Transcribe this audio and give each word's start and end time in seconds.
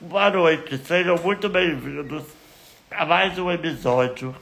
Boa 0.00 0.30
noite, 0.30 0.78
sejam 0.78 1.16
muito 1.16 1.48
bem-vindos 1.48 2.22
a 2.88 3.04
mais 3.04 3.36
um 3.36 3.50
episódio 3.50 4.32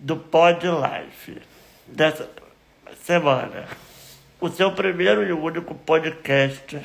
do 0.00 0.16
Pod 0.16 0.66
Life 0.66 1.40
dessa 1.86 2.28
semana. 2.96 3.68
O 4.40 4.48
seu 4.48 4.72
primeiro 4.72 5.22
e 5.22 5.32
único 5.32 5.72
podcast 5.72 6.80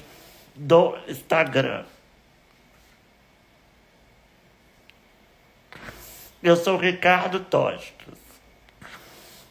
do 0.55 0.95
Instagram. 1.07 1.85
Eu 6.43 6.55
sou 6.55 6.77
Ricardo 6.77 7.39
Tostos. 7.39 8.19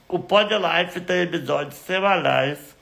O 0.06 0.20
Pod 0.20 0.54
Life 0.54 1.00
tem 1.00 1.22
episódios 1.22 1.74
semanais 1.80 2.76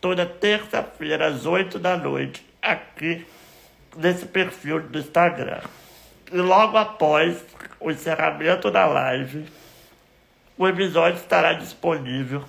toda 0.00 0.26
terça-feira 0.26 1.28
às 1.28 1.46
8 1.46 1.78
da 1.78 1.96
noite 1.96 2.44
aqui 2.60 3.24
nesse 3.96 4.26
perfil 4.26 4.80
do 4.80 4.98
Instagram. 4.98 5.60
E 6.32 6.36
logo 6.36 6.76
após 6.76 7.44
o 7.78 7.90
encerramento 7.90 8.70
da 8.70 8.86
live, 8.86 9.46
o 10.56 10.66
episódio 10.66 11.18
estará 11.18 11.52
disponível 11.52 12.44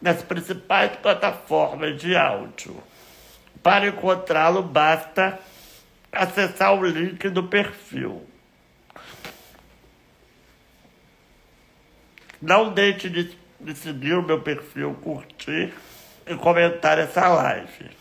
nas 0.00 0.22
principais 0.22 0.96
plataformas 0.96 2.00
de 2.00 2.16
áudio. 2.16 2.82
Para 3.62 3.88
encontrá-lo, 3.88 4.62
basta 4.62 5.38
acessar 6.10 6.74
o 6.74 6.84
link 6.84 7.28
do 7.28 7.44
perfil. 7.44 8.26
Não 12.40 12.72
deixe 12.72 13.10
de, 13.10 13.36
de 13.60 13.74
seguir 13.74 14.14
o 14.14 14.22
meu 14.22 14.40
perfil, 14.40 14.94
curtir 15.02 15.74
e 16.26 16.34
comentar 16.36 16.98
essa 16.98 17.28
live. 17.28 17.99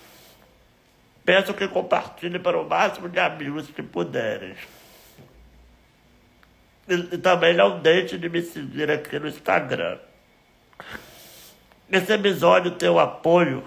Peço 1.30 1.54
que 1.54 1.68
compartilhe 1.68 2.40
para 2.40 2.60
o 2.60 2.68
máximo 2.68 3.08
de 3.08 3.20
amigos 3.20 3.68
que 3.70 3.84
puderem. 3.84 4.56
E, 6.88 6.94
e 6.96 7.18
também 7.20 7.56
não 7.56 7.80
deixe 7.80 8.18
de 8.18 8.28
me 8.28 8.42
seguir 8.42 8.90
aqui 8.90 9.20
no 9.20 9.28
Instagram. 9.28 10.00
Esse 11.92 12.14
episódio 12.14 12.72
tem 12.72 12.90
o 12.90 12.98
apoio 12.98 13.64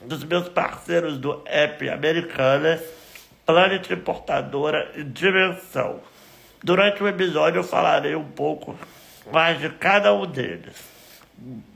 dos 0.00 0.24
meus 0.24 0.48
parceiros 0.48 1.18
do 1.18 1.42
app 1.44 1.86
Americanas, 1.90 2.80
Planet 3.44 3.90
Importadora 3.90 4.90
e 4.96 5.04
Dimensão. 5.04 6.00
Durante 6.64 7.02
o 7.02 7.08
episódio 7.08 7.58
eu 7.58 7.64
falarei 7.64 8.14
um 8.14 8.30
pouco 8.30 8.74
mais 9.30 9.60
de 9.60 9.68
cada 9.68 10.14
um 10.14 10.24
deles. 10.24 10.82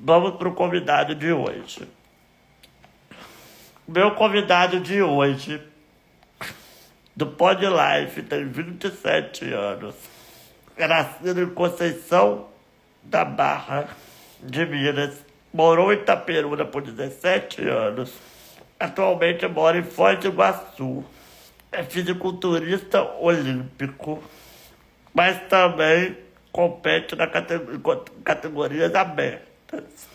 Vamos 0.00 0.36
para 0.38 0.48
o 0.48 0.54
convidado 0.54 1.14
de 1.14 1.30
hoje. 1.30 1.86
Meu 3.88 4.16
convidado 4.16 4.80
de 4.80 5.00
hoje, 5.00 5.62
do 7.14 7.24
Pod 7.24 7.64
Life, 7.64 8.20
tem 8.24 8.44
27 8.44 9.52
anos. 9.52 9.94
É 10.76 10.88
nascido 10.88 11.40
em 11.40 11.50
Conceição 11.50 12.48
da 13.00 13.24
Barra 13.24 13.88
de 14.42 14.66
Minas. 14.66 15.24
Morou 15.54 15.92
em 15.92 15.98
Itaperuna 15.98 16.64
por 16.64 16.82
17 16.82 17.62
anos. 17.68 18.12
Atualmente 18.80 19.46
mora 19.46 19.78
em 19.78 19.84
Foz 19.84 20.18
do 20.18 20.26
Iguaçu. 20.26 21.04
É 21.70 21.84
fisiculturista 21.84 23.04
olímpico, 23.20 24.20
mas 25.14 25.40
também 25.48 26.16
compete 26.50 27.14
na 27.14 27.28
categorias 28.24 28.92
abertas. 28.96 30.08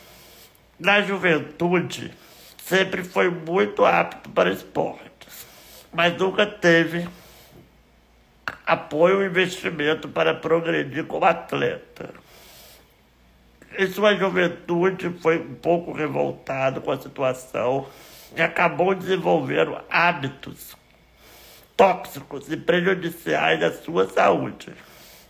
Na 0.77 1.02
juventude, 1.02 2.14
sempre 2.72 3.03
foi 3.03 3.30
muito 3.30 3.83
apto 3.83 4.30
para 4.30 4.50
esportes, 4.50 5.45
mas 5.91 6.17
nunca 6.17 6.45
teve 6.45 7.05
apoio 8.66 9.17
ou 9.17 9.25
investimento 9.25 10.08
para 10.08 10.33
progredir 10.33 11.03
como 11.03 11.25
atleta. 11.25 12.11
Em 13.77 13.88
sua 13.88 14.16
juventude 14.16 15.09
foi 15.19 15.37
um 15.37 15.55
pouco 15.55 15.92
revoltado 15.92 16.80
com 16.80 16.92
a 16.92 16.98
situação 16.98 17.89
e 18.37 18.42
acabou 18.42 18.95
desenvolvendo 18.95 19.77
hábitos 19.89 20.77
tóxicos 21.76 22.49
e 22.49 22.55
prejudiciais 22.55 23.61
à 23.61 23.73
sua 23.73 24.08
saúde, 24.08 24.71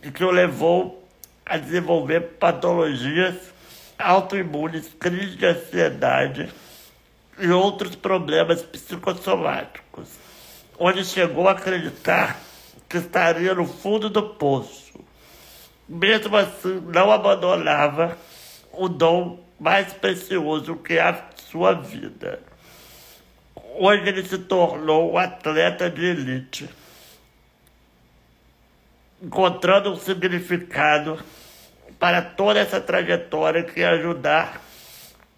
e 0.00 0.12
que 0.12 0.22
o 0.22 0.30
levou 0.30 1.08
a 1.44 1.56
desenvolver 1.56 2.20
patologias 2.38 3.52
autoimunes, 3.98 4.94
crise 5.00 5.36
de 5.36 5.46
ansiedade 5.46 6.61
e 7.38 7.48
outros 7.48 7.94
problemas 7.96 8.62
psicossomáticos, 8.62 10.10
onde 10.78 11.04
chegou 11.04 11.48
a 11.48 11.52
acreditar 11.52 12.38
que 12.88 12.98
estaria 12.98 13.54
no 13.54 13.66
fundo 13.66 14.10
do 14.10 14.22
poço. 14.22 15.00
Mesmo 15.88 16.36
assim, 16.36 16.80
não 16.92 17.10
abandonava 17.10 18.16
o 18.72 18.88
dom 18.88 19.42
mais 19.58 19.92
precioso 19.92 20.76
que 20.76 20.94
é 20.94 21.02
a 21.02 21.24
sua 21.36 21.72
vida. 21.72 22.40
Hoje 23.76 24.08
ele 24.08 24.22
se 24.22 24.38
tornou 24.38 25.12
um 25.12 25.18
atleta 25.18 25.88
de 25.88 26.04
elite, 26.04 26.68
encontrando 29.22 29.92
um 29.92 29.96
significado 29.96 31.18
para 31.98 32.20
toda 32.20 32.58
essa 32.58 32.80
trajetória 32.80 33.62
que 33.62 33.82
ajudar 33.82 34.60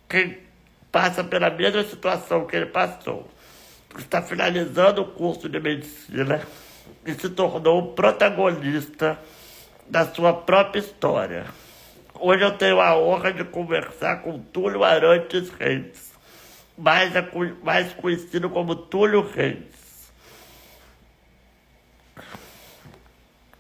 quem 0.09 0.44
passa 0.95 1.25
pela 1.25 1.51
mesma 1.51 1.83
situação 1.83 2.47
que 2.47 2.55
ele 2.55 2.67
passou. 2.67 3.29
Está 3.99 4.23
finalizando 4.23 5.03
o 5.03 5.07
curso 5.07 5.49
de 5.49 5.59
medicina 5.59 6.41
e 7.05 7.13
se 7.15 7.31
tornou 7.31 7.95
protagonista 7.95 9.19
da 9.89 10.07
sua 10.07 10.33
própria 10.33 10.79
história. 10.79 11.47
Hoje 12.15 12.45
eu 12.45 12.57
tenho 12.57 12.81
a 12.81 12.97
honra 12.97 13.33
de 13.33 13.43
conversar 13.43 14.23
com 14.23 14.39
Túlio 14.39 14.85
Arantes 14.85 15.51
Reis, 15.59 16.13
mais, 16.79 17.13
mais 17.65 17.93
conhecido 17.95 18.49
como 18.49 18.77
Túlio 18.77 19.29
Reis. 19.29 20.13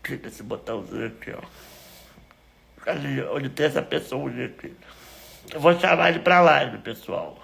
Clica 0.04 0.28
esse 0.28 0.44
botãozinho 0.44 1.08
aqui, 1.08 1.32
ó. 1.32 1.42
Ali, 2.88 3.20
onde 3.22 3.48
tem 3.48 3.66
essa 3.66 3.82
pessoa 3.82 4.30
aqui. 4.30 4.72
Eu 5.52 5.60
vou 5.60 5.78
chamar 5.78 6.10
ele 6.10 6.20
pra 6.20 6.40
live, 6.40 6.78
pessoal. 6.78 7.38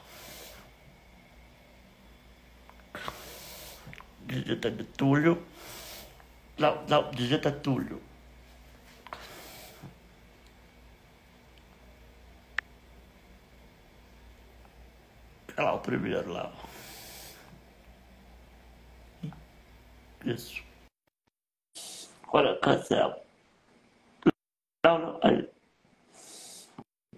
Digita 4.27 4.71
Túlio. 4.97 5.43
Não, 6.59 6.85
não, 6.87 7.11
digita 7.11 7.51
Túlio. 7.51 8.01
Olha 15.57 15.67
lá 15.67 15.75
o 15.75 15.81
primeiro 15.81 16.33
lá. 16.33 16.53
Isso. 20.25 20.63
Agora 22.23 22.59
cancela. 22.61 23.21
Não, 24.85 24.99
não, 24.99 25.21
aí. 25.23 25.60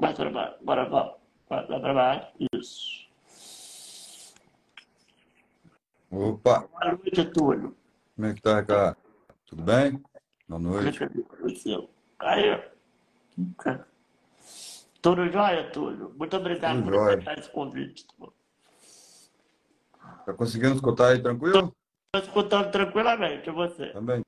Mais 0.03 0.17
para 0.17 0.31
baixo, 0.31 0.57
bora, 0.65 0.85
bora, 0.87 1.17
bora 1.49 1.81
para 1.81 1.95
baixo, 1.95 2.33
isso. 2.53 3.09
Opa! 6.11 6.67
Boa 6.67 6.85
noite, 6.87 7.25
Túlio. 7.27 7.77
Como 8.17 8.27
é 8.27 8.35
que 8.35 8.43
tá, 8.43 8.59
Ricardo? 8.59 8.97
Tudo 9.47 9.63
bem? 9.63 10.03
Boa 10.49 10.61
noite. 10.61 10.99
Aí, 12.19 12.63
Túlio 15.01 15.33
Jóia, 15.33 15.71
Túlio. 15.71 16.13
Muito 16.19 16.37
obrigado 16.37 16.79
Tudo 16.79 16.85
por 16.85 16.95
jóia. 16.95 17.15
aceitar 17.15 17.39
esse 17.39 17.51
convite. 17.53 18.05
Tá 20.27 20.35
conseguindo 20.35 20.75
escutar 20.75 21.13
aí 21.13 21.23
tranquilo? 21.23 21.73
Estou 22.13 22.29
escutando 22.29 22.73
tranquilamente, 22.73 23.49
e 23.49 23.53
você? 23.53 23.93
Também. 23.93 24.21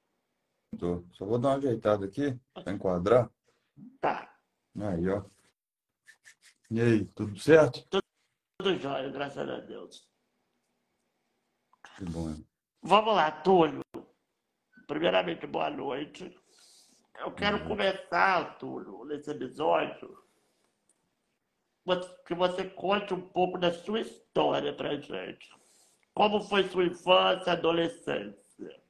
Tô. 0.79 1.03
Só 1.15 1.25
vou 1.25 1.41
dar 1.41 1.49
uma 1.49 1.57
ajeitada 1.57 2.07
aqui 2.07 2.39
para 2.55 2.73
enquadrar. 2.73 3.29
Tá. 4.01 4.33
Aí, 4.81 5.09
ó. 5.09 5.34
E 6.75 6.81
aí, 6.81 7.05
tudo 7.15 7.39
certo? 7.39 7.87
Tudo 7.89 8.77
jóia, 8.81 9.09
graças 9.09 9.49
a 9.49 9.61
Deus. 9.61 10.09
Que 11.97 12.05
bom. 12.05 12.35
Vamos 12.83 13.15
lá, 13.15 13.31
Túlio. 13.31 13.81
Primeiramente, 14.89 15.47
boa 15.47 15.71
noite. 15.71 16.37
Eu 17.21 17.31
quero 17.31 17.59
Uhum. 17.59 17.69
começar, 17.69 18.59
Túlio, 18.59 19.05
nesse 19.05 19.31
episódio, 19.31 20.19
que 22.27 22.35
você 22.35 22.65
conte 22.71 23.15
um 23.15 23.21
pouco 23.21 23.57
da 23.57 23.73
sua 23.73 24.01
história 24.01 24.75
pra 24.75 24.97
gente. 24.97 25.49
Como 26.13 26.43
foi 26.43 26.69
sua 26.71 26.87
infância, 26.87 27.53
adolescência? 27.53 28.83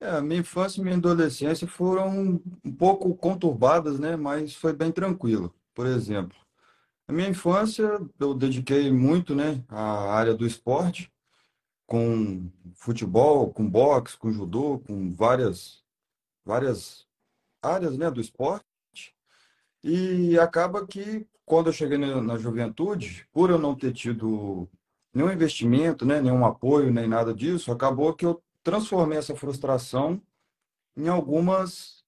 É, 0.00 0.20
minha 0.20 0.40
infância 0.40 0.80
e 0.80 0.82
minha 0.82 0.96
adolescência 0.96 1.68
foram 1.68 2.40
um 2.64 2.76
pouco 2.76 3.14
conturbadas, 3.16 4.00
né? 4.00 4.16
Mas 4.16 4.52
foi 4.56 4.72
bem 4.72 4.90
tranquilo. 4.90 5.54
Por 5.74 5.86
exemplo, 5.86 6.36
a 7.08 7.12
minha 7.12 7.28
infância 7.28 8.00
eu 8.18 8.34
dediquei 8.34 8.90
muito, 8.92 9.34
né, 9.34 9.62
à 9.68 10.12
área 10.14 10.34
do 10.34 10.46
esporte. 10.46 11.10
com 11.86 12.50
futebol, 12.74 13.52
com 13.52 13.68
boxe, 13.68 14.16
com 14.16 14.32
judô, 14.32 14.78
com 14.80 15.12
várias, 15.12 15.84
várias 16.44 17.06
áreas, 17.62 17.96
né, 17.98 18.10
do 18.10 18.20
esporte. 18.20 18.64
E 19.82 20.38
acaba 20.38 20.86
que, 20.86 21.26
quando 21.44 21.68
eu 21.68 21.72
cheguei 21.72 21.98
na, 21.98 22.20
na 22.22 22.38
juventude, 22.38 23.26
por 23.32 23.50
eu 23.50 23.58
não 23.58 23.74
ter 23.74 23.92
tido 23.92 24.68
nenhum 25.12 25.30
investimento, 25.30 26.06
né, 26.06 26.20
nenhum 26.20 26.44
apoio, 26.44 26.92
nem 26.92 27.06
nada 27.08 27.34
disso, 27.34 27.70
acabou 27.72 28.14
que 28.14 28.26
eu 28.26 28.42
transformei 28.62 29.18
essa 29.18 29.36
frustração 29.36 30.20
em 30.96 31.08
algumas, 31.08 32.03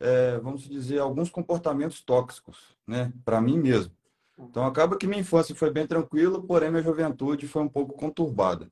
é, 0.00 0.38
vamos 0.38 0.62
dizer, 0.62 0.98
alguns 0.98 1.30
comportamentos 1.30 2.02
tóxicos, 2.02 2.74
né, 2.86 3.12
para 3.24 3.40
mim 3.40 3.58
mesmo. 3.58 3.94
Então 4.38 4.64
acaba 4.64 4.96
que 4.96 5.06
minha 5.06 5.20
infância 5.20 5.54
foi 5.54 5.70
bem 5.70 5.86
tranquila, 5.86 6.42
porém 6.42 6.70
minha 6.70 6.82
juventude 6.82 7.46
foi 7.46 7.62
um 7.62 7.68
pouco 7.68 7.92
conturbada. 7.92 8.70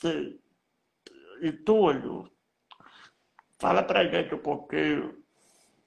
Sim. 0.00 0.38
E 1.40 1.52
Túlio, 1.52 2.28
fala 3.58 3.82
pra 3.82 4.04
gente 4.04 4.34
um 4.34 4.38
pouquinho 4.38 5.22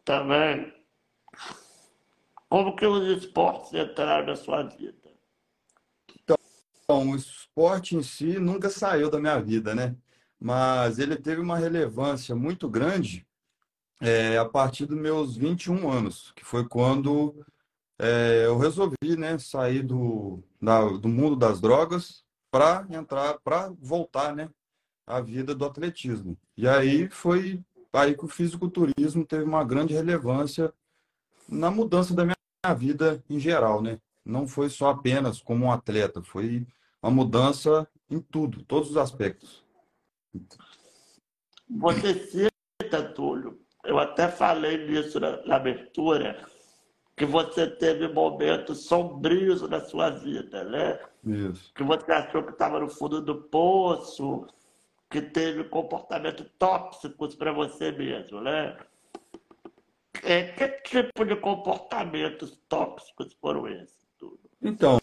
também 0.05 0.73
como 2.49 2.75
que 2.75 2.85
os 2.85 3.05
esportes 3.17 3.73
entraram 3.73 4.27
na 4.27 4.35
sua 4.35 4.63
vida. 4.63 4.95
Então, 6.23 6.37
o 6.87 7.15
esporte 7.15 7.95
em 7.95 8.03
si 8.03 8.39
nunca 8.39 8.69
saiu 8.69 9.09
da 9.09 9.19
minha 9.19 9.39
vida, 9.41 9.75
né? 9.75 9.95
Mas 10.39 10.99
ele 10.99 11.15
teve 11.15 11.41
uma 11.41 11.57
relevância 11.57 12.35
muito 12.35 12.69
grande 12.69 13.25
é, 13.99 14.37
a 14.37 14.45
partir 14.45 14.85
dos 14.85 14.97
meus 14.97 15.35
21 15.35 15.89
anos, 15.89 16.31
que 16.35 16.45
foi 16.45 16.67
quando 16.67 17.45
é, 17.99 18.43
eu 18.45 18.57
resolvi 18.57 19.15
né, 19.17 19.37
sair 19.39 19.81
do, 19.81 20.43
da, 20.61 20.81
do 20.87 21.07
mundo 21.07 21.35
das 21.35 21.59
drogas 21.59 22.23
para 22.51 22.85
entrar, 22.89 23.39
para 23.39 23.73
voltar 23.79 24.35
né, 24.35 24.49
à 25.05 25.19
vida 25.19 25.55
do 25.55 25.65
atletismo. 25.65 26.37
E 26.55 26.67
aí 26.67 27.09
foi 27.09 27.59
aí 27.91 28.15
que 28.15 28.25
o 28.25 28.29
fisiculturismo 28.29 29.25
teve 29.25 29.43
uma 29.43 29.63
grande 29.63 29.93
relevância 29.93 30.71
na 31.49 31.71
mudança 31.71 32.13
da 32.13 32.23
minha 32.23 32.75
vida 32.75 33.23
em 33.29 33.39
geral, 33.39 33.81
né? 33.81 33.99
Não 34.23 34.47
foi 34.47 34.69
só 34.69 34.89
apenas 34.89 35.41
como 35.41 35.65
um 35.65 35.71
atleta, 35.71 36.21
foi 36.21 36.67
uma 37.01 37.11
mudança 37.11 37.87
em 38.09 38.19
tudo, 38.19 38.61
todos 38.63 38.91
os 38.91 38.97
aspectos. 38.97 39.63
Você 41.69 42.13
cita, 42.13 43.03
Túlio, 43.13 43.59
eu 43.83 43.99
até 43.99 44.27
falei 44.27 44.87
nisso 44.87 45.19
na, 45.19 45.43
na 45.45 45.55
abertura, 45.55 46.45
que 47.15 47.25
você 47.25 47.67
teve 47.67 48.07
momentos 48.07 48.85
sombrios 48.85 49.61
na 49.67 49.79
sua 49.81 50.09
vida, 50.11 50.63
né? 50.63 50.99
Isso. 51.25 51.73
Que 51.73 51.83
você 51.83 52.11
achou 52.11 52.43
que 52.43 52.51
estava 52.51 52.79
no 52.79 52.89
fundo 52.89 53.21
do 53.21 53.43
poço, 53.43 54.47
que 55.09 55.21
teve 55.21 55.63
comportamentos 55.65 56.45
tóxicos 56.59 57.35
para 57.35 57.51
você 57.51 57.91
mesmo, 57.91 58.41
né? 58.41 58.77
É, 60.23 60.43
que 60.43 60.67
tipo 60.81 61.25
de 61.25 61.35
comportamentos 61.35 62.59
tóxicos 62.67 63.33
foram 63.41 63.67
esses? 63.67 64.07
Tudo? 64.17 64.39
Então, 64.61 64.99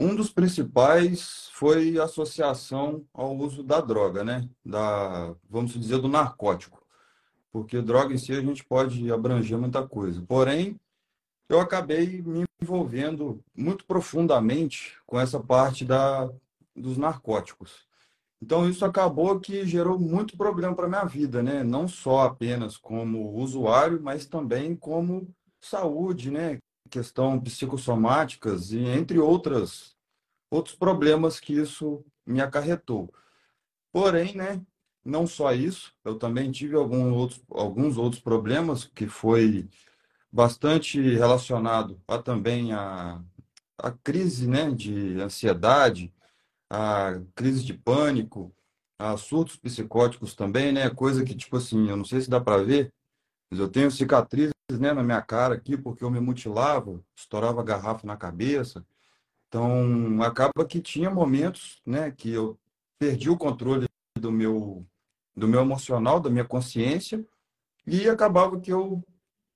um 0.00 0.14
dos 0.14 0.30
principais 0.30 1.50
foi 1.52 1.98
a 1.98 2.04
associação 2.04 3.04
ao 3.12 3.36
uso 3.36 3.62
da 3.62 3.82
droga, 3.82 4.24
né? 4.24 4.48
Da, 4.64 5.34
vamos 5.48 5.74
dizer, 5.74 5.98
do 5.98 6.08
narcótico. 6.08 6.82
Porque 7.52 7.82
droga 7.82 8.14
em 8.14 8.18
si 8.18 8.32
a 8.32 8.40
gente 8.40 8.64
pode 8.64 9.12
abranger 9.12 9.58
muita 9.58 9.86
coisa. 9.86 10.24
Porém, 10.26 10.80
eu 11.50 11.60
acabei 11.60 12.22
me 12.22 12.46
envolvendo 12.62 13.44
muito 13.54 13.84
profundamente 13.84 14.96
com 15.06 15.20
essa 15.20 15.38
parte 15.38 15.84
da, 15.84 16.30
dos 16.74 16.96
narcóticos. 16.96 17.86
Então, 18.40 18.66
isso 18.66 18.86
acabou 18.86 19.38
que 19.38 19.66
gerou 19.66 19.98
muito 19.98 20.34
problema 20.34 20.74
para 20.74 20.88
minha 20.88 21.04
vida, 21.04 21.42
né? 21.42 21.62
Não 21.62 21.86
só 21.86 22.20
apenas 22.20 22.78
como 22.78 23.34
usuário, 23.34 24.00
mas 24.02 24.24
também 24.24 24.74
como 24.74 25.28
saúde, 25.60 26.30
né? 26.30 26.58
Questão 26.90 27.40
psicossomáticas 27.40 28.72
e 28.72 28.80
entre 28.80 29.18
outras, 29.18 29.96
outros 30.50 30.74
problemas 30.74 31.38
que 31.38 31.52
isso 31.52 32.04
me 32.26 32.40
acarretou. 32.40 33.12
Porém, 33.92 34.34
né? 34.34 34.60
Não 35.04 35.26
só 35.26 35.52
isso, 35.52 35.94
eu 36.04 36.16
também 36.18 36.50
tive 36.50 36.76
alguns 36.76 37.12
outros, 37.14 37.42
alguns 37.50 37.96
outros 37.96 38.20
problemas 38.20 38.84
que 38.84 39.06
foi 39.06 39.68
bastante 40.30 41.00
relacionado 41.00 42.00
a 42.06 42.18
também 42.18 42.72
a, 42.72 43.22
a 43.78 43.90
crise, 43.90 44.46
né? 44.46 44.70
De 44.70 45.20
ansiedade, 45.20 46.12
a 46.68 47.20
crise 47.34 47.64
de 47.64 47.74
pânico, 47.74 48.54
a 48.98 49.16
surtos 49.16 49.56
psicóticos 49.56 50.34
também, 50.34 50.72
né? 50.72 50.90
Coisa 50.90 51.24
que, 51.24 51.34
tipo 51.34 51.56
assim, 51.56 51.88
eu 51.88 51.96
não 51.96 52.04
sei 52.04 52.20
se 52.20 52.28
dá 52.28 52.40
para 52.40 52.62
ver, 52.62 52.92
eu 53.58 53.68
tenho 53.68 53.90
cicatrizes 53.90 54.54
né, 54.78 54.92
na 54.92 55.02
minha 55.02 55.20
cara 55.20 55.54
aqui 55.54 55.76
porque 55.76 56.04
eu 56.04 56.10
me 56.10 56.20
mutilava, 56.20 57.02
estourava 57.16 57.62
garrafa 57.62 58.06
na 58.06 58.16
cabeça. 58.16 58.84
Então, 59.48 60.22
acaba 60.22 60.64
que 60.64 60.80
tinha 60.80 61.10
momentos, 61.10 61.82
né, 61.84 62.10
que 62.12 62.30
eu 62.30 62.56
perdi 62.98 63.28
o 63.28 63.36
controle 63.36 63.88
do 64.16 64.30
meu 64.30 64.86
do 65.34 65.48
meu 65.48 65.60
emocional, 65.60 66.20
da 66.20 66.28
minha 66.28 66.44
consciência, 66.44 67.24
e 67.86 68.08
acabava 68.08 68.60
que 68.60 68.70
eu 68.70 69.02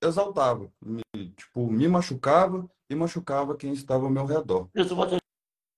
exaltava, 0.02 0.72
me, 0.82 1.02
tipo, 1.36 1.70
me 1.70 1.86
machucava 1.88 2.68
e 2.88 2.94
machucava 2.94 3.56
quem 3.56 3.72
estava 3.72 4.04
ao 4.04 4.10
meu 4.10 4.24
redor. 4.24 4.68
Isso 4.74 4.94
você 4.94 5.18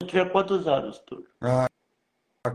tinha 0.07 0.29
quantos 0.29 0.67
anos, 0.67 0.99
tu? 1.07 1.27
Ah, 1.41 1.69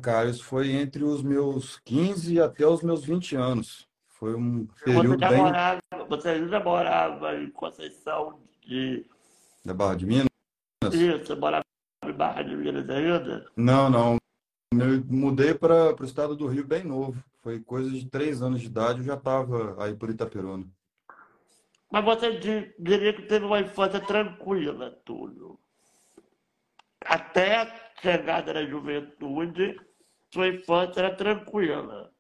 cara, 0.02 0.30
isso 0.30 0.44
foi 0.44 0.72
entre 0.72 1.04
os 1.04 1.22
meus 1.22 1.80
15 1.80 2.40
até 2.40 2.66
os 2.66 2.82
meus 2.82 3.04
20 3.04 3.36
anos. 3.36 3.88
Foi 4.22 4.36
um 4.36 4.68
período 4.86 5.18
você 5.18 5.30
bem... 5.30 5.38
Morava, 5.38 5.82
você 6.08 6.30
ainda 6.30 6.60
morava 6.60 7.36
em 7.38 7.50
Conceição 7.50 8.40
de... 8.62 9.04
Da 9.66 9.74
Barra 9.74 9.96
de 9.96 10.06
Minas? 10.06 10.28
Isso, 10.94 11.26
você 11.26 11.34
morava 11.34 11.66
em 12.06 12.14
Barra 12.14 12.44
de 12.44 12.56
Minas 12.56 12.88
ainda? 12.88 13.52
Não, 13.58 13.90
não. 13.90 14.18
Eu 14.72 15.04
mudei 15.10 15.56
para 15.56 16.00
o 16.00 16.06
estado 16.06 16.36
do 16.36 16.46
Rio 16.46 16.64
bem 16.64 16.84
novo. 16.84 17.20
Foi 17.42 17.60
coisa 17.60 17.90
de 17.90 18.06
três 18.06 18.44
anos 18.44 18.62
de 18.62 18.68
idade, 18.68 19.00
eu 19.00 19.06
já 19.06 19.16
estava 19.16 19.84
aí 19.84 19.96
por 19.96 20.12
Itaperuna. 20.12 20.68
Mas 21.92 22.06
você 22.06 22.38
diria 22.78 23.14
que 23.14 23.24
teve 23.24 23.44
uma 23.44 23.60
infância 23.60 24.00
tranquila, 24.00 24.92
Túlio? 25.04 25.60
até 27.06 27.62
a 27.62 27.92
chegada 28.02 28.54
da 28.54 28.66
juventude, 28.66 29.80
sua 30.32 30.48
infância 30.50 31.00
era 31.00 31.16
tranquila. 31.16 32.12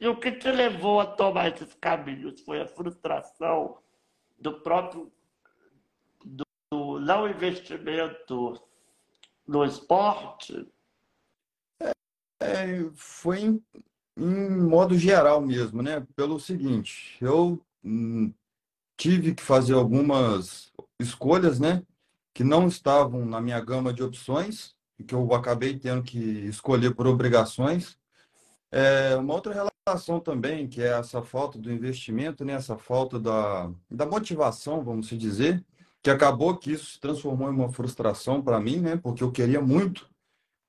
E 0.00 0.08
o 0.08 0.18
que 0.18 0.32
te 0.32 0.50
levou 0.50 1.00
a 1.00 1.06
tomar 1.06 1.48
esses 1.48 1.74
caminhos? 1.74 2.40
Foi 2.40 2.60
a 2.60 2.66
frustração 2.66 3.78
do 4.38 4.60
próprio 4.60 5.12
do, 6.24 6.44
do 6.72 7.00
não 7.00 7.28
investimento 7.28 8.60
no 9.46 9.64
esporte? 9.64 10.68
É, 12.40 12.90
foi 12.94 13.40
em, 13.42 13.64
em, 14.16 14.58
modo 14.68 14.98
geral 14.98 15.40
mesmo, 15.40 15.82
né? 15.82 16.06
Pelo 16.16 16.40
seguinte, 16.40 17.16
eu 17.20 17.64
hum, 17.82 18.32
tive 18.96 19.34
que 19.34 19.42
fazer 19.42 19.74
algumas 19.74 20.72
escolhas, 21.00 21.60
né? 21.60 21.82
Que 22.34 22.42
não 22.42 22.66
estavam 22.66 23.24
na 23.24 23.40
minha 23.40 23.60
gama 23.60 23.92
de 23.92 24.02
opções 24.02 24.74
que 25.06 25.14
eu 25.14 25.34
acabei 25.34 25.78
tendo 25.78 26.02
que 26.02 26.18
escolher 26.18 26.94
por 26.94 27.06
obrigações. 27.06 27.98
É, 28.76 29.14
uma 29.14 29.34
outra 29.34 29.70
relação 29.86 30.18
também, 30.18 30.66
que 30.66 30.82
é 30.82 30.98
essa 30.98 31.22
falta 31.22 31.56
do 31.56 31.72
investimento, 31.72 32.44
né? 32.44 32.54
essa 32.54 32.76
falta 32.76 33.20
da, 33.20 33.70
da 33.88 34.04
motivação, 34.04 34.82
vamos 34.82 35.06
dizer, 35.06 35.64
que 36.02 36.10
acabou 36.10 36.56
que 36.56 36.72
isso 36.72 36.86
se 36.86 36.98
transformou 36.98 37.48
em 37.48 37.54
uma 37.54 37.72
frustração 37.72 38.42
para 38.42 38.58
mim, 38.58 38.80
né? 38.80 38.96
porque 38.96 39.22
eu 39.22 39.30
queria 39.30 39.60
muito 39.60 40.10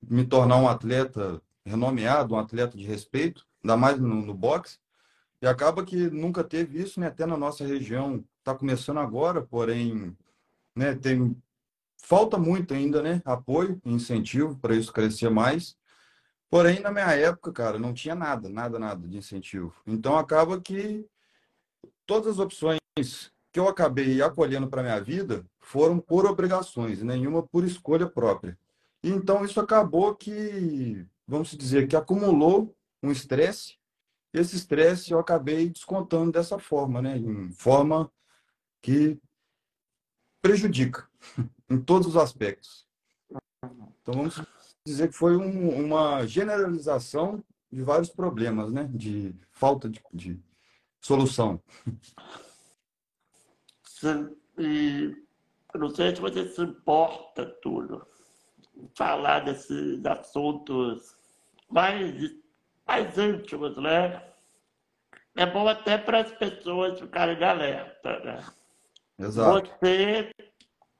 me 0.00 0.24
tornar 0.24 0.58
um 0.58 0.68
atleta 0.68 1.42
renomeado, 1.64 2.36
um 2.36 2.38
atleta 2.38 2.78
de 2.78 2.84
respeito, 2.86 3.44
ainda 3.60 3.76
mais 3.76 3.98
no, 3.98 4.22
no 4.22 4.32
boxe, 4.32 4.78
e 5.42 5.46
acaba 5.48 5.84
que 5.84 6.08
nunca 6.08 6.44
teve 6.44 6.80
isso, 6.80 7.00
né? 7.00 7.08
Até 7.08 7.26
na 7.26 7.36
nossa 7.36 7.66
região 7.66 8.24
está 8.38 8.54
começando 8.54 8.98
agora, 8.98 9.42
porém, 9.42 10.16
né, 10.76 10.94
tem 10.94 11.36
falta 11.98 12.38
muito 12.38 12.72
ainda, 12.72 13.02
né? 13.02 13.20
Apoio, 13.24 13.80
incentivo 13.84 14.56
para 14.56 14.76
isso 14.76 14.92
crescer 14.92 15.28
mais. 15.28 15.76
Porém, 16.48 16.80
na 16.80 16.90
minha 16.90 17.12
época, 17.12 17.52
cara, 17.52 17.78
não 17.78 17.92
tinha 17.92 18.14
nada, 18.14 18.48
nada, 18.48 18.78
nada 18.78 19.06
de 19.06 19.16
incentivo. 19.16 19.74
Então 19.86 20.16
acaba 20.16 20.60
que 20.60 21.06
todas 22.06 22.32
as 22.32 22.38
opções 22.38 22.78
que 23.52 23.58
eu 23.58 23.68
acabei 23.68 24.22
acolhendo 24.22 24.68
para 24.68 24.82
minha 24.82 25.00
vida 25.00 25.44
foram 25.58 25.98
por 25.98 26.24
obrigações, 26.26 27.02
nenhuma 27.02 27.42
por 27.42 27.64
escolha 27.64 28.08
própria. 28.08 28.58
Então 29.02 29.44
isso 29.44 29.60
acabou 29.60 30.14
que, 30.14 31.04
vamos 31.26 31.50
dizer, 31.50 31.88
que 31.88 31.96
acumulou 31.96 32.76
um 33.02 33.10
estresse. 33.10 33.76
Esse 34.32 34.56
estresse 34.56 35.12
eu 35.12 35.18
acabei 35.18 35.68
descontando 35.68 36.32
dessa 36.32 36.58
forma, 36.58 37.02
né? 37.02 37.16
Em 37.16 37.50
forma 37.52 38.10
que 38.80 39.18
prejudica. 40.40 41.08
em 41.68 41.80
todos 41.80 42.08
os 42.08 42.16
aspectos. 42.16 42.86
Então, 44.02 44.14
vamos 44.14 44.40
dizer 44.86 45.08
que 45.08 45.14
foi 45.14 45.36
um, 45.36 45.84
uma 45.84 46.26
generalização 46.26 47.42
de 47.70 47.82
vários 47.82 48.08
problemas, 48.08 48.72
né? 48.72 48.88
De 48.92 49.34
falta 49.50 49.88
de, 49.88 50.00
de 50.12 50.40
solução. 51.00 51.60
E 54.58 55.14
não 55.74 55.90
sei 55.90 56.14
se 56.14 56.20
você 56.20 56.48
se 56.48 56.62
importa, 56.62 57.46
tudo 57.60 58.06
falar 58.94 59.40
desses 59.40 60.04
assuntos 60.04 61.16
mais, 61.68 62.14
mais 62.86 63.16
íntimos, 63.18 63.76
né? 63.76 64.22
É 65.36 65.46
bom 65.46 65.68
até 65.68 65.98
para 65.98 66.20
as 66.20 66.32
pessoas 66.32 66.98
ficarem 66.98 67.36
de 67.36 67.44
alerta, 67.44 68.18
né? 68.20 68.44
Exato. 69.18 69.68
Você, 69.80 70.30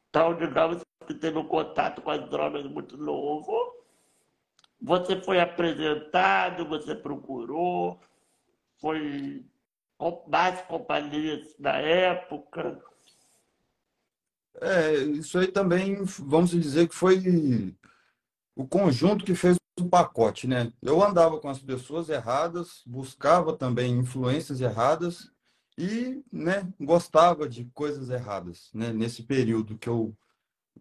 então, 0.09 0.35
digamos 0.37 0.83
que 1.07 1.15
teve 1.15 1.39
um 1.39 1.47
contato 1.47 2.03
com 2.03 2.11
as 2.11 2.29
drogas 2.29 2.65
muito 2.67 2.97
novo, 2.97 3.76
você 4.87 5.21
foi 5.21 5.41
apresentado, 5.41 6.65
você 6.65 6.95
procurou, 6.95 8.01
foi 8.81 9.45
com 9.99 10.25
mais 10.29 10.61
companhias 10.63 11.57
na 11.59 11.77
época. 11.77 12.81
É, 14.61 14.95
isso 14.95 15.41
aí 15.41 15.49
também, 15.49 16.05
vamos 16.21 16.51
dizer 16.51 16.89
que 16.89 16.95
foi 16.95 17.21
o 18.55 18.65
conjunto 18.65 19.25
que 19.25 19.35
fez 19.35 19.57
o 19.81 19.89
pacote, 19.89 20.47
né? 20.47 20.73
Eu 20.81 21.03
andava 21.03 21.41
com 21.41 21.49
as 21.49 21.59
pessoas 21.59 22.09
erradas, 22.09 22.83
buscava 22.87 23.57
também 23.57 23.99
influências 23.99 24.61
erradas 24.61 25.33
e, 25.77 26.23
né, 26.33 26.73
gostava 26.79 27.49
de 27.49 27.65
coisas 27.75 28.09
erradas, 28.09 28.71
né? 28.73 28.93
Nesse 28.93 29.25
período 29.25 29.77
que 29.77 29.89
eu 29.89 30.17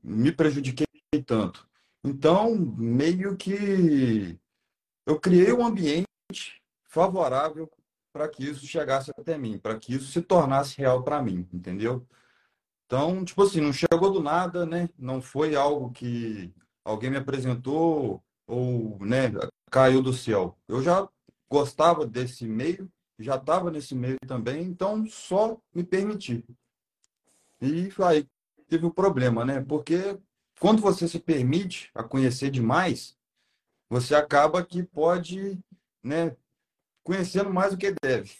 me 0.04 0.32
prejudiquei 0.32 0.86
tanto. 1.26 1.68
Então, 2.06 2.56
meio 2.56 3.36
que 3.36 4.40
eu 5.08 5.20
criei 5.20 5.52
um 5.52 5.66
ambiente 5.66 6.06
favorável 6.84 7.68
para 8.14 8.30
que 8.30 8.44
isso 8.46 8.66
chegasse 8.68 9.12
até 9.18 9.38
mim, 9.40 9.58
para 9.58 9.80
que 9.80 9.96
isso 9.96 10.12
se 10.12 10.22
tornasse 10.22 10.78
real 10.78 11.04
para 11.04 11.22
mim, 11.22 11.50
entendeu? 11.52 12.08
Então, 12.86 13.26
tipo 13.26 13.42
assim, 13.42 13.60
não 13.60 13.74
chegou 13.74 14.12
do 14.12 14.22
nada, 14.22 14.68
né? 14.68 14.88
Não 15.00 15.20
foi 15.20 15.56
algo 15.56 15.92
que 15.92 16.54
alguém 16.84 17.10
me 17.10 17.18
apresentou 17.18 18.24
ou, 18.46 19.00
né, 19.04 19.32
caiu 19.72 20.04
do 20.04 20.14
céu. 20.14 20.56
Eu 20.68 20.84
já 20.84 21.10
gostava 21.50 22.06
desse 22.06 22.48
meio, 22.48 22.88
já 23.18 23.36
estava 23.36 23.72
nesse 23.72 23.96
meio 23.96 24.18
também, 24.28 24.64
então 24.64 25.08
só 25.08 25.58
me 25.74 25.84
permiti. 25.84 26.46
E 27.60 27.90
aí 28.04 28.28
teve 28.68 28.86
o 28.86 28.90
um 28.90 28.92
problema, 28.92 29.44
né? 29.44 29.62
Porque 29.62 30.20
quando 30.60 30.82
você 30.82 31.08
se 31.08 31.20
permite 31.20 31.92
a 31.94 32.04
conhecer 32.04 32.50
demais, 32.50 33.16
você 33.90 34.16
acaba 34.16 34.66
que 34.66 34.84
pode, 34.84 35.60
né, 36.04 36.36
conhecendo 37.04 37.54
mais 37.54 37.72
do 37.72 37.78
que 37.78 37.94
deve. 38.02 38.34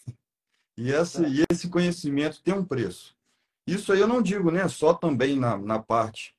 E 0.76 0.90
esse, 0.90 1.22
e 1.24 1.44
esse 1.50 1.68
conhecimento 1.68 2.42
tem 2.42 2.54
um 2.54 2.64
preço. 2.64 3.16
Isso 3.66 3.92
aí 3.92 4.00
eu 4.00 4.08
não 4.08 4.22
digo, 4.22 4.50
né, 4.50 4.68
só 4.68 4.94
também 4.94 5.38
na, 5.38 5.56
na 5.56 5.78
parte 5.78 6.34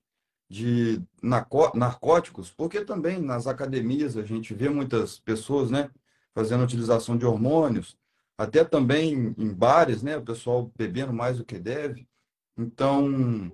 de 0.50 1.02
narcóticos, 1.22 2.50
porque 2.50 2.86
também 2.86 3.20
nas 3.20 3.48
academias 3.48 4.16
a 4.16 4.24
gente 4.24 4.54
vê 4.54 4.70
muitas 4.70 5.20
pessoas, 5.20 5.70
né, 5.70 5.90
fazendo 6.34 6.64
utilização 6.64 7.18
de 7.18 7.26
hormônios, 7.26 7.98
até 8.38 8.64
também 8.64 9.34
em 9.38 9.54
bares, 9.54 10.04
né, 10.04 10.18
o 10.18 10.24
pessoal 10.24 10.72
bebendo 10.76 11.12
mais 11.12 11.38
do 11.38 11.46
que 11.46 11.58
deve. 11.60 12.08
Então, 12.58 13.52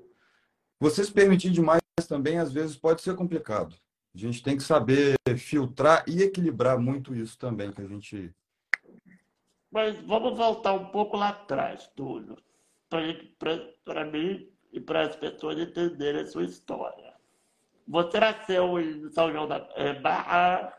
você 0.79 1.03
se 1.03 1.11
permitir 1.11 1.49
demais 1.49 1.82
também, 2.01 2.39
às 2.39 2.51
vezes, 2.51 2.75
pode 2.75 3.01
ser 3.01 3.15
complicado. 3.15 3.75
A 4.15 4.17
gente 4.17 4.41
tem 4.41 4.57
que 4.57 4.63
saber 4.63 5.15
filtrar 5.37 6.03
e 6.07 6.23
equilibrar 6.23 6.79
muito 6.79 7.15
isso 7.15 7.37
também, 7.37 7.71
que 7.71 7.81
a 7.81 7.87
gente... 7.87 8.33
Mas 9.71 9.99
vamos 10.01 10.37
voltar 10.37 10.73
um 10.73 10.85
pouco 10.85 11.17
lá 11.17 11.29
atrás, 11.29 11.87
Túlio, 11.95 12.37
para 12.89 14.05
mim 14.05 14.47
e 14.71 14.79
para 14.79 15.01
as 15.07 15.15
pessoas 15.15 15.57
entenderem 15.57 16.21
a 16.21 16.27
sua 16.27 16.43
história. 16.43 17.13
Você 17.87 18.19
nasceu 18.19 18.79
em 18.79 19.09
São 19.11 19.31
João 19.31 19.47
da 19.47 19.67
é, 19.75 19.93
Barra... 19.99 20.77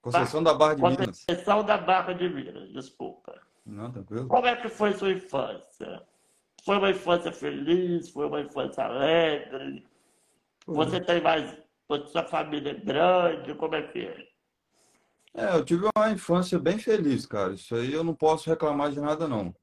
Conceição 0.00 0.42
da 0.42 0.54
Barra 0.54 0.74
de 0.74 0.80
Conceição 0.80 1.06
Minas. 1.06 1.24
Conceição 1.26 1.64
da 1.64 1.76
Barra 1.76 2.12
de 2.14 2.28
Minas, 2.28 2.72
desculpa. 2.72 3.40
Não, 3.66 3.90
tranquilo. 3.92 4.26
Como 4.26 4.46
é 4.46 4.56
que 4.56 4.68
foi 4.68 4.92
sua 4.94 5.10
infância? 5.10 6.02
Foi 6.64 6.78
uma 6.78 6.90
infância 6.90 7.30
feliz? 7.30 8.08
Foi 8.08 8.26
uma 8.26 8.40
infância 8.40 8.84
alegre? 8.84 9.86
Você 10.68 11.00
tem 11.00 11.22
mais. 11.22 11.56
Sua 12.08 12.24
família 12.24 12.72
é 12.72 12.74
grande? 12.74 13.54
Como 13.54 13.74
é 13.74 13.82
que 13.82 14.00
é? 14.00 14.28
É, 15.34 15.54
eu 15.54 15.64
tive 15.64 15.88
uma 15.96 16.10
infância 16.10 16.58
bem 16.58 16.78
feliz, 16.78 17.24
cara. 17.24 17.54
Isso 17.54 17.74
aí 17.74 17.92
eu 17.92 18.04
não 18.04 18.14
posso 18.14 18.50
reclamar 18.50 18.90
de 18.90 19.00
nada, 19.00 19.26
não. 19.26 19.54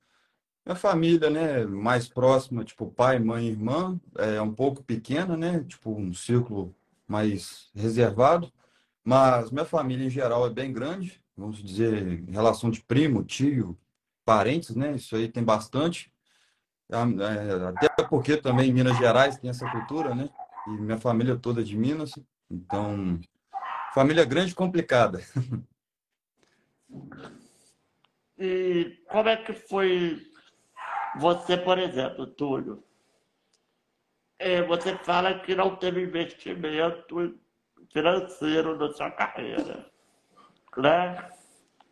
Minha 0.66 0.76
família, 0.76 1.30
né, 1.30 1.64
mais 1.64 2.08
próxima, 2.08 2.64
tipo 2.64 2.90
pai, 2.90 3.20
mãe, 3.20 3.48
irmã, 3.48 4.00
é 4.18 4.42
um 4.42 4.52
pouco 4.52 4.84
pequena, 4.84 5.38
né, 5.38 5.64
tipo 5.68 5.92
um 5.92 6.12
círculo 6.12 6.76
mais 7.08 7.70
reservado, 7.76 8.52
mas 9.04 9.52
minha 9.52 9.66
família 9.66 10.08
em 10.08 10.10
geral 10.10 10.48
é 10.48 10.50
bem 10.50 10.74
grande, 10.74 11.22
vamos 11.38 11.62
dizer, 11.62 12.24
em 12.28 12.32
relação 12.32 12.72
de 12.72 12.82
primo, 12.82 13.24
tio, 13.24 13.78
parentes, 14.26 14.76
né, 14.76 14.96
isso 14.96 15.16
aí 15.16 15.28
tem 15.28 15.44
bastante. 15.44 16.12
É, 16.90 17.86
até 17.86 18.04
porque 18.04 18.36
também 18.36 18.72
em 18.72 18.74
Minas 18.74 18.98
Gerais 18.98 19.38
tem 19.38 19.52
essa 19.52 19.70
cultura, 19.70 20.16
né, 20.16 20.30
e 20.67 20.69
minha 20.69 20.98
família 20.98 21.36
toda 21.36 21.62
é 21.62 21.63
de 21.63 21.77
Minas, 21.77 22.12
então, 22.50 23.19
família 23.93 24.25
grande 24.25 24.51
e 24.51 24.55
complicada. 24.55 25.19
E 28.38 29.01
como 29.10 29.29
é 29.29 29.38
que 29.38 29.53
foi 29.53 30.22
você, 31.17 31.55
por 31.57 31.79
exemplo, 31.79 32.27
Túlio? 32.27 32.84
É, 34.38 34.62
você 34.63 34.98
fala 34.98 35.39
que 35.39 35.55
não 35.55 35.77
teve 35.77 36.03
investimento 36.03 37.39
financeiro 37.93 38.77
na 38.77 38.91
sua 38.91 39.10
carreira, 39.12 39.89
né? 40.75 41.29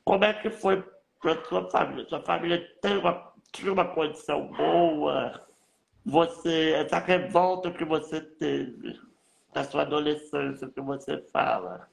Como 0.03 0.25
é 0.25 0.33
que 0.33 0.49
foi 0.49 0.83
para 1.21 1.41
sua 1.45 1.69
família? 1.71 2.05
Sua 2.09 2.21
família 2.21 2.69
tem 2.81 2.97
uma, 2.97 3.33
tinha 3.53 3.71
uma 3.71 3.95
condição 3.95 4.47
boa? 4.47 5.47
Você, 6.05 6.73
essa 6.73 6.99
revolta 6.99 7.71
que 7.71 7.85
você 7.85 8.19
teve 8.21 8.99
na 9.53 9.63
sua 9.63 9.83
adolescência, 9.83 10.69
que 10.69 10.81
você 10.81 11.17
fala, 11.31 11.87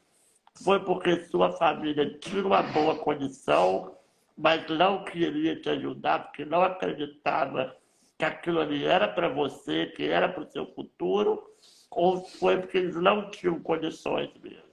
foi 0.64 0.80
porque 0.80 1.24
sua 1.26 1.52
família 1.52 2.18
tinha 2.18 2.44
uma 2.44 2.62
boa 2.62 2.98
condição, 2.98 3.96
mas 4.36 4.66
não 4.68 5.04
queria 5.04 5.60
te 5.60 5.68
ajudar, 5.68 6.24
porque 6.24 6.44
não 6.44 6.62
acreditava 6.62 7.76
que 8.18 8.24
aquilo 8.24 8.60
ali 8.60 8.84
era 8.84 9.06
para 9.08 9.28
você, 9.28 9.86
que 9.86 10.04
era 10.04 10.28
para 10.28 10.42
o 10.42 10.50
seu 10.50 10.66
futuro, 10.74 11.42
ou 11.90 12.24
foi 12.24 12.58
porque 12.58 12.78
eles 12.78 12.96
não 12.96 13.30
tinham 13.30 13.60
condições 13.60 14.30
mesmo? 14.42 14.69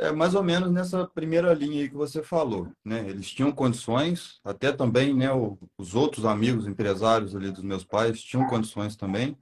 É 0.00 0.12
mais 0.12 0.34
ou 0.34 0.44
menos 0.44 0.70
nessa 0.70 1.06
primeira 1.08 1.52
linha 1.52 1.82
aí 1.82 1.88
que 1.88 1.96
você 1.96 2.22
falou, 2.22 2.70
né? 2.84 3.08
Eles 3.08 3.28
tinham 3.30 3.50
condições, 3.50 4.40
até 4.44 4.72
também, 4.72 5.12
né? 5.12 5.28
Os 5.76 5.94
outros 5.96 6.24
amigos 6.24 6.68
empresários 6.68 7.34
ali 7.34 7.50
dos 7.50 7.64
meus 7.64 7.84
pais 7.84 8.22
tinham 8.22 8.46
condições 8.46 8.94
também. 8.94 9.36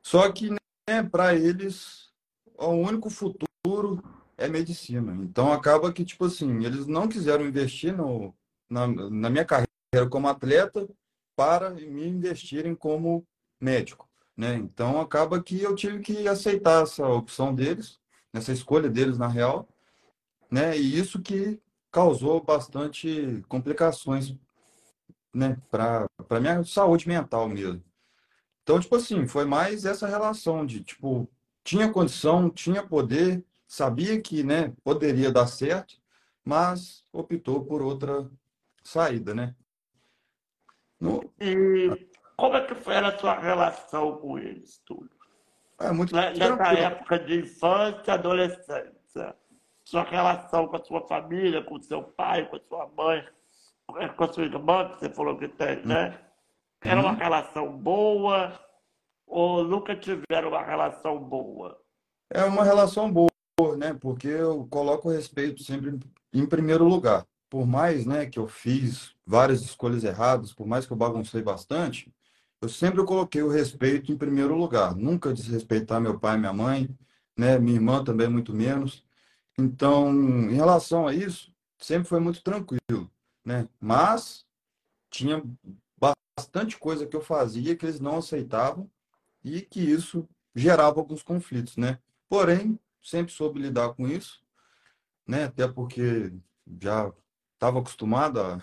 Só 0.00 0.30
que, 0.30 0.50
né, 0.50 1.02
para 1.10 1.34
eles, 1.34 2.12
o 2.56 2.68
único 2.68 3.10
futuro 3.10 4.02
é 4.36 4.48
medicina. 4.48 5.12
Então 5.22 5.52
acaba 5.52 5.92
que, 5.92 6.04
tipo 6.04 6.26
assim, 6.26 6.64
eles 6.64 6.86
não 6.86 7.08
quiseram 7.08 7.44
investir 7.44 7.96
no, 7.96 8.34
na, 8.70 8.86
na 8.86 9.30
minha 9.30 9.44
carreira 9.44 10.08
como 10.08 10.28
atleta 10.28 10.88
para 11.36 11.70
me 11.70 12.06
investirem 12.06 12.74
como 12.74 13.26
médico, 13.60 14.08
né? 14.36 14.54
Então 14.54 15.00
acaba 15.00 15.42
que 15.42 15.60
eu 15.60 15.74
tive 15.74 16.00
que 16.00 16.28
aceitar 16.28 16.82
essa 16.82 17.06
opção 17.06 17.54
deles, 17.54 17.98
essa 18.32 18.52
escolha 18.52 18.88
deles 18.88 19.18
na 19.18 19.28
real, 19.28 19.68
né? 20.50 20.76
E 20.76 20.98
isso 20.98 21.20
que 21.20 21.60
causou 21.90 22.42
bastante 22.42 23.44
complicações, 23.48 24.34
né, 25.34 25.60
para 25.70 26.06
para 26.28 26.40
minha 26.40 26.64
saúde 26.64 27.06
mental 27.06 27.48
mesmo. 27.48 27.82
Então, 28.62 28.80
tipo 28.80 28.96
assim, 28.96 29.26
foi 29.26 29.44
mais 29.44 29.84
essa 29.84 30.06
relação 30.06 30.64
de, 30.64 30.82
tipo, 30.82 31.28
tinha 31.64 31.90
condição, 31.90 32.48
tinha 32.48 32.82
poder, 32.82 33.44
sabia 33.66 34.20
que, 34.20 34.42
né, 34.42 34.72
poderia 34.84 35.30
dar 35.32 35.46
certo, 35.46 35.96
mas 36.44 37.04
optou 37.12 37.64
por 37.64 37.82
outra 37.82 38.30
saída, 38.82 39.34
né? 39.34 39.54
No... 41.00 41.22
E 41.40 42.08
como 42.36 42.56
é 42.56 42.64
que 42.64 42.74
foi 42.74 42.96
a 42.96 43.18
sua 43.18 43.38
relação 43.38 44.16
com 44.18 44.38
eles, 44.38 44.80
tudo? 44.86 45.10
É 45.82 45.92
muito 45.92 46.14
Nessa 46.14 46.72
época 46.74 47.18
de 47.18 47.40
infância, 47.40 48.14
adolescência 48.14 49.34
sua 49.84 50.04
relação 50.04 50.68
com 50.68 50.76
a 50.76 50.84
sua 50.84 51.06
família, 51.06 51.62
com 51.62 51.76
o 51.76 51.82
seu 51.82 52.02
pai, 52.02 52.48
com 52.48 52.56
a 52.56 52.60
sua 52.60 52.88
mãe, 52.96 53.24
com 54.16 54.24
a 54.24 54.32
sua 54.32 54.44
irmã, 54.44 54.88
que 54.88 55.00
você 55.00 55.10
falou 55.10 55.36
que 55.36 55.48
tem, 55.48 55.84
né? 55.84 56.18
Era 56.80 57.00
uma 57.00 57.12
relação 57.12 57.76
boa 57.76 58.58
ou 59.26 59.64
nunca 59.64 59.94
tiveram 59.94 60.48
uma 60.48 60.62
relação 60.62 61.18
boa? 61.18 61.78
É 62.30 62.44
uma 62.44 62.64
relação 62.64 63.12
boa, 63.12 63.76
né? 63.76 63.96
Porque 64.00 64.28
eu 64.28 64.66
coloco 64.70 65.08
o 65.08 65.12
respeito 65.12 65.62
sempre 65.62 65.98
em 66.32 66.46
primeiro 66.46 66.84
lugar. 66.84 67.24
Por 67.50 67.66
mais, 67.66 68.06
né, 68.06 68.24
que 68.24 68.38
eu 68.38 68.48
fiz 68.48 69.14
várias 69.26 69.60
escolhas 69.60 70.04
erradas, 70.04 70.54
por 70.54 70.66
mais 70.66 70.86
que 70.86 70.92
eu 70.92 70.96
baguncei 70.96 71.42
bastante, 71.42 72.10
eu 72.62 72.68
sempre 72.68 73.04
coloquei 73.04 73.42
o 73.42 73.50
respeito 73.50 74.12
em 74.12 74.16
primeiro 74.16 74.54
lugar. 74.56 74.94
Nunca 74.94 75.34
desrespeitar 75.34 76.00
meu 76.00 76.18
pai 76.18 76.38
minha 76.38 76.52
mãe, 76.52 76.88
né? 77.36 77.58
Minha 77.58 77.74
irmã 77.76 78.04
também 78.04 78.28
muito 78.28 78.54
menos. 78.54 79.04
Então, 79.58 80.10
em 80.48 80.54
relação 80.54 81.08
a 81.08 81.12
isso, 81.12 81.52
sempre 81.76 82.08
foi 82.08 82.20
muito 82.20 82.40
tranquilo, 82.40 83.10
né? 83.44 83.68
Mas 83.80 84.46
tinha 85.10 85.42
bastante 85.98 86.78
coisa 86.78 87.04
que 87.04 87.16
eu 87.16 87.20
fazia 87.20 87.74
que 87.74 87.84
eles 87.84 87.98
não 87.98 88.18
aceitavam 88.18 88.88
e 89.42 89.60
que 89.60 89.80
isso 89.80 90.28
gerava 90.54 91.00
alguns 91.00 91.22
conflitos, 91.22 91.76
né? 91.76 91.98
Porém, 92.28 92.78
sempre 93.02 93.32
soube 93.32 93.60
lidar 93.60 93.92
com 93.94 94.06
isso, 94.06 94.40
né? 95.26 95.44
Até 95.44 95.66
porque 95.66 96.32
já 96.80 97.12
estava 97.54 97.80
acostumado 97.80 98.40
a, 98.40 98.62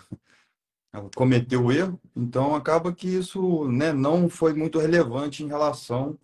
a, 0.92 1.02
cometer 1.14 1.56
o 1.56 1.70
erro, 1.70 2.00
então 2.14 2.54
acaba 2.54 2.92
que 2.92 3.08
isso, 3.08 3.68
né, 3.68 3.92
não 3.92 4.28
foi 4.28 4.52
muito 4.54 4.78
relevante 4.78 5.42
em 5.42 5.48
relação 5.48 6.18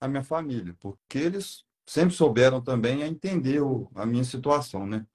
à 0.00 0.08
minha 0.08 0.22
família, 0.22 0.76
porque 0.80 1.18
eles 1.18 1.64
sempre 1.86 2.14
souberam 2.14 2.60
também 2.60 3.02
a 3.02 3.08
entender 3.08 3.60
o, 3.60 3.90
a 3.94 4.06
minha 4.06 4.24
situação, 4.24 4.86
né? 4.86 5.06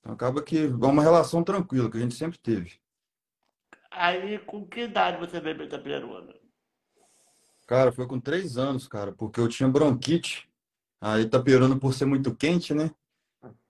Então 0.00 0.12
acaba 0.12 0.42
que 0.42 0.58
é 0.58 0.86
uma 0.86 1.02
relação 1.02 1.42
tranquila 1.42 1.90
que 1.90 1.96
a 1.96 2.00
gente 2.00 2.14
sempre 2.14 2.38
teve. 2.38 2.78
Aí, 3.90 4.38
com 4.40 4.66
que 4.66 4.80
idade 4.80 5.18
você 5.18 5.40
veio 5.40 5.56
para 5.56 5.66
Itaperuna? 5.66 6.34
Cara, 7.66 7.92
foi 7.92 8.06
com 8.06 8.20
três 8.20 8.58
anos, 8.58 8.86
cara, 8.86 9.12
porque 9.12 9.40
eu 9.40 9.48
tinha 9.48 9.68
bronquite. 9.68 10.48
Aí 11.00 11.22
Itaperuna, 11.22 11.78
por 11.78 11.94
ser 11.94 12.04
muito 12.04 12.34
quente, 12.34 12.74
né? 12.74 12.90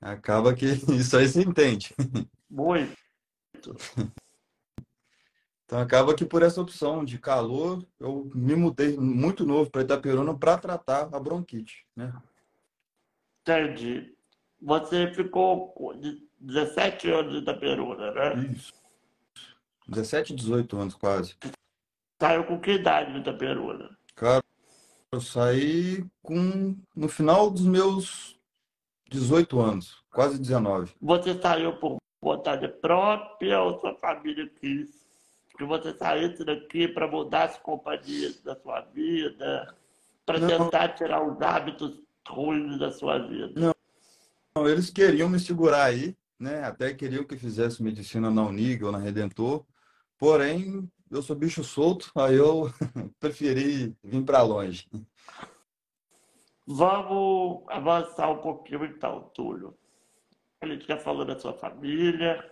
Acaba 0.01 0.55
que 0.55 0.67
isso 0.99 1.17
aí 1.17 1.29
se 1.29 1.41
entende. 1.41 1.95
Muito. 2.51 3.04
Então 5.65 5.79
acaba 5.79 6.15
que 6.15 6.25
por 6.25 6.43
essa 6.43 6.61
opção 6.61 7.05
de 7.05 7.19
calor, 7.19 7.85
eu 7.99 8.31
me 8.35 8.55
mudei 8.55 8.97
muito 8.99 9.47
novo 9.47 9.71
para 9.71 9.83
Itaperuna 9.83 10.37
para 10.37 10.59
tratar 10.59 11.09
a 11.13 11.19
bronquite, 11.19 11.87
né? 11.97 12.13
Entendi. 13.41 14.15
Você 14.61 15.13
ficou 15.13 15.75
17 16.39 17.11
anos 17.11 17.33
de 17.33 17.39
Itaperuna, 17.39 18.11
né? 18.13 18.53
Isso. 18.53 18.73
17, 19.89 20.35
18 20.35 20.77
anos 20.77 20.95
quase. 20.95 21.35
Saiu 22.21 22.45
com 22.45 22.61
que 22.61 22.73
idade 22.73 23.13
de 23.13 23.19
Itaperuna? 23.21 23.97
Cara, 24.15 24.43
eu 25.13 25.21
saí 25.21 26.05
com 26.23 26.77
no 26.95 27.09
final 27.09 27.51
dos 27.51 27.67
meus 27.67 28.39
18 29.11 29.61
anos, 29.61 30.03
quase 30.11 30.39
19. 30.39 30.95
Você 31.01 31.41
saiu 31.41 31.79
por 31.79 31.99
vontade 32.25 32.67
própria 32.67 33.61
ou 33.61 33.79
sua 33.79 33.95
família 33.95 34.49
quis 34.61 35.05
que 35.57 35.65
você 35.65 35.95
saísse 35.95 36.45
daqui 36.45 36.89
para 36.89 37.07
mudar 37.07 37.45
as 37.45 37.59
companhias 37.59 38.41
da 38.43 38.57
sua 38.57 38.81
vida, 38.81 39.73
para 40.27 40.41
tentar 40.45 40.89
tirar 40.95 41.23
os 41.23 41.41
hábitos 41.41 42.03
ruins 42.27 42.79
da 42.79 42.91
sua 42.91 43.19
vida? 43.19 43.53
Não. 43.61 43.75
Não, 44.57 44.69
eles 44.69 44.89
queriam 44.89 45.29
me 45.29 45.39
segurar 45.39 45.85
aí, 45.85 46.17
né? 46.39 46.65
Até 46.65 46.95
queriam 46.95 47.25
que 47.25 47.37
fizesse 47.37 47.83
medicina 47.83 48.31
na 48.31 48.47
Unig 48.47 48.83
ou 48.85 48.93
na 48.93 48.99
Redentor. 48.99 49.65
Porém, 50.17 50.89
eu 51.11 51.23
sou 51.23 51.35
bicho 51.35 51.63
solto, 51.65 52.11
aí 52.17 52.37
eu 52.37 52.71
preferi 53.19 53.95
vir 54.03 54.25
para 54.25 54.43
longe. 54.43 54.89
Vamos 56.67 57.65
avançar 57.69 58.31
um 58.31 58.39
pouquinho 58.39 58.85
então, 58.85 59.29
Túlio. 59.35 59.77
A 60.65 60.67
gente 60.67 60.87
já 60.87 60.97
falou 60.97 61.27
da 61.27 61.39
sua 61.39 61.53
família, 61.53 62.43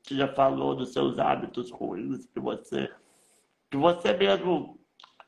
você 0.00 0.14
já 0.14 0.28
falou 0.28 0.76
dos 0.76 0.92
seus 0.92 1.18
hábitos 1.18 1.68
ruins 1.72 2.24
que 2.26 2.38
você, 2.38 2.88
que 3.68 3.76
você 3.76 4.12
mesmo 4.12 4.78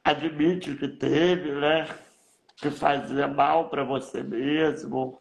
admite 0.04 0.76
que 0.76 0.86
teve, 0.86 1.50
né? 1.50 1.88
Que 2.56 2.70
fazia 2.70 3.26
mal 3.26 3.68
para 3.68 3.82
você 3.82 4.22
mesmo. 4.22 5.20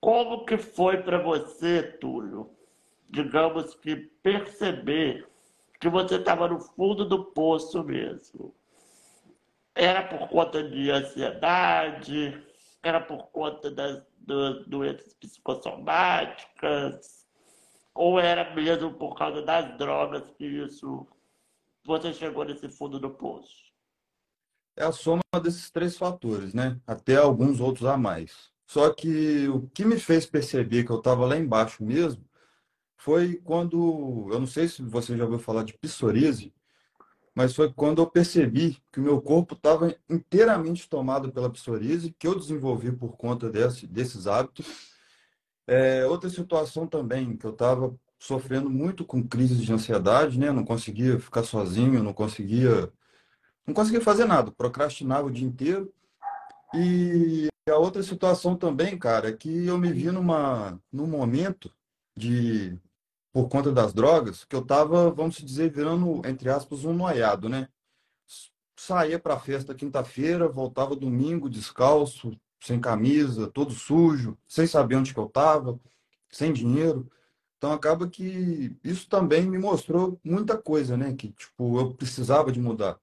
Como 0.00 0.44
que 0.46 0.56
foi 0.56 1.02
para 1.02 1.18
você, 1.18 1.82
Túlio, 1.82 2.48
digamos 3.08 3.74
que 3.74 3.96
perceber 4.22 5.26
que 5.80 5.88
você 5.88 6.14
estava 6.14 6.46
no 6.46 6.60
fundo 6.60 7.04
do 7.04 7.24
poço 7.24 7.82
mesmo. 7.82 8.54
Era 9.74 10.04
por 10.04 10.28
conta 10.28 10.62
de 10.62 10.90
ansiedade, 10.90 12.40
era 12.82 13.00
por 13.00 13.26
conta 13.32 13.68
das, 13.68 14.02
das 14.20 14.64
doenças 14.66 15.12
psicossomáticas, 15.14 17.26
ou 17.94 18.20
era 18.20 18.54
mesmo 18.54 18.94
por 18.94 19.16
causa 19.16 19.42
das 19.42 19.76
drogas 19.76 20.30
que 20.36 20.46
isso 20.46 21.06
você 21.84 22.12
chegou 22.12 22.44
nesse 22.44 22.68
fundo 22.68 23.00
do 23.00 23.10
poço? 23.10 23.70
É 24.76 24.84
a 24.84 24.92
soma 24.92 25.22
desses 25.42 25.70
três 25.70 25.96
fatores, 25.96 26.54
né? 26.54 26.80
Até 26.86 27.16
alguns 27.16 27.60
outros 27.60 27.86
a 27.86 27.96
mais. 27.96 28.50
Só 28.66 28.92
que 28.92 29.48
o 29.48 29.68
que 29.68 29.84
me 29.84 29.98
fez 29.98 30.26
perceber 30.26 30.84
que 30.84 30.92
eu 30.92 30.98
estava 30.98 31.26
lá 31.26 31.36
embaixo 31.36 31.84
mesmo 31.84 32.24
foi 32.96 33.36
quando, 33.36 34.28
eu 34.30 34.38
não 34.38 34.46
sei 34.46 34.68
se 34.68 34.82
você 34.82 35.16
já 35.16 35.24
ouviu 35.24 35.38
falar 35.38 35.64
de 35.64 35.76
psoríase, 35.76 36.54
mas 37.34 37.54
foi 37.54 37.72
quando 37.72 38.02
eu 38.02 38.06
percebi 38.06 38.78
que 38.92 39.00
o 39.00 39.02
meu 39.02 39.20
corpo 39.20 39.54
estava 39.54 39.94
inteiramente 40.08 40.88
tomado 40.88 41.30
pela 41.32 41.50
psoríase, 41.50 42.14
que 42.18 42.26
eu 42.26 42.38
desenvolvi 42.38 42.92
por 42.92 43.16
conta 43.16 43.48
desse, 43.48 43.86
desses 43.86 44.26
hábitos. 44.26 44.66
É, 45.66 46.04
outra 46.06 46.28
situação 46.28 46.86
também, 46.86 47.36
que 47.36 47.46
eu 47.46 47.52
estava 47.52 47.94
sofrendo 48.18 48.68
muito 48.68 49.04
com 49.04 49.26
crises 49.26 49.62
de 49.62 49.72
ansiedade, 49.72 50.38
né? 50.38 50.50
Não 50.50 50.64
conseguia 50.64 51.18
ficar 51.18 51.44
sozinho, 51.44 52.02
não 52.02 52.12
conseguia, 52.12 52.92
não 53.66 53.72
conseguia 53.72 54.00
fazer 54.00 54.26
nada, 54.26 54.50
procrastinava 54.50 55.28
o 55.28 55.30
dia 55.30 55.46
inteiro. 55.46 55.92
E 56.74 57.48
a 57.68 57.76
outra 57.76 58.02
situação 58.02 58.56
também, 58.56 58.98
cara, 58.98 59.28
é 59.30 59.32
que 59.32 59.66
eu 59.66 59.78
me 59.78 59.92
vi 59.92 60.10
numa, 60.10 60.80
num 60.92 61.06
momento 61.06 61.72
de 62.16 62.78
por 63.32 63.48
conta 63.48 63.72
das 63.72 63.92
drogas, 63.92 64.44
que 64.44 64.56
eu 64.56 64.60
estava, 64.60 65.10
vamos 65.10 65.36
dizer, 65.36 65.70
virando, 65.70 66.22
entre 66.26 66.50
aspas, 66.50 66.84
um 66.84 66.92
noiado, 66.92 67.48
né? 67.48 67.68
Saía 68.76 69.18
para 69.18 69.38
festa 69.38 69.74
quinta-feira, 69.74 70.48
voltava 70.48 70.96
domingo 70.96 71.48
descalço, 71.48 72.32
sem 72.60 72.80
camisa, 72.80 73.48
todo 73.48 73.72
sujo, 73.72 74.36
sem 74.48 74.66
saber 74.66 74.96
onde 74.96 75.14
que 75.14 75.20
eu 75.20 75.26
estava, 75.26 75.78
sem 76.30 76.52
dinheiro. 76.52 77.10
Então 77.58 77.72
acaba 77.72 78.08
que 78.08 78.76
isso 78.82 79.08
também 79.08 79.46
me 79.48 79.58
mostrou 79.58 80.18
muita 80.24 80.56
coisa, 80.58 80.96
né? 80.96 81.14
Que 81.14 81.30
tipo 81.32 81.78
eu 81.78 81.94
precisava 81.94 82.50
de 82.50 82.60
mudar. 82.60 82.98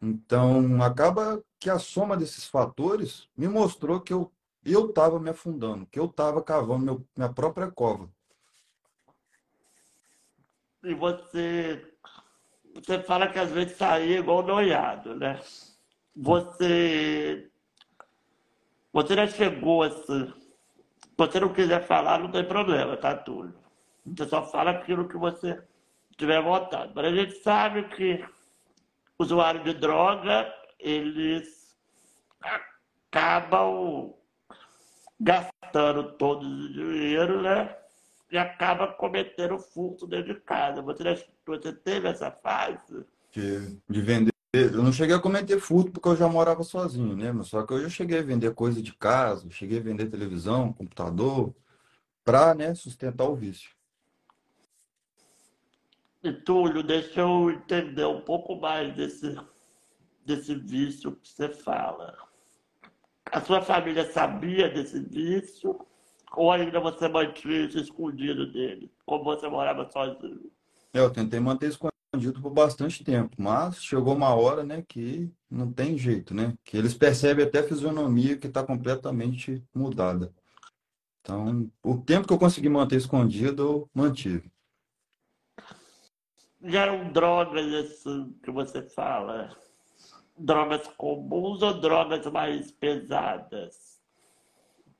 Então 0.00 0.82
acaba 0.82 1.42
que 1.58 1.68
a 1.70 1.78
soma 1.78 2.16
desses 2.16 2.46
fatores 2.46 3.28
me 3.36 3.48
mostrou 3.48 4.00
que 4.00 4.12
eu 4.12 4.32
eu 4.64 4.90
estava 4.90 5.18
me 5.18 5.30
afundando, 5.30 5.86
que 5.86 5.98
eu 5.98 6.04
estava 6.04 6.42
cavando 6.42 6.84
meu, 6.84 7.06
minha 7.16 7.32
própria 7.32 7.70
cova 7.70 8.10
e 10.84 10.94
você 10.94 11.86
você 12.74 13.00
fala 13.00 13.28
que 13.28 13.38
às 13.38 13.50
vezes 13.50 13.76
saía 13.76 14.18
igual 14.18 14.42
noiado, 14.42 15.14
né? 15.16 15.40
Você 16.16 17.50
você 18.92 19.14
já 19.14 19.26
chegou 19.26 19.82
assim. 19.82 20.26
Se 20.26 21.26
você 21.26 21.40
não 21.40 21.52
quiser 21.52 21.86
falar, 21.86 22.18
não 22.18 22.30
tem 22.30 22.44
problema, 22.44 22.96
tá 22.96 23.14
tudo. 23.14 23.54
Você 24.06 24.26
só 24.26 24.42
fala 24.46 24.70
aquilo 24.70 25.08
que 25.08 25.16
você 25.16 25.62
tiver 26.16 26.42
vontade. 26.42 26.92
Mas 26.94 27.04
a 27.04 27.14
gente 27.14 27.32
sabe 27.42 27.84
que 27.94 28.24
usuário 29.18 29.62
de 29.62 29.74
droga, 29.74 30.52
eles 30.78 31.76
acabam 33.10 34.14
gastando 35.20 36.12
todo 36.12 36.46
o 36.46 36.72
dinheiro, 36.72 37.42
né? 37.42 37.76
E 38.30 38.38
acaba 38.38 38.88
cometendo 38.88 39.58
furto 39.58 40.06
dentro 40.06 40.34
de 40.34 40.40
casa. 40.40 40.80
Você, 40.82 41.26
você 41.44 41.72
teve 41.72 42.08
essa 42.08 42.30
fase? 42.30 43.04
De, 43.32 43.76
de 43.88 44.00
vender. 44.00 44.30
Eu 44.52 44.82
não 44.82 44.92
cheguei 44.92 45.14
a 45.14 45.20
cometer 45.20 45.60
furto 45.60 45.92
porque 45.92 46.08
eu 46.08 46.16
já 46.16 46.28
morava 46.28 46.62
sozinho, 46.62 47.16
né? 47.16 47.30
Mas 47.30 47.48
só 47.48 47.64
que 47.64 47.72
eu 47.72 47.82
já 47.82 47.88
cheguei 47.88 48.18
a 48.18 48.22
vender 48.22 48.52
coisa 48.54 48.82
de 48.82 48.92
casa, 48.94 49.48
cheguei 49.50 49.78
a 49.78 49.82
vender 49.82 50.10
televisão, 50.10 50.72
computador, 50.72 51.54
para 52.24 52.54
né, 52.54 52.74
sustentar 52.74 53.28
o 53.28 53.36
vício. 53.36 53.70
E 56.22 56.32
Túlio, 56.32 56.82
deixa 56.82 57.20
eu 57.20 57.50
entender 57.50 58.04
um 58.04 58.20
pouco 58.20 58.56
mais 58.56 58.94
desse, 58.94 59.36
desse 60.24 60.54
vício 60.54 61.12
que 61.12 61.28
você 61.28 61.48
fala. 61.48 62.16
A 63.32 63.40
sua 63.40 63.62
família 63.62 64.10
sabia 64.10 64.68
desse 64.68 65.00
vício? 65.00 65.78
Ou 66.36 66.52
ainda 66.52 66.78
você 66.80 67.08
mantinha 67.08 67.66
isso 67.66 67.78
escondido 67.78 68.50
dele, 68.52 68.90
como 69.04 69.24
você 69.24 69.48
morava 69.48 69.88
sozinho? 69.90 70.50
Eu 70.92 71.10
tentei 71.10 71.40
manter 71.40 71.68
escondido 71.68 72.40
por 72.40 72.50
bastante 72.50 73.04
tempo, 73.04 73.36
mas 73.38 73.82
chegou 73.82 74.14
uma 74.14 74.34
hora, 74.34 74.64
né, 74.64 74.82
que 74.86 75.32
não 75.50 75.72
tem 75.72 75.96
jeito, 75.96 76.34
né? 76.34 76.56
Que 76.64 76.76
eles 76.76 76.94
percebem 76.94 77.44
até 77.44 77.60
a 77.60 77.68
fisionomia 77.68 78.36
que 78.36 78.46
está 78.46 78.64
completamente 78.64 79.62
mudada. 79.74 80.32
Então, 81.20 81.70
o 81.84 81.98
tempo 81.98 82.26
que 82.26 82.32
eu 82.32 82.38
consegui 82.38 82.68
manter 82.68 82.96
escondido, 82.96 83.62
eu 83.62 83.90
mantive. 83.94 84.50
Já 86.62 86.82
eram 86.82 87.12
drogas 87.12 87.72
assim, 87.72 88.34
que 88.42 88.50
você 88.50 88.82
fala? 88.82 89.56
Drogas 90.36 90.86
comuns 90.96 91.62
ou 91.62 91.80
drogas 91.80 92.26
mais 92.26 92.70
pesadas? 92.70 93.89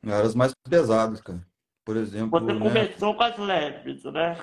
Eram 0.04 0.26
as 0.26 0.34
mais 0.34 0.54
pesadas, 0.68 1.20
cara. 1.20 1.44
Por 1.84 1.96
exemplo. 1.96 2.40
Você 2.40 2.52
né? 2.52 2.60
começou 2.60 3.14
com 3.14 3.22
as 3.22 3.38
leves, 3.38 4.04
né? 4.04 4.38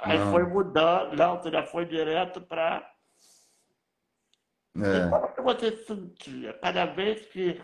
Aí 0.00 0.18
não. 0.18 0.30
foi 0.32 0.44
mudando. 0.44 1.16
Não, 1.16 1.36
você 1.36 1.50
já 1.50 1.64
foi 1.64 1.84
direto 1.84 2.40
para. 2.40 2.88
É. 4.76 5.06
E 5.06 5.10
como 5.10 5.34
que 5.34 5.42
você 5.42 5.76
sentia? 5.84 6.52
Cada 6.54 6.86
vez 6.86 7.26
que 7.26 7.60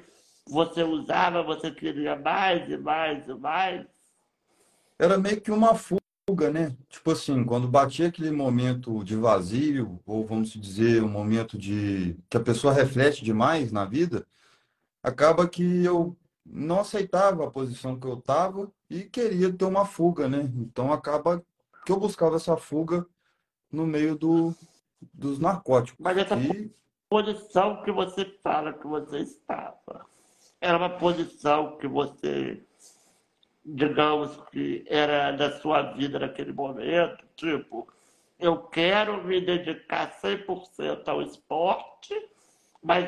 você 0.48 0.82
usava, 0.82 1.42
você 1.42 1.70
queria 1.70 2.16
mais 2.16 2.68
e 2.70 2.76
mais 2.76 3.26
e 3.26 3.34
mais? 3.34 3.86
Era 4.98 5.18
meio 5.18 5.40
que 5.40 5.50
uma 5.50 5.74
fuga, 5.74 6.50
né? 6.50 6.76
Tipo 6.88 7.12
assim, 7.12 7.44
quando 7.44 7.68
batia 7.68 8.08
aquele 8.08 8.30
momento 8.30 9.04
de 9.04 9.16
vazio, 9.16 10.00
ou 10.06 10.26
vamos 10.26 10.50
dizer, 10.50 11.02
um 11.02 11.08
momento 11.08 11.58
de 11.58 12.16
que 12.28 12.36
a 12.36 12.40
pessoa 12.40 12.72
reflete 12.72 13.24
demais 13.24 13.72
na 13.72 13.84
vida, 13.84 14.26
acaba 15.02 15.48
que 15.48 15.84
eu 15.84 16.16
não 16.48 16.80
aceitava 16.80 17.44
a 17.44 17.50
posição 17.50 17.98
que 17.98 18.06
eu 18.06 18.14
estava 18.14 18.70
e 18.88 19.02
queria 19.02 19.52
ter 19.52 19.64
uma 19.64 19.84
fuga, 19.84 20.28
né? 20.28 20.50
Então 20.56 20.92
acaba 20.92 21.44
que 21.84 21.92
eu 21.92 21.98
buscava 21.98 22.36
essa 22.36 22.56
fuga 22.56 23.06
no 23.70 23.86
meio 23.86 24.16
do, 24.16 24.54
dos 25.12 25.38
narcóticos. 25.38 25.98
Mas 26.00 26.16
essa 26.18 26.36
e... 26.36 26.70
posição 27.08 27.82
que 27.82 27.92
você 27.92 28.24
fala 28.42 28.72
que 28.72 28.86
você 28.86 29.18
estava, 29.20 30.06
era 30.60 30.78
uma 30.78 30.90
posição 30.90 31.76
que 31.78 31.86
você, 31.86 32.62
digamos 33.64 34.36
que 34.50 34.84
era 34.88 35.32
da 35.32 35.58
sua 35.60 35.82
vida 35.92 36.18
naquele 36.18 36.52
momento, 36.52 37.24
tipo, 37.36 37.88
eu 38.38 38.58
quero 38.58 39.24
me 39.24 39.40
dedicar 39.40 40.18
100% 40.20 41.08
ao 41.08 41.22
esporte, 41.22 42.14
mas 42.86 43.04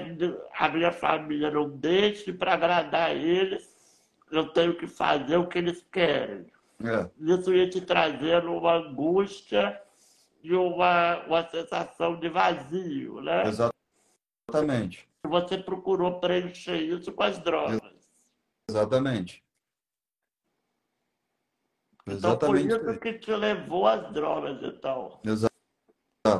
a 0.59 0.69
minha 0.71 0.91
família 0.91 1.53
não 1.53 1.71
deixa 1.71 2.33
para 2.33 2.55
agradar 2.55 3.17
eles, 3.17 3.73
eu 4.29 4.49
tenho 4.49 4.77
que 4.77 4.89
fazer 4.89 5.37
o 5.37 5.47
que 5.47 5.59
eles 5.59 5.87
querem. 5.93 6.51
É. 6.83 7.09
Isso 7.21 7.55
ia 7.55 7.71
te 7.71 7.81
trazendo 7.81 8.53
uma 8.55 8.75
angústia 8.75 9.81
e 10.43 10.53
uma, 10.53 11.25
uma 11.27 11.49
sensação 11.49 12.19
de 12.19 12.29
vazio, 12.29 13.21
né? 13.21 13.45
Exatamente. 14.49 15.09
Você 15.25 15.59
procurou 15.59 16.19
preencher 16.19 16.79
isso 16.79 17.13
com 17.13 17.23
as 17.23 17.39
drogas. 17.39 17.81
Exatamente. 18.69 19.45
Exatamente. 22.05 22.67
Então, 22.67 22.81
por 22.81 22.91
isso 22.91 23.01
que 23.01 23.13
te 23.13 23.31
levou 23.31 23.87
às 23.87 24.13
drogas, 24.13 24.61
então. 24.61 25.21
Exato. 25.25 25.48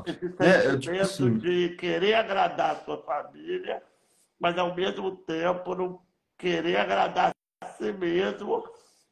Esse 0.07 0.35
é, 0.39 0.71
sentimento 0.71 1.01
é, 1.01 1.03
assim, 1.03 1.39
de 1.39 1.77
querer 1.77 2.15
agradar 2.15 2.77
a 2.77 2.85
sua 2.85 3.03
família, 3.03 3.83
mas 4.39 4.59
ao 4.59 4.75
mesmo 4.75 5.17
tempo 5.17 5.75
não 5.75 6.03
querer 6.37 6.77
agradar 6.77 7.33
a 7.61 7.67
si 7.67 7.93
mesmo 7.93 8.65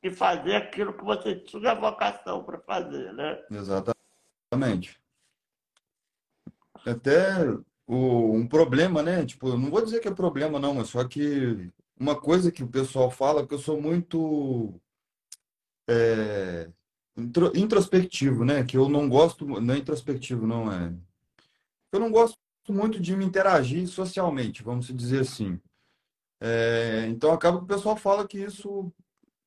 e 0.02 0.10
fazer 0.10 0.56
aquilo 0.56 0.92
que 0.92 1.04
você 1.04 1.36
tinha 1.36 1.74
vocação 1.74 2.44
para 2.44 2.58
fazer, 2.60 3.12
né? 3.12 3.42
Exatamente. 3.50 5.00
Até 6.84 7.44
o, 7.86 8.34
um 8.34 8.46
problema, 8.46 9.02
né? 9.02 9.24
Tipo, 9.24 9.56
não 9.56 9.70
vou 9.70 9.82
dizer 9.82 10.00
que 10.00 10.08
é 10.08 10.14
problema, 10.14 10.58
não, 10.58 10.74
mas 10.74 10.88
só 10.88 11.06
que 11.06 11.70
uma 11.98 12.20
coisa 12.20 12.52
que 12.52 12.62
o 12.62 12.68
pessoal 12.68 13.10
fala 13.10 13.46
que 13.46 13.54
eu 13.54 13.58
sou 13.58 13.80
muito 13.80 14.80
é, 15.88 16.70
introspectivo, 17.54 18.44
né? 18.44 18.64
Que 18.64 18.76
eu 18.76 18.88
não 18.88 19.08
gosto, 19.08 19.46
não 19.46 19.74
é 19.74 19.78
introspectivo, 19.78 20.46
não 20.46 20.72
é. 20.72 20.92
Eu 21.92 22.00
não 22.00 22.10
gosto 22.10 22.36
muito 22.68 23.00
de 23.00 23.16
me 23.16 23.24
interagir 23.24 23.86
socialmente, 23.86 24.62
vamos 24.62 24.86
dizer 24.88 25.20
assim. 25.20 25.58
É, 26.40 27.06
então 27.08 27.32
acaba 27.32 27.58
que 27.58 27.64
o 27.64 27.68
pessoal 27.68 27.96
fala 27.96 28.26
que 28.26 28.38
isso 28.38 28.92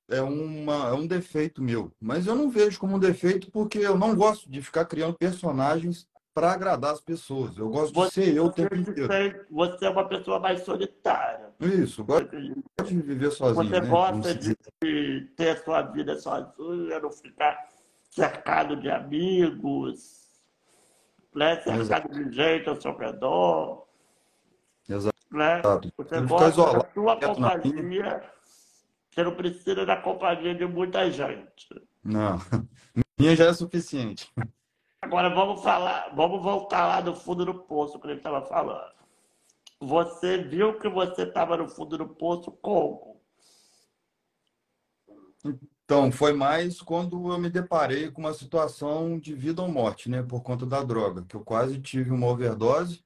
é, 0.10 0.22
uma, 0.22 0.90
é 0.90 0.94
um 0.94 1.06
defeito 1.06 1.62
meu, 1.62 1.92
mas 2.00 2.26
eu 2.26 2.36
não 2.36 2.50
vejo 2.50 2.80
como 2.80 2.96
um 2.96 3.00
defeito 3.00 3.52
porque 3.52 3.78
eu 3.78 3.98
não 3.98 4.16
gosto 4.16 4.50
de 4.50 4.62
ficar 4.62 4.86
criando 4.86 5.18
personagens 5.18 6.08
para 6.40 6.54
agradar 6.54 6.94
as 6.94 7.02
pessoas. 7.02 7.58
Eu 7.58 7.70
gosto 7.70 7.94
você, 7.94 8.22
de 8.22 8.28
ser 8.28 8.38
eu 8.38 8.46
o 8.46 8.52
tempo 8.52 8.74
inteiro. 8.74 9.46
Você 9.52 9.86
é 9.86 9.90
uma 9.90 10.08
pessoa 10.08 10.40
mais 10.40 10.62
solitária. 10.62 11.50
Isso, 11.60 12.02
gosto 12.06 12.30
de 12.30 13.02
viver 13.02 13.30
sozinho. 13.32 13.70
Você 13.70 13.82
né? 13.82 13.88
gosta 13.88 14.34
de 14.34 14.56
ter 15.36 15.50
a 15.50 15.58
sua 15.58 15.82
vida 15.82 16.18
sozinho, 16.18 17.02
não 17.02 17.12
ficar 17.12 17.68
cercado 18.10 18.78
de 18.78 18.90
amigos, 18.90 20.30
né? 21.36 21.58
cercado 21.58 21.82
Exato. 21.82 22.10
de 22.14 22.32
gente 22.32 22.70
ao 22.70 22.80
seu 22.80 22.98
redor. 22.98 23.86
Exato. 24.88 25.18
Né? 25.30 25.62
Você 25.98 26.22
gosta 26.22 26.64
da 26.74 26.90
sua 26.94 27.20
companhia. 27.20 28.24
Você 29.12 29.24
não 29.24 29.36
precisa 29.36 29.86
da 29.86 29.98
companhia 29.98 30.56
de 30.56 30.66
muita 30.66 31.12
gente. 31.12 31.68
Não, 32.02 32.38
minha 33.20 33.36
já 33.36 33.48
é 33.48 33.54
suficiente. 33.54 34.32
Agora 35.02 35.30
vamos 35.30 35.62
falar, 35.64 36.14
vamos 36.14 36.44
voltar 36.44 36.86
lá 36.86 37.02
do 37.02 37.16
fundo 37.16 37.46
do 37.46 37.54
poço 37.54 38.00
que 38.00 38.08
ele 38.08 38.18
estava 38.18 38.46
falando. 38.46 38.94
Você 39.80 40.44
viu 40.44 40.78
que 40.78 40.90
você 40.90 41.24
estava 41.24 41.56
no 41.56 41.70
fundo 41.70 41.98
do 41.98 42.08
poço 42.08 42.52
como? 42.52 43.22
Então, 45.90 46.12
foi 46.12 46.34
mais 46.34 46.82
quando 46.82 47.32
eu 47.32 47.40
me 47.40 47.50
deparei 47.50 48.12
com 48.12 48.22
uma 48.22 48.34
situação 48.34 49.18
de 49.18 49.34
vida 49.34 49.62
ou 49.62 49.70
morte, 49.70 50.10
né, 50.10 50.22
por 50.22 50.44
conta 50.44 50.66
da 50.66 50.84
droga, 50.84 51.24
que 51.24 51.36
eu 51.36 51.44
quase 51.44 51.80
tive 51.82 52.12
uma 52.12 52.28
overdose 52.28 53.04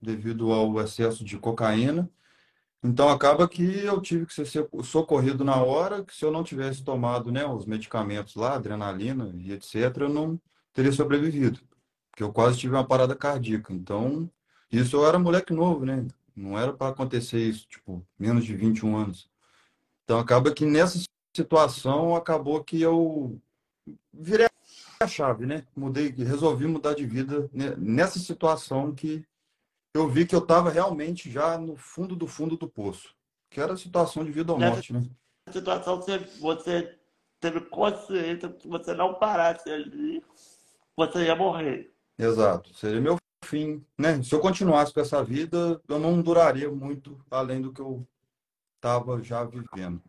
devido 0.00 0.50
ao 0.50 0.80
excesso 0.80 1.22
de 1.22 1.38
cocaína. 1.38 2.10
Então, 2.82 3.08
acaba 3.08 3.46
que 3.48 3.62
eu 3.62 4.00
tive 4.00 4.26
que 4.26 4.34
ser 4.34 4.68
socorrido 4.82 5.44
na 5.44 5.62
hora, 5.62 6.04
que 6.04 6.14
se 6.14 6.24
eu 6.24 6.32
não 6.32 6.42
tivesse 6.42 6.82
tomado, 6.82 7.30
né, 7.30 7.46
os 7.46 7.66
medicamentos 7.66 8.34
lá, 8.34 8.54
adrenalina 8.54 9.30
e 9.36 9.52
etc, 9.52 9.96
eu 9.98 10.08
não 10.08 10.40
teria 10.74 10.92
sobrevivido, 10.92 11.60
porque 12.10 12.22
eu 12.22 12.32
quase 12.32 12.58
tive 12.58 12.74
uma 12.74 12.86
parada 12.86 13.14
cardíaca. 13.16 13.72
Então, 13.72 14.28
isso 14.70 14.96
eu 14.96 15.06
era 15.06 15.18
moleque 15.18 15.52
novo, 15.52 15.86
né? 15.86 16.06
Não 16.36 16.58
era 16.58 16.72
para 16.72 16.90
acontecer 16.90 17.38
isso, 17.38 17.66
tipo, 17.68 18.06
menos 18.18 18.44
de 18.44 18.54
21 18.54 18.96
anos. 18.96 19.30
Então, 20.04 20.18
acaba 20.18 20.52
que 20.52 20.66
nessa 20.66 21.02
situação, 21.34 22.14
acabou 22.14 22.62
que 22.62 22.82
eu 22.82 23.40
virei 24.12 24.46
a 25.00 25.06
chave, 25.06 25.46
né? 25.46 25.64
Mudei, 25.74 26.08
resolvi 26.10 26.66
mudar 26.66 26.94
de 26.94 27.06
vida 27.06 27.48
nessa 27.78 28.18
situação 28.18 28.94
que 28.94 29.24
eu 29.94 30.08
vi 30.08 30.26
que 30.26 30.34
eu 30.34 30.40
estava 30.40 30.70
realmente 30.70 31.30
já 31.30 31.56
no 31.56 31.76
fundo 31.76 32.16
do 32.16 32.26
fundo 32.26 32.56
do 32.56 32.68
poço, 32.68 33.14
que 33.48 33.60
era 33.60 33.74
a 33.74 33.76
situação 33.76 34.24
de 34.24 34.32
vida 34.32 34.52
ou 34.52 34.58
morte, 34.58 34.92
né? 34.92 35.04
situação 35.52 35.96
você, 35.96 36.18
você 36.40 36.98
teve 37.40 37.60
consciência 37.60 38.48
que 38.48 38.66
você 38.66 38.94
não 38.94 39.14
parasse 39.14 39.70
ali, 39.70 40.24
você 40.96 41.24
ia 41.24 41.36
morrer. 41.36 41.92
Exato. 42.18 42.72
Seria 42.74 43.00
meu 43.00 43.16
fim, 43.44 43.84
né? 43.98 44.22
Se 44.22 44.34
eu 44.34 44.40
continuasse 44.40 44.92
com 44.92 45.00
essa 45.00 45.22
vida, 45.22 45.80
eu 45.88 45.98
não 45.98 46.20
duraria 46.20 46.70
muito 46.70 47.20
além 47.30 47.60
do 47.60 47.72
que 47.72 47.80
eu 47.80 48.06
estava 48.76 49.22
já 49.22 49.44
vivendo. 49.44 50.02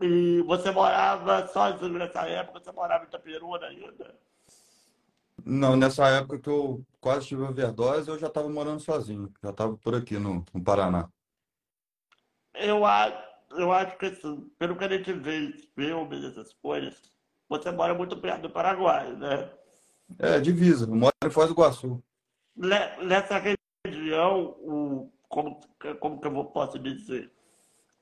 E 0.00 0.42
você 0.42 0.70
morava 0.70 1.46
sozinho 1.48 1.98
nessa 1.98 2.26
época? 2.28 2.60
Você 2.60 2.72
morava 2.72 3.04
em 3.04 3.08
Itaperuna 3.08 3.66
ainda? 3.66 4.18
Não, 5.44 5.76
nessa 5.76 6.08
época 6.08 6.38
que 6.38 6.48
eu 6.48 6.84
quase 7.00 7.26
tive 7.26 7.42
overdose, 7.42 8.08
eu 8.08 8.18
já 8.18 8.28
estava 8.28 8.48
morando 8.48 8.80
sozinho. 8.80 9.32
Já 9.42 9.50
estava 9.50 9.76
por 9.76 9.94
aqui 9.94 10.18
no, 10.18 10.44
no 10.52 10.64
Paraná. 10.64 11.08
Eu 12.54 12.84
acho, 12.84 13.18
eu 13.50 13.72
acho 13.72 13.96
que, 13.98 14.06
assim, 14.06 14.50
pelo 14.58 14.76
que 14.76 14.84
a 14.84 14.88
gente 14.88 15.12
vê 15.12 15.52
filmes, 15.74 16.24
essas 16.24 16.52
coisas, 16.54 17.13
você 17.48 17.70
mora 17.70 17.94
muito 17.94 18.16
perto 18.16 18.42
do 18.42 18.50
Paraguai, 18.50 19.12
né? 19.12 19.50
É, 20.18 20.40
divisa. 20.40 20.86
Eu 20.86 20.94
moro 20.94 21.14
em 21.24 21.30
Foz 21.30 21.48
do 21.48 21.54
Iguaçu. 21.54 22.02
Nessa 22.56 23.40
região, 23.84 24.56
o, 24.60 25.12
como, 25.28 25.60
como 26.00 26.20
que 26.20 26.26
eu 26.26 26.44
posso 26.46 26.78
dizer? 26.78 27.30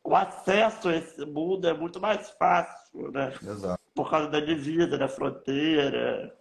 O 0.05 0.16
acesso 0.16 0.88
a 0.88 0.96
esse 0.96 1.24
mundo 1.24 1.66
é 1.66 1.72
muito 1.72 2.00
mais 2.00 2.31
fácil, 2.31 3.12
né? 3.12 3.33
Exato. 3.42 3.81
Por 3.94 4.11
causa 4.11 4.28
da 4.28 4.40
divisa, 4.40 4.98
da 4.98 5.09
fronteira. 5.09 6.37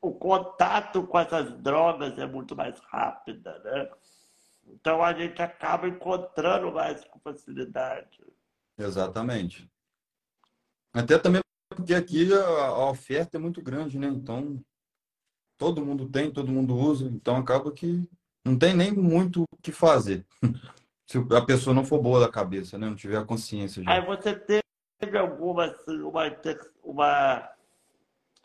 O 0.00 0.12
contato 0.12 1.06
com 1.06 1.18
essas 1.18 1.52
drogas 1.58 2.18
é 2.18 2.26
muito 2.26 2.56
mais 2.56 2.78
rápido, 2.90 3.50
né? 3.62 3.90
Então 4.66 5.02
a 5.02 5.12
gente 5.12 5.40
acaba 5.42 5.86
encontrando 5.86 6.72
mais 6.72 7.04
com 7.04 7.18
facilidade. 7.20 8.20
Exatamente. 8.78 9.70
Até 10.92 11.18
também 11.18 11.43
porque 11.74 11.94
aqui 11.94 12.32
a, 12.32 12.88
oferta 12.88 13.36
é 13.36 13.40
muito 13.40 13.60
grande, 13.62 13.98
né? 13.98 14.08
Então 14.08 14.58
todo 15.56 15.84
mundo 15.84 16.08
tem, 16.08 16.30
todo 16.30 16.52
mundo 16.52 16.76
usa, 16.76 17.06
então 17.06 17.36
acaba 17.36 17.72
que 17.72 18.08
não 18.44 18.58
tem 18.58 18.74
nem 18.74 18.92
muito 18.92 19.44
o 19.44 19.56
que 19.62 19.72
fazer. 19.72 20.26
Se 21.06 21.18
a 21.18 21.42
pessoa 21.42 21.74
não 21.74 21.84
for 21.84 22.00
boa 22.00 22.20
da 22.20 22.30
cabeça, 22.30 22.78
né? 22.78 22.88
Não 22.88 22.96
tiver 22.96 23.18
a 23.18 23.24
consciência. 23.24 23.82
Já. 23.82 23.90
Aí 23.90 24.04
você 24.06 24.34
teve 24.34 25.18
alguma, 25.18 25.66
assim, 25.66 26.00
uma, 26.00 26.22
uma... 26.82 27.50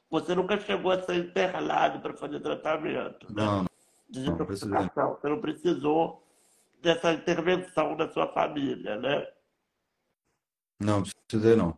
Você 0.09 0.35
nunca 0.35 0.59
chegou 0.59 0.91
a 0.91 1.01
ser 1.01 1.15
internado 1.15 2.01
para 2.01 2.13
fazer 2.17 2.39
tratamento, 2.41 3.33
né? 3.33 3.43
Não, 3.43 3.65
não, 4.09 4.37
não 4.37 4.45
Você 4.45 5.29
não 5.29 5.39
precisou 5.39 6.21
dessa 6.81 7.13
intervenção 7.13 7.95
da 7.95 8.09
sua 8.09 8.27
família, 8.27 8.97
né? 8.97 9.27
Não, 10.79 11.03
precisei 11.27 11.55
não. 11.55 11.77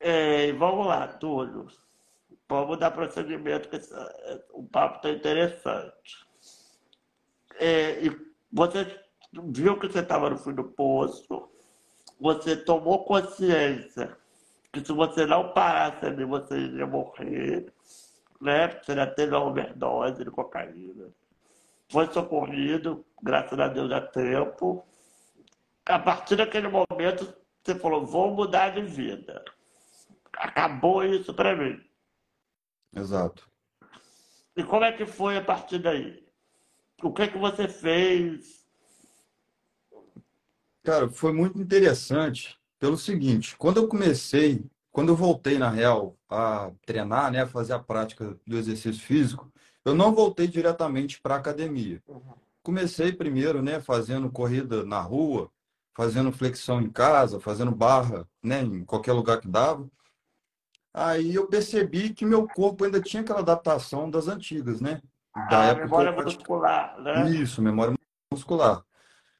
É, 0.00 0.52
vamos 0.52 0.86
lá, 0.86 1.08
Túlio. 1.08 1.66
Vamos 2.48 2.78
dar 2.78 2.90
prosseguimento, 2.92 3.68
que 3.68 3.78
o 4.52 4.62
papo 4.62 4.96
está 4.96 5.10
interessante. 5.10 6.26
É, 7.60 8.04
e 8.04 8.28
você 8.52 8.98
viu 9.32 9.78
que 9.78 9.88
você 9.88 10.00
estava 10.00 10.30
no 10.30 10.38
fim 10.38 10.54
do 10.54 10.64
poço, 10.64 11.48
você 12.18 12.56
tomou 12.56 13.04
consciência 13.04 14.16
que 14.72 14.84
se 14.84 14.92
você 14.92 15.26
não 15.26 15.52
parasse 15.52 16.04
ali, 16.04 16.24
você 16.24 16.56
iria 16.56 16.86
morrer, 16.86 17.72
né? 18.40 18.68
Você 18.82 18.94
já 18.94 19.06
teve 19.06 19.34
uma 19.34 19.46
overdose 19.46 20.24
de 20.24 20.30
cocaína. 20.30 21.08
Foi 21.90 22.06
socorrido, 22.12 23.04
graças 23.22 23.58
a 23.58 23.68
Deus, 23.68 23.90
a 23.92 24.00
tempo. 24.00 24.84
A 25.86 25.98
partir 25.98 26.36
daquele 26.36 26.68
momento, 26.68 27.34
você 27.62 27.74
falou, 27.74 28.04
vou 28.04 28.34
mudar 28.34 28.70
de 28.70 28.82
vida. 28.82 29.42
Acabou 30.36 31.04
isso 31.04 31.32
para 31.34 31.56
mim. 31.56 31.80
Exato. 32.94 33.48
E 34.56 34.64
como 34.64 34.84
é 34.84 34.92
que 34.92 35.06
foi 35.06 35.36
a 35.36 35.44
partir 35.44 35.78
daí? 35.78 36.26
O 37.02 37.12
que 37.12 37.22
é 37.22 37.28
que 37.28 37.38
você 37.38 37.68
fez? 37.68 38.66
Cara, 40.82 41.08
foi 41.08 41.32
muito 41.32 41.60
interessante 41.60 42.58
pelo 42.78 42.96
seguinte, 42.96 43.56
quando 43.56 43.78
eu 43.78 43.88
comecei, 43.88 44.64
quando 44.92 45.10
eu 45.10 45.16
voltei 45.16 45.58
na 45.58 45.68
real 45.68 46.16
a 46.28 46.70
treinar, 46.86 47.30
né, 47.30 47.42
a 47.42 47.46
fazer 47.46 47.72
a 47.72 47.78
prática 47.78 48.38
do 48.46 48.56
exercício 48.56 49.02
físico, 49.02 49.52
eu 49.84 49.94
não 49.94 50.14
voltei 50.14 50.46
diretamente 50.46 51.20
para 51.20 51.36
academia. 51.36 52.02
Comecei 52.62 53.12
primeiro, 53.12 53.62
né, 53.62 53.80
fazendo 53.80 54.30
corrida 54.30 54.84
na 54.84 55.00
rua, 55.00 55.50
fazendo 55.96 56.30
flexão 56.30 56.80
em 56.80 56.90
casa, 56.90 57.40
fazendo 57.40 57.72
barra, 57.72 58.28
né, 58.42 58.62
em 58.62 58.84
qualquer 58.84 59.12
lugar 59.12 59.40
que 59.40 59.48
dava. 59.48 59.88
Aí 60.98 61.32
eu 61.32 61.46
percebi 61.46 62.12
que 62.12 62.26
meu 62.26 62.48
corpo 62.48 62.84
ainda 62.84 63.00
tinha 63.00 63.22
aquela 63.22 63.38
adaptação 63.38 64.10
das 64.10 64.26
antigas, 64.26 64.80
né? 64.80 65.00
Da 65.48 65.70
ah, 65.70 65.74
memória 65.76 66.10
muscular, 66.10 67.00
né? 67.00 67.30
Isso, 67.30 67.62
memória 67.62 67.94
muscular. 68.32 68.84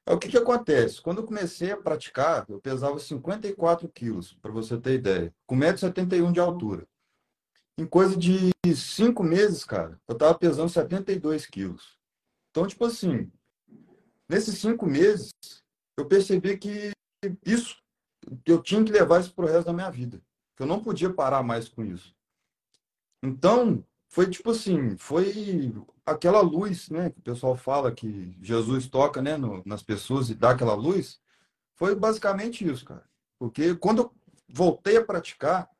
Aí, 0.06 0.14
o 0.14 0.18
que, 0.20 0.28
que 0.28 0.38
acontece? 0.38 1.02
Quando 1.02 1.18
eu 1.18 1.26
comecei 1.26 1.72
a 1.72 1.76
praticar, 1.76 2.46
eu 2.48 2.60
pesava 2.60 2.96
54 3.00 3.88
quilos, 3.88 4.34
para 4.40 4.52
você 4.52 4.78
ter 4.78 4.94
ideia, 4.94 5.34
com 5.46 5.56
1,71m 5.56 6.30
de 6.30 6.38
altura. 6.38 6.86
Em 7.76 7.84
coisa 7.84 8.16
de 8.16 8.52
cinco 8.76 9.24
meses, 9.24 9.64
cara, 9.64 10.00
eu 10.06 10.14
tava 10.14 10.38
pesando 10.38 10.68
72 10.68 11.44
quilos. 11.44 11.98
Então, 12.50 12.68
tipo 12.68 12.84
assim, 12.84 13.32
nesses 14.28 14.58
cinco 14.58 14.86
meses, 14.86 15.32
eu 15.96 16.06
percebi 16.06 16.56
que 16.56 16.92
isso, 17.44 17.76
eu 18.46 18.62
tinha 18.62 18.84
que 18.84 18.92
levar 18.92 19.20
isso 19.20 19.34
para 19.34 19.44
o 19.44 19.48
resto 19.48 19.66
da 19.66 19.72
minha 19.72 19.90
vida. 19.90 20.22
Que 20.58 20.64
eu 20.64 20.66
não 20.66 20.82
podia 20.82 21.08
parar 21.08 21.40
mais 21.44 21.68
com 21.68 21.84
isso. 21.84 22.12
Então, 23.22 23.84
foi 24.08 24.28
tipo 24.28 24.50
assim, 24.50 24.96
foi 24.96 25.72
aquela 26.04 26.40
luz, 26.40 26.90
né? 26.90 27.10
Que 27.10 27.20
o 27.20 27.22
pessoal 27.22 27.56
fala 27.56 27.92
que 27.92 28.36
Jesus 28.42 28.88
toca, 28.88 29.22
né, 29.22 29.36
no, 29.36 29.62
nas 29.64 29.84
pessoas 29.84 30.30
e 30.30 30.34
dá 30.34 30.50
aquela 30.50 30.74
luz. 30.74 31.20
Foi 31.76 31.94
basicamente 31.94 32.66
isso, 32.66 32.84
cara. 32.84 33.08
Porque 33.38 33.76
quando 33.76 34.02
eu 34.02 34.14
voltei 34.48 34.96
a 34.96 35.04
praticar, 35.04 35.70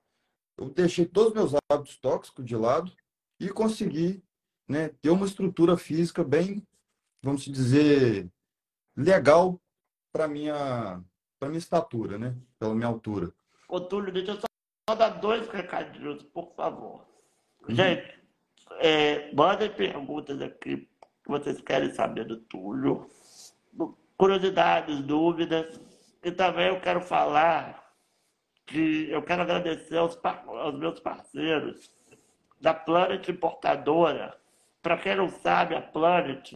eu 0.57 0.71
deixei 0.71 1.05
todos 1.05 1.31
os 1.31 1.35
meus 1.35 1.61
hábitos 1.69 1.99
tóxicos 1.99 2.45
de 2.45 2.55
lado 2.55 2.93
e 3.41 3.49
consegui 3.49 4.23
né, 4.69 4.91
ter 5.03 5.11
uma 5.11 5.27
estrutura 5.27 5.77
física 5.77 6.23
bem, 6.23 6.65
vamos 7.21 7.43
dizer, 7.43 8.31
legal 8.97 9.61
para 10.13 10.29
minha 10.29 11.03
para 11.37 11.49
minha 11.49 11.59
estatura, 11.59 12.17
né? 12.17 12.37
Pela 12.61 12.77
minha 12.77 12.87
altura. 12.87 13.35
Ô, 13.69 13.81
Túlio, 13.81 14.13
deixa 14.13 14.31
eu 14.31 14.41
só 14.41 14.48
dar 14.95 15.11
dois 15.11 15.49
recadinhos, 15.49 16.23
por 16.23 16.53
favor. 16.55 17.07
Uhum. 17.69 17.75
Gente, 17.75 18.19
é, 18.81 19.33
mandem 19.35 19.71
perguntas 19.71 20.41
aqui 20.41 20.89
que 21.23 21.29
vocês 21.29 21.61
querem 21.61 21.93
saber 21.93 22.25
do 22.25 22.37
Túlio. 22.37 23.09
Curiosidades, 24.17 25.01
dúvidas. 25.01 25.81
E 26.23 26.33
também 26.33 26.69
eu 26.69 26.81
quero 26.81 27.01
falar 27.01 27.93
que 28.67 29.11
eu 29.11 29.23
quero 29.23 29.43
agradecer 29.43 29.97
aos, 29.97 30.19
aos 30.25 30.79
meus 30.79 31.01
parceiros 31.01 31.91
da 32.61 32.75
Planet 32.75 33.29
Importadora. 33.29 34.37
Para 34.83 34.99
quem 34.99 35.15
não 35.15 35.29
sabe, 35.29 35.75
a 35.75 35.83
Planet 35.83 36.55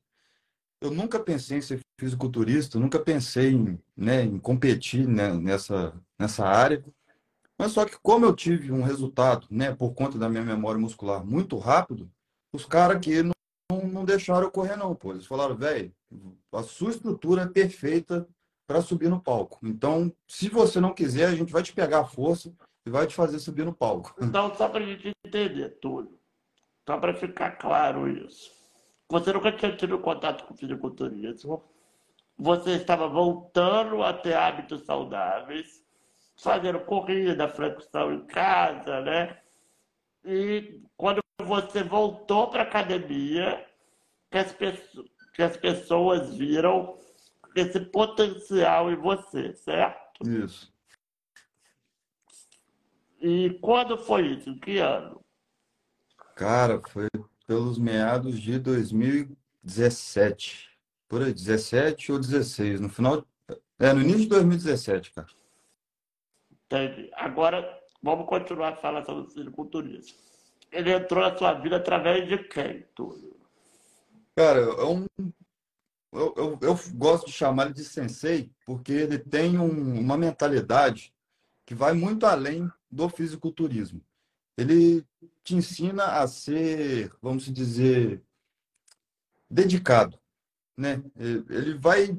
Eu 0.80 0.92
nunca 0.92 1.20
pensei 1.20 1.58
em 1.58 1.62
ser 1.62 1.80
fisiculturista, 2.00 2.80
nunca 2.80 3.00
pensei 3.00 3.52
em, 3.52 3.80
né, 3.96 4.24
em 4.24 4.38
competir 4.38 5.08
né, 5.08 5.34
nessa, 5.34 6.00
nessa 6.20 6.46
área. 6.46 6.86
Mas 7.58 7.72
só 7.72 7.84
que 7.84 7.98
como 8.00 8.26
eu 8.26 8.36
tive 8.36 8.72
um 8.72 8.84
resultado, 8.84 9.48
né, 9.50 9.74
por 9.74 9.96
conta 9.96 10.20
da 10.20 10.30
minha 10.30 10.44
memória 10.44 10.80
muscular 10.80 11.26
muito 11.26 11.58
rápido, 11.58 12.08
os 12.54 12.64
caras 12.64 13.00
que 13.00 13.24
não 13.98 14.06
deixaram 14.06 14.50
correr, 14.50 14.76
não, 14.76 14.96
pô. 14.96 15.12
Eles 15.12 15.26
falaram, 15.26 15.56
velho, 15.56 15.92
a 16.54 16.64
sua 16.64 16.92
estrutura 16.92 17.44
é 17.44 17.48
perfeita 17.48 18.28
para 18.68 18.82
subir 18.82 19.10
no 19.10 19.22
palco. 19.22 19.60
Então, 19.64 20.14
se 20.28 20.50
você 20.50 20.80
não 20.80 20.94
quiser, 20.94 21.26
a 21.26 21.36
gente 21.36 21.52
vai 21.52 21.64
te 21.64 21.74
pegar 21.74 22.02
a 22.02 22.06
força 22.06 22.54
e 22.86 22.90
vai 22.90 23.08
te 23.08 23.16
fazer 23.16 23.40
subir 23.40 23.66
no 23.66 23.74
palco. 23.74 24.16
Então, 24.22 24.54
só 24.56 24.70
para 24.70 24.84
a 24.84 24.86
gente 24.86 25.12
entender, 25.26 25.70
Túlio, 25.82 26.18
só 26.88 26.98
para 26.98 27.14
ficar 27.14 27.52
claro 27.52 28.08
isso. 28.10 28.52
Você 29.10 29.32
nunca 29.32 29.52
tinha 29.52 29.76
tido 29.76 30.00
contato 30.00 30.46
com 30.46 30.56
fisiculturismo. 30.56 31.64
Você 32.38 32.72
estava 32.72 33.08
voltando 33.08 34.04
a 34.04 34.14
ter 34.14 34.36
hábitos 34.36 34.86
saudáveis, 34.86 35.82
fazendo 36.38 36.80
corrida, 36.82 37.48
flexão 37.48 38.14
em 38.14 38.26
casa, 38.28 39.02
né? 39.02 39.40
E 40.26 40.82
quando 40.96 41.20
você 41.42 41.84
voltou 41.84 42.50
para 42.50 42.64
academia, 42.64 43.66
que 44.32 44.38
as, 44.38 44.52
pessoas, 44.52 45.08
que 45.34 45.42
as 45.42 45.58
pessoas 45.58 46.36
viram 46.36 46.98
esse 47.56 47.80
potencial 47.80 48.92
em 48.92 48.96
você, 48.96 49.54
certo? 49.54 50.28
Isso. 50.28 50.74
E 53.20 53.58
quando 53.62 53.98
foi 53.98 54.28
isso? 54.28 54.50
Em 54.50 54.60
que 54.60 54.78
ano? 54.78 55.24
Cara, 56.36 56.80
foi 56.90 57.08
pelos 57.48 57.80
meados 57.80 58.40
de 58.40 58.60
2017. 58.60 60.70
Por 61.08 61.24
aí, 61.24 61.34
17 61.34 62.12
ou 62.12 62.20
16. 62.20 62.82
No 62.82 62.90
final. 62.90 63.26
É, 63.80 63.94
no 63.94 64.02
início 64.02 64.24
de 64.24 64.30
2017, 64.30 65.14
cara. 65.14 65.28
Entendi. 66.52 67.10
Agora, 67.14 67.80
vamos 68.04 68.28
continuar 68.28 68.76
falando 68.78 69.06
sobre 69.06 69.24
o 69.24 69.30
fisiculturismo. 69.30 70.18
Ele 70.72 70.92
entrou 70.92 71.24
na 71.24 71.36
sua 71.36 71.54
vida 71.54 71.78
através 71.78 72.28
de 72.28 72.38
quem, 72.40 72.82
Túlio? 72.94 73.37
Cara, 74.38 74.60
é 74.60 74.86
um, 74.86 75.08
eu, 76.14 76.34
eu, 76.38 76.60
eu 76.62 76.80
gosto 76.94 77.26
de 77.26 77.32
chamar 77.32 77.66
ele 77.66 77.74
de 77.74 77.84
sensei 77.84 78.52
porque 78.68 78.92
ele 78.92 79.18
tem 79.18 79.58
um, 79.58 80.00
uma 80.00 80.16
mentalidade 80.16 81.12
que 81.66 81.74
vai 81.74 81.94
muito 81.94 82.24
além 82.24 82.72
do 82.88 83.10
fisiculturismo. 83.10 84.00
Ele 84.56 85.04
te 85.44 85.56
ensina 85.56 86.22
a 86.22 86.28
ser, 86.28 87.12
vamos 87.20 87.52
dizer, 87.52 88.24
dedicado, 89.50 90.20
né? 90.78 91.02
Ele 91.16 91.74
vai, 91.74 92.16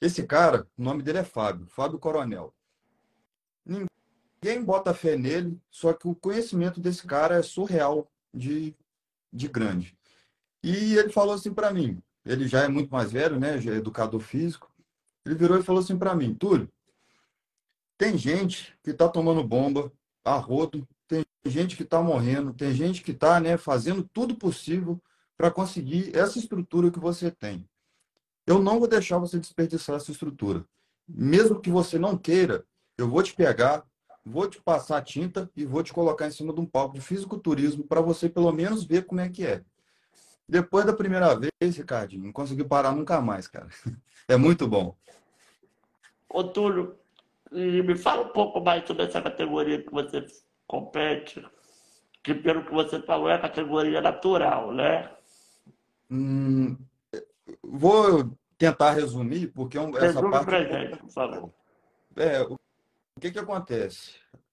esse 0.00 0.26
cara, 0.26 0.66
o 0.76 0.82
nome 0.82 1.04
dele 1.04 1.18
é 1.18 1.24
Fábio, 1.24 1.68
Fábio 1.68 2.00
Coronel. 2.00 2.52
Ninguém 3.64 4.64
bota 4.64 4.92
fé 4.92 5.16
nele, 5.16 5.56
só 5.70 5.92
que 5.92 6.08
o 6.08 6.16
conhecimento 6.16 6.80
desse 6.80 7.06
cara 7.06 7.36
é 7.36 7.42
surreal 7.42 8.10
de, 8.34 8.74
de 9.32 9.46
grande. 9.46 9.96
E 10.62 10.96
ele 10.96 11.10
falou 11.10 11.34
assim 11.34 11.52
para 11.52 11.72
mim, 11.72 12.02
ele 12.24 12.46
já 12.46 12.62
é 12.62 12.68
muito 12.68 12.90
mais 12.90 13.12
velho, 13.12 13.38
né? 13.38 13.60
Já 13.60 13.72
é 13.72 13.76
educador 13.76 14.20
físico. 14.20 14.70
Ele 15.24 15.34
virou 15.34 15.58
e 15.58 15.62
falou 15.62 15.82
assim 15.82 15.98
para 15.98 16.14
mim, 16.14 16.34
Túlio, 16.34 16.70
tem 17.98 18.16
gente 18.16 18.74
que 18.82 18.90
está 18.90 19.08
tomando 19.08 19.44
bomba 19.44 19.92
a 20.24 20.36
rodo, 20.36 20.86
tem 21.06 21.24
gente 21.44 21.76
que 21.76 21.82
está 21.82 22.02
morrendo, 22.02 22.52
tem 22.52 22.72
gente 22.72 23.02
que 23.02 23.10
está 23.10 23.40
né, 23.40 23.56
fazendo 23.56 24.02
tudo 24.02 24.34
possível 24.34 25.00
para 25.36 25.50
conseguir 25.50 26.14
essa 26.16 26.38
estrutura 26.38 26.90
que 26.90 26.98
você 26.98 27.30
tem. 27.30 27.68
Eu 28.46 28.62
não 28.62 28.78
vou 28.78 28.88
deixar 28.88 29.18
você 29.18 29.38
desperdiçar 29.38 29.96
essa 29.96 30.10
estrutura. 30.10 30.64
Mesmo 31.08 31.60
que 31.60 31.70
você 31.70 31.98
não 31.98 32.16
queira, 32.16 32.64
eu 32.96 33.08
vou 33.08 33.22
te 33.22 33.34
pegar, 33.34 33.84
vou 34.24 34.48
te 34.48 34.60
passar 34.60 35.02
tinta 35.02 35.50
e 35.56 35.64
vou 35.64 35.82
te 35.82 35.92
colocar 35.92 36.26
em 36.26 36.30
cima 36.30 36.52
de 36.52 36.60
um 36.60 36.66
palco 36.66 36.94
de 36.94 37.00
fisiculturismo 37.00 37.84
para 37.84 38.00
você 38.00 38.28
pelo 38.28 38.52
menos 38.52 38.84
ver 38.84 39.06
como 39.06 39.20
é 39.20 39.28
que 39.28 39.44
é. 39.44 39.64
Depois 40.50 40.84
da 40.84 40.92
primeira 40.92 41.32
vez, 41.38 41.76
Ricardinho, 41.76 42.24
não 42.24 42.32
consegui 42.32 42.64
parar 42.64 42.92
nunca 42.92 43.20
mais, 43.20 43.46
cara. 43.46 43.68
É 44.28 44.36
muito 44.36 44.68
bom. 44.68 44.96
Ô, 46.28 46.44
Túlio, 46.44 46.96
me 47.50 47.96
fala 47.96 48.22
um 48.22 48.28
pouco 48.28 48.60
mais 48.60 48.86
sobre 48.86 49.02
essa 49.02 49.20
categoria 49.20 49.82
que 49.82 49.90
você 49.90 50.24
compete, 50.68 51.44
que 52.22 52.32
pelo 52.32 52.64
que 52.64 52.72
você 52.72 53.02
falou 53.02 53.28
é 53.28 53.34
a 53.34 53.40
categoria 53.40 54.00
natural, 54.00 54.72
né? 54.72 55.10
Hum, 56.08 56.76
vou 57.60 58.38
tentar 58.56 58.92
resumir, 58.92 59.48
porque 59.48 59.76
é 59.76 59.82
essa 60.06 60.22
parte... 60.22 60.44
pra 60.44 60.62
gente, 60.62 60.98
por 60.98 61.10
favor. 61.10 61.50
É, 62.14 62.42
o 62.42 62.56
que 63.20 63.32
que 63.32 63.38
acontece? 63.40 64.12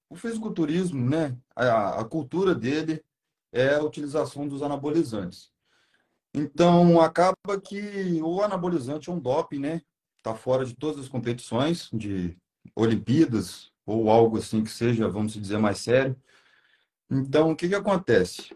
O 0.10 0.16
fisiculturismo, 0.16 1.08
né, 1.08 1.38
a, 1.56 2.00
a 2.00 2.06
cultura 2.06 2.56
dele 2.56 3.04
é 3.52 3.76
a 3.76 3.84
utilização 3.84 4.48
dos 4.48 4.64
anabolizantes. 4.64 5.56
Então, 6.34 7.02
acaba 7.02 7.60
que 7.64 8.22
o 8.22 8.42
anabolizante 8.42 9.10
é 9.10 9.14
um 9.14 9.20
doping, 9.20 9.60
né? 9.60 9.82
Está 10.18 10.36
fora 10.36 10.66
de 10.66 10.76
todas 10.76 11.02
as 11.02 11.10
competições 11.10 11.90
de 11.92 12.38
Olimpíadas 12.76 13.72
ou 13.86 14.10
algo 14.10 14.38
assim 14.38 14.64
que 14.64 14.70
seja, 14.70 15.08
vamos 15.08 15.34
dizer, 15.34 15.58
mais 15.58 15.80
sério. 15.80 16.16
Então, 17.10 17.52
o 17.52 17.56
que, 17.56 17.70
que 17.70 17.76
acontece? 17.76 18.56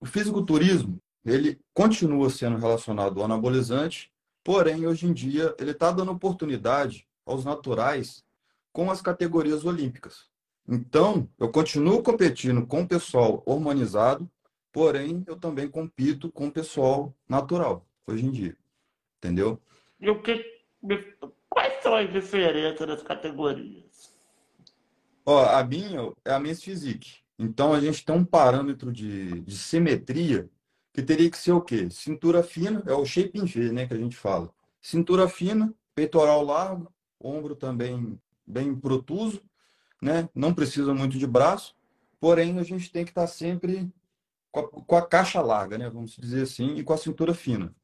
O 0.00 0.06
fisiculturismo, 0.06 1.00
ele 1.24 1.58
continua 1.74 2.30
sendo 2.30 2.56
relacionado 2.56 3.18
ao 3.18 3.24
anabolizante, 3.24 4.12
porém, 4.44 4.86
hoje 4.86 5.06
em 5.06 5.12
dia, 5.12 5.54
ele 5.58 5.72
está 5.72 5.90
dando 5.90 6.12
oportunidade 6.12 7.06
aos 7.26 7.44
naturais 7.44 8.24
com 8.72 8.90
as 8.90 9.02
categorias 9.02 9.64
olímpicas. 9.64 10.28
Então, 10.68 11.28
eu 11.38 11.50
continuo 11.50 12.02
competindo 12.02 12.66
com 12.66 12.82
o 12.82 12.88
pessoal 12.88 13.42
hormonizado, 13.44 14.30
porém, 14.76 15.24
eu 15.26 15.36
também 15.36 15.70
compito 15.70 16.30
com 16.30 16.48
o 16.48 16.52
pessoal 16.52 17.16
natural, 17.26 17.88
hoje 18.06 18.26
em 18.26 18.30
dia. 18.30 18.54
Entendeu? 19.16 19.58
E 19.98 20.10
o 20.10 20.20
que, 20.20 20.44
quais 21.48 21.82
são 21.82 21.94
as 21.94 22.12
diferenças 22.12 22.86
das 22.86 23.02
categorias? 23.02 24.14
Ó, 25.24 25.42
a 25.46 25.64
minha 25.64 26.12
é 26.26 26.34
a 26.34 26.38
Men's 26.38 26.62
Physique. 26.62 27.20
Então, 27.38 27.72
a 27.72 27.80
gente 27.80 28.04
tem 28.04 28.14
um 28.14 28.22
parâmetro 28.22 28.92
de, 28.92 29.40
de 29.40 29.56
simetria 29.56 30.46
que 30.92 31.02
teria 31.02 31.30
que 31.30 31.38
ser 31.38 31.52
o 31.52 31.62
quê? 31.62 31.88
Cintura 31.88 32.42
fina, 32.42 32.82
é 32.86 32.92
o 32.92 33.06
shape 33.06 33.38
in 33.38 33.46
V, 33.46 33.72
né, 33.72 33.86
que 33.86 33.94
a 33.94 33.98
gente 33.98 34.14
fala. 34.14 34.52
Cintura 34.82 35.26
fina, 35.26 35.72
peitoral 35.94 36.44
largo, 36.44 36.92
ombro 37.18 37.56
também 37.56 38.20
bem 38.46 38.74
protuso, 38.74 39.40
né? 40.02 40.28
Não 40.34 40.52
precisa 40.52 40.92
muito 40.92 41.16
de 41.16 41.26
braço, 41.26 41.74
porém 42.20 42.58
a 42.58 42.62
gente 42.62 42.92
tem 42.92 43.06
que 43.06 43.10
estar 43.10 43.26
sempre 43.26 43.90
com 44.56 44.60
a, 44.60 44.68
com 44.84 44.96
a 44.96 45.06
caixa 45.06 45.40
larga, 45.40 45.76
né? 45.76 45.90
Vamos 45.90 46.16
dizer 46.16 46.42
assim, 46.42 46.76
e 46.76 46.82
com 46.82 46.92
a 46.92 46.98
cintura 46.98 47.34
fina. 47.34 47.74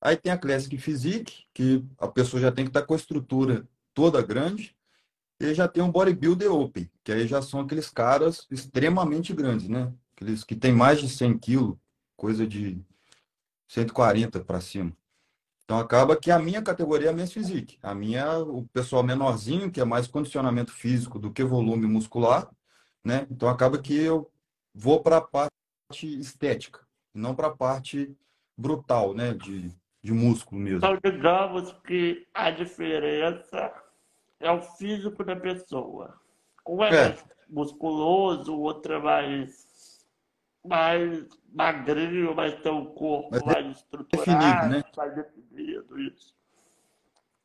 Aí 0.00 0.16
tem 0.16 0.32
a 0.32 0.38
Classic 0.38 0.76
Physique, 0.76 1.44
que 1.54 1.84
a 1.98 2.08
pessoa 2.08 2.40
já 2.40 2.50
tem 2.50 2.64
que 2.64 2.70
estar 2.70 2.82
com 2.82 2.94
a 2.94 2.96
estrutura 2.96 3.68
toda 3.94 4.20
grande, 4.22 4.76
e 5.38 5.54
já 5.54 5.68
tem 5.68 5.82
um 5.82 5.90
bodybuilder 5.90 6.52
open, 6.52 6.90
que 7.04 7.12
aí 7.12 7.26
já 7.26 7.40
são 7.40 7.60
aqueles 7.60 7.88
caras 7.88 8.46
extremamente 8.50 9.32
grandes, 9.32 9.68
né? 9.68 9.92
Aqueles 10.14 10.44
que 10.44 10.56
têm 10.56 10.72
mais 10.72 11.00
de 11.00 11.08
100 11.08 11.38
quilos, 11.38 11.76
coisa 12.16 12.46
de 12.46 12.80
140 13.68 14.40
para 14.40 14.60
cima. 14.60 14.92
Então 15.64 15.78
acaba 15.78 16.16
que 16.16 16.30
a 16.30 16.38
minha 16.38 16.62
categoria 16.62 17.08
é 17.08 17.10
a 17.10 17.14
Men's 17.14 17.32
Physique. 17.32 17.78
A 17.82 17.94
minha, 17.94 18.38
o 18.40 18.66
pessoal 18.72 19.02
menorzinho, 19.02 19.70
que 19.70 19.80
é 19.80 19.84
mais 19.84 20.06
condicionamento 20.06 20.72
físico 20.72 21.18
do 21.18 21.32
que 21.32 21.44
volume 21.44 21.86
muscular, 21.86 22.50
né? 23.04 23.26
Então 23.30 23.48
acaba 23.48 23.78
que 23.78 23.96
eu 23.96 24.30
vou 24.74 25.00
para 25.00 25.18
a 25.18 25.20
parte 25.20 25.61
estética, 26.00 26.80
não 27.14 27.34
para 27.34 27.48
a 27.48 27.56
parte 27.56 28.16
brutal, 28.56 29.14
né? 29.14 29.34
De, 29.34 29.70
de 30.02 30.12
músculo 30.12 30.60
mesmo. 30.60 30.78
Então, 30.78 30.98
digamos 31.02 31.72
que 31.84 32.26
a 32.34 32.50
diferença 32.50 33.72
é 34.40 34.50
o 34.50 34.60
físico 34.60 35.24
da 35.24 35.36
pessoa. 35.36 36.20
Um 36.66 36.82
é, 36.82 36.88
É. 36.88 37.08
mais 37.08 37.24
musculoso, 37.48 38.54
o 38.54 38.60
outro 38.60 38.94
é 38.94 38.98
mais, 38.98 40.06
mais 40.64 41.26
magrinho, 41.52 42.34
mas 42.34 42.54
tem 42.62 42.72
um 42.72 42.86
corpo 42.86 43.30
Mais 43.44 43.44
mais 43.64 43.76
estruturado, 43.78 44.38
definido, 44.40 44.68
né? 44.68 44.82
mais 44.96 45.14
definido, 45.14 46.00
isso. 46.00 46.34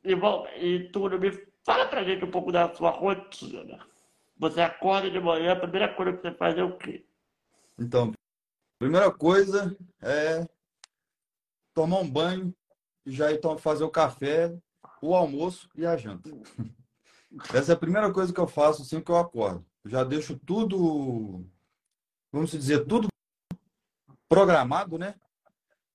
E, 0.04 0.16
bom, 0.16 0.48
e 0.56 0.90
Túlio, 0.90 1.20
me 1.20 1.32
fala 1.66 1.86
pra 1.88 2.04
gente 2.04 2.24
um 2.24 2.32
pouco 2.32 2.52
da 2.52 2.74
sua 2.74 2.92
rotina. 2.92 3.86
Você 4.38 4.62
acorda 4.62 5.10
de 5.10 5.20
manhã, 5.20 5.54
a 5.54 5.56
primeira 5.60 5.94
coisa 5.94 6.14
que 6.14 6.22
você 6.22 6.32
faz 6.32 6.58
é 6.58 6.64
o 6.64 6.78
quê? 6.78 7.04
Então, 7.78 8.14
primeira 8.78 9.12
coisa 9.12 9.76
é 10.02 10.48
tomar 11.74 12.00
um 12.00 12.10
banho 12.10 12.56
e 13.06 13.12
já 13.12 13.32
ir 13.32 13.40
fazer 13.60 13.84
o 13.84 13.90
café, 13.90 14.56
o 15.02 15.16
almoço 15.16 15.70
e 15.76 15.86
a 15.86 15.96
janta. 15.98 16.30
Essa 17.54 17.74
é 17.74 17.76
a 17.76 17.80
primeira 17.80 18.12
coisa 18.12 18.34
que 18.34 18.40
eu 18.40 18.48
faço 18.48 18.82
assim 18.82 19.02
que 19.02 19.12
eu 19.12 19.18
acordo. 19.18 19.66
Eu 19.84 19.92
já 19.92 20.04
deixo 20.04 20.38
tudo, 20.40 21.46
vamos 22.32 22.52
dizer, 22.52 22.86
tudo 22.86 23.08
programado, 24.30 24.98
né? 24.98 25.16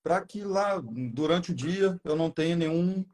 Para 0.03 0.25
que 0.25 0.43
lá 0.43 0.81
durante 0.81 1.53
o 1.53 1.55
dia 1.55 1.99
eu 2.05 2.17
não 2.17 2.31
tenha 2.31 2.57
nenhum 2.57 3.05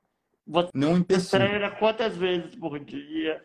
Você 0.47 0.71
nenhum 0.75 0.97
empecilho. 0.97 1.45
treina 1.45 1.71
quantas 1.77 2.17
vezes 2.17 2.57
por 2.57 2.79
dia? 2.79 3.45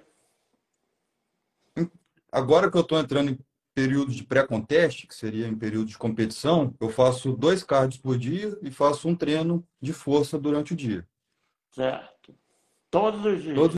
Agora 2.31 2.71
que 2.71 2.77
eu 2.77 2.81
estou 2.81 2.99
entrando 2.99 3.31
em 3.31 3.39
período 3.73 4.11
de 4.11 4.23
pré-conteste, 4.23 5.07
que 5.07 5.15
seria 5.15 5.47
em 5.47 5.55
período 5.55 5.87
de 5.87 5.97
competição, 5.97 6.73
eu 6.79 6.89
faço 6.89 7.33
dois 7.33 7.63
cards 7.63 7.97
por 7.97 8.17
dia 8.17 8.57
e 8.61 8.69
faço 8.69 9.07
um 9.07 9.15
treino 9.15 9.65
de 9.81 9.91
força 9.93 10.37
durante 10.37 10.73
o 10.73 10.75
dia. 10.75 11.07
Certo. 11.71 12.35
Todos 12.91 13.25
os 13.25 13.41
dias. 13.41 13.55
Todos 13.55 13.77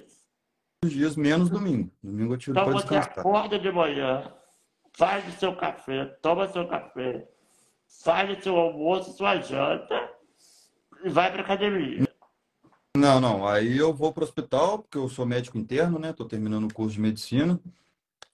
Os 0.83 0.91
dias 0.91 1.15
menos 1.15 1.49
domingo. 1.49 1.89
Domingo 2.03 2.33
eu 2.33 2.37
tiro 2.37 2.51
Então 2.51 2.65
para 2.65 2.73
você 2.73 2.87
descansar. 2.87 3.19
acorda 3.19 3.57
de 3.57 3.71
manhã, 3.71 4.31
faz 4.93 5.27
o 5.33 5.39
seu 5.39 5.55
café, 5.55 6.05
toma 6.21 6.47
seu 6.49 6.67
café, 6.67 7.27
faz 8.03 8.37
o 8.37 8.41
seu 8.43 8.55
almoço, 8.57 9.13
sua 9.13 9.37
janta 9.37 10.11
e 11.03 11.09
vai 11.09 11.31
para 11.31 11.41
academia. 11.41 12.05
Não, 12.97 13.19
não. 13.19 13.47
Aí 13.47 13.77
eu 13.77 13.93
vou 13.93 14.13
para 14.13 14.21
o 14.21 14.25
hospital, 14.25 14.79
porque 14.79 14.97
eu 14.97 15.09
sou 15.09 15.25
médico 15.25 15.57
interno, 15.57 15.99
né? 15.99 16.11
Estou 16.11 16.27
terminando 16.27 16.65
o 16.69 16.73
curso 16.73 16.93
de 16.93 17.01
medicina. 17.01 17.59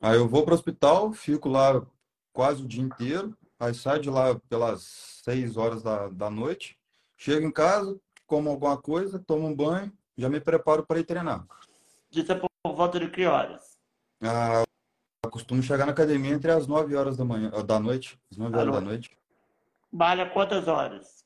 Aí 0.01 0.17
eu 0.17 0.27
vou 0.27 0.43
para 0.43 0.53
o 0.53 0.55
hospital, 0.55 1.13
fico 1.13 1.47
lá 1.47 1.85
quase 2.33 2.63
o 2.63 2.67
dia 2.67 2.81
inteiro. 2.81 3.37
Aí 3.59 3.73
saio 3.75 4.01
de 4.01 4.09
lá 4.09 4.33
pelas 4.49 4.81
seis 5.23 5.55
horas 5.57 5.83
da, 5.83 6.09
da 6.09 6.29
noite. 6.29 6.75
Chego 7.15 7.45
em 7.45 7.51
casa, 7.51 7.95
como 8.25 8.49
alguma 8.49 8.75
coisa, 8.81 9.19
tomo 9.19 9.47
um 9.47 9.55
banho, 9.55 9.93
já 10.17 10.27
me 10.27 10.39
preparo 10.39 10.83
para 10.83 10.99
ir 10.99 11.03
treinar. 11.03 11.45
Isso 12.11 12.31
é 12.31 12.35
por 12.35 12.49
volta 12.65 12.99
de 12.99 13.09
que 13.09 13.25
horas? 13.25 13.77
Ah, 14.23 14.63
costumo 15.29 15.61
chegar 15.61 15.85
na 15.85 15.91
academia 15.91 16.33
entre 16.33 16.51
as 16.51 16.65
9 16.65 16.95
horas 16.95 17.15
da 17.15 17.23
manhã, 17.23 17.51
da 17.63 17.79
noite, 17.79 18.19
as 18.31 18.37
9 18.37 18.57
horas 18.57 18.73
da 18.73 18.81
noite. 18.81 19.15
Malha 19.91 20.29
quantas 20.29 20.67
horas? 20.67 21.23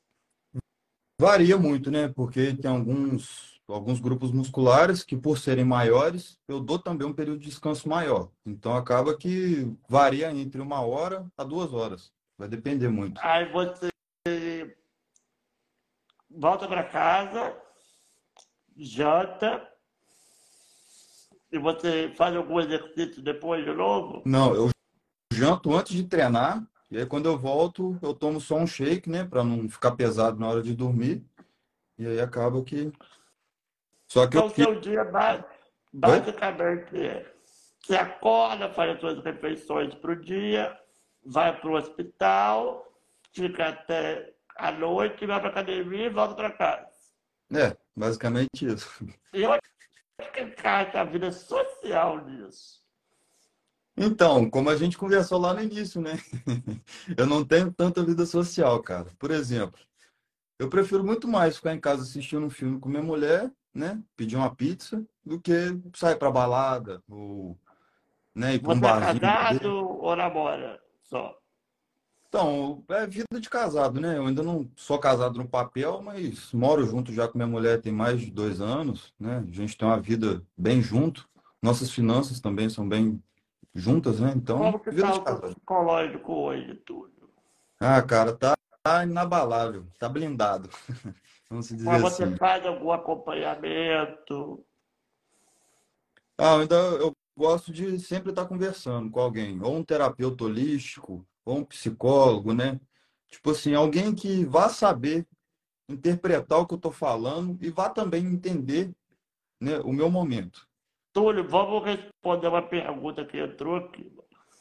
Varia 1.18 1.56
muito, 1.56 1.90
né? 1.90 2.08
Porque 2.08 2.54
tem 2.54 2.70
alguns, 2.70 3.55
alguns 3.68 4.00
grupos 4.00 4.30
musculares 4.30 5.02
que, 5.02 5.16
por 5.16 5.38
serem 5.38 5.64
maiores, 5.64 6.38
eu 6.46 6.60
dou 6.60 6.78
também 6.78 7.06
um 7.06 7.12
período 7.12 7.40
de 7.40 7.48
descanso 7.48 7.88
maior. 7.88 8.30
Então 8.44 8.76
acaba 8.76 9.16
que 9.16 9.76
varia 9.88 10.30
entre 10.32 10.60
uma 10.60 10.80
hora 10.80 11.26
a 11.36 11.44
duas 11.44 11.72
horas. 11.72 12.12
Vai 12.38 12.48
depender 12.48 12.88
muito. 12.88 13.20
Aí 13.22 13.50
você 13.50 13.90
volta 16.30 16.68
para 16.68 16.84
casa, 16.84 17.56
janta, 18.76 19.66
e 21.50 21.58
você 21.58 22.12
faz 22.16 22.36
algum 22.36 22.60
exercício 22.60 23.22
depois 23.22 23.64
de 23.64 23.72
novo? 23.72 24.22
Não, 24.24 24.54
eu 24.54 24.70
janto 25.32 25.74
antes 25.74 25.94
de 25.94 26.04
treinar, 26.04 26.66
e 26.90 26.98
aí 26.98 27.06
quando 27.06 27.26
eu 27.26 27.38
volto, 27.38 27.98
eu 28.02 28.14
tomo 28.14 28.40
só 28.40 28.56
um 28.56 28.66
shake, 28.66 29.08
né, 29.08 29.24
para 29.24 29.42
não 29.42 29.68
ficar 29.68 29.92
pesado 29.92 30.38
na 30.38 30.48
hora 30.48 30.62
de 30.62 30.74
dormir. 30.74 31.24
E 31.98 32.06
aí 32.06 32.20
acaba 32.20 32.62
que. 32.62 32.92
Só 34.08 34.26
que 34.26 34.36
então, 34.36 34.48
eu... 34.48 34.54
seu 34.54 34.80
dia 34.80 35.04
basicamente 35.92 37.02
é 37.02 37.36
você 37.86 37.94
acorda, 37.94 38.72
faz 38.72 38.94
as 38.94 39.00
suas 39.00 39.22
refeições 39.22 39.94
para 39.94 40.12
o 40.12 40.20
dia, 40.20 40.76
vai 41.24 41.58
para 41.58 41.70
o 41.70 41.76
hospital, 41.76 42.84
fica 43.32 43.68
até 43.68 44.34
a 44.56 44.72
noite, 44.72 45.24
vai 45.24 45.38
para 45.38 45.50
academia 45.50 46.06
e 46.06 46.10
volta 46.10 46.34
para 46.34 46.50
casa. 46.50 46.88
É, 47.52 47.76
basicamente 47.94 48.66
isso. 48.66 48.88
E 49.32 49.42
eu 49.42 49.50
que 50.32 50.40
encaixa 50.40 51.00
a 51.00 51.04
vida 51.04 51.30
social 51.30 52.24
nisso? 52.24 52.82
Então, 53.96 54.48
como 54.50 54.70
a 54.70 54.76
gente 54.76 54.96
conversou 54.96 55.38
lá 55.38 55.54
no 55.54 55.62
início, 55.62 56.00
né? 56.00 56.12
Eu 57.16 57.26
não 57.26 57.44
tenho 57.44 57.72
tanta 57.72 58.04
vida 58.04 58.24
social, 58.26 58.82
cara. 58.82 59.10
Por 59.18 59.30
exemplo, 59.30 59.78
eu 60.58 60.68
prefiro 60.68 61.04
muito 61.04 61.28
mais 61.28 61.56
ficar 61.56 61.74
em 61.74 61.80
casa 61.80 62.02
assistindo 62.02 62.44
um 62.44 62.50
filme 62.50 62.80
com 62.80 62.88
minha 62.88 63.02
mulher, 63.02 63.50
né? 63.76 64.02
Pedir 64.16 64.36
uma 64.36 64.54
pizza, 64.54 65.04
do 65.24 65.40
que 65.40 65.52
sair 65.94 66.16
pra 66.16 66.30
balada 66.30 67.02
ou 67.08 67.58
né, 68.34 68.54
ir 68.54 68.60
pra 68.60 68.72
um 68.72 68.80
Você 68.80 68.86
é 68.86 69.20
casado 69.20 69.88
ou 70.00 70.16
namora 70.16 70.80
só? 71.02 71.36
Então, 72.28 72.84
é 72.88 73.06
vida 73.06 73.40
de 73.40 73.48
casado, 73.48 74.00
né? 74.00 74.18
Eu 74.18 74.26
ainda 74.26 74.42
não 74.42 74.68
sou 74.76 74.98
casado 74.98 75.38
no 75.38 75.48
papel, 75.48 76.02
mas 76.02 76.52
moro 76.52 76.84
junto 76.84 77.12
já 77.12 77.28
com 77.28 77.38
minha 77.38 77.46
mulher 77.46 77.80
tem 77.80 77.92
mais 77.92 78.20
de 78.20 78.30
dois 78.30 78.60
anos, 78.60 79.14
né? 79.18 79.44
A 79.46 79.52
gente 79.52 79.76
tem 79.76 79.86
uma 79.86 80.00
vida 80.00 80.42
bem 80.56 80.82
junto. 80.82 81.28
Nossas 81.62 81.90
finanças 81.90 82.40
também 82.40 82.68
são 82.68 82.86
bem 82.86 83.22
juntas, 83.74 84.20
né? 84.20 84.32
Então, 84.36 84.58
Como 84.58 84.80
que 84.80 84.90
vida 84.90 85.20
tá 85.20 85.32
o 85.34 85.40
psicológico 85.40 86.32
hoje, 86.32 86.74
tudo? 86.84 87.12
Ah, 87.80 88.02
cara, 88.02 88.34
tá, 88.34 88.54
tá 88.82 89.04
inabalável, 89.04 89.86
tá 89.98 90.08
blindado. 90.08 90.68
Vamos 91.48 91.68
dizer 91.68 91.84
Mas 91.84 92.02
você 92.02 92.24
assim. 92.24 92.36
faz 92.36 92.66
algum 92.66 92.90
acompanhamento? 92.90 94.64
Ah, 96.36 96.58
ainda 96.58 96.74
eu 96.74 97.12
gosto 97.36 97.72
de 97.72 97.98
sempre 97.98 98.30
estar 98.30 98.46
conversando 98.46 99.10
com 99.10 99.20
alguém, 99.20 99.62
ou 99.62 99.76
um 99.76 99.84
terapeuta 99.84 100.44
holístico, 100.44 101.26
ou 101.44 101.58
um 101.58 101.64
psicólogo, 101.64 102.52
né? 102.52 102.80
Tipo 103.28 103.50
assim, 103.50 103.74
alguém 103.74 104.14
que 104.14 104.44
vá 104.44 104.68
saber 104.68 105.26
interpretar 105.88 106.58
o 106.58 106.66
que 106.66 106.74
eu 106.74 106.78
estou 106.78 106.92
falando 106.92 107.56
e 107.60 107.70
vá 107.70 107.88
também 107.88 108.24
entender 108.24 108.92
né, 109.60 109.78
o 109.78 109.92
meu 109.92 110.10
momento. 110.10 110.66
Túlio, 111.12 111.48
vamos 111.48 111.84
responder 111.84 112.48
uma 112.48 112.62
pergunta 112.62 113.24
que 113.24 113.38
entrou 113.38 113.76
aqui. 113.76 114.12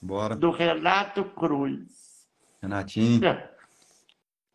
Bora. 0.02 0.36
Do 0.36 0.52
Renato 0.52 1.26
Cruz. 1.32 2.30
Renatinho. 2.62 3.26
É. 3.26 3.55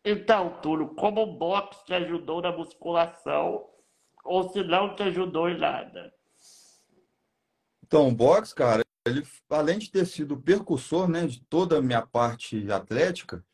Então, 0.03 0.59
Túlio, 0.61 0.89
como 0.95 1.21
o 1.21 1.37
boxe 1.37 1.85
te 1.85 1.93
ajudou 1.93 2.41
na 2.41 2.51
musculação 2.51 3.67
ou 4.23 4.49
se 4.49 4.63
não 4.63 4.95
te 4.95 5.03
ajudou 5.03 5.47
em 5.49 5.57
nada? 5.57 6.13
Então, 7.85 8.07
o 8.07 8.15
boxe, 8.15 8.55
cara, 8.55 8.83
ele, 9.05 9.23
além 9.49 9.77
de 9.77 9.91
ter 9.91 10.05
sido 10.05 10.41
percussor 10.41 11.07
né, 11.07 11.27
de 11.27 11.41
toda 11.41 11.77
a 11.77 11.81
minha 11.81 12.01
parte 12.01 12.71
atlética, 12.71 13.45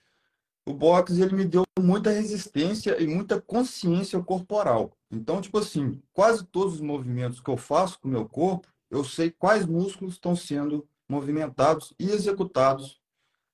o 0.65 0.73
boxe 0.73 1.21
ele 1.21 1.35
me 1.35 1.45
deu 1.45 1.63
muita 1.79 2.11
resistência 2.11 3.01
e 3.01 3.07
muita 3.07 3.41
consciência 3.41 4.21
corporal. 4.21 4.91
Então, 5.09 5.41
tipo 5.41 5.57
assim, 5.57 6.01
quase 6.13 6.45
todos 6.45 6.75
os 6.75 6.81
movimentos 6.81 7.39
que 7.39 7.49
eu 7.49 7.57
faço 7.57 7.99
com 7.99 8.07
o 8.07 8.11
meu 8.11 8.27
corpo, 8.27 8.67
eu 8.89 9.03
sei 9.03 9.31
quais 9.31 9.65
músculos 9.65 10.13
estão 10.13 10.35
sendo 10.35 10.87
movimentados 11.09 11.93
e 11.99 12.09
executados 12.09 13.01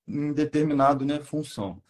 em 0.07 0.33
determinada 0.33 1.05
né, 1.05 1.19
função. 1.19 1.81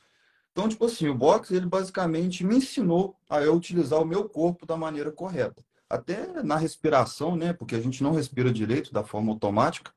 Então, 0.54 0.70
tipo 0.70 0.86
assim, 0.86 1.10
o 1.10 1.16
boxe 1.16 1.54
ele 1.54 1.66
basicamente 1.66 2.46
me 2.46 2.58
ensinou 2.58 3.20
a 3.30 3.42
eu 3.42 3.54
utilizar 3.54 4.00
o 4.00 4.06
meu 4.06 4.30
corpo 4.30 4.66
da 4.66 4.78
maneira 4.78 5.12
correta 5.12 5.62
até 5.94 6.42
na 6.42 6.56
respiração, 6.56 7.36
né? 7.36 7.54
Porque 7.54 7.76
a 7.76 7.80
gente 7.80 8.02
não 8.02 8.14
respira 8.14 8.52
direito 8.52 8.92
da 8.92 9.04
forma 9.04 9.32
automática. 9.32 9.94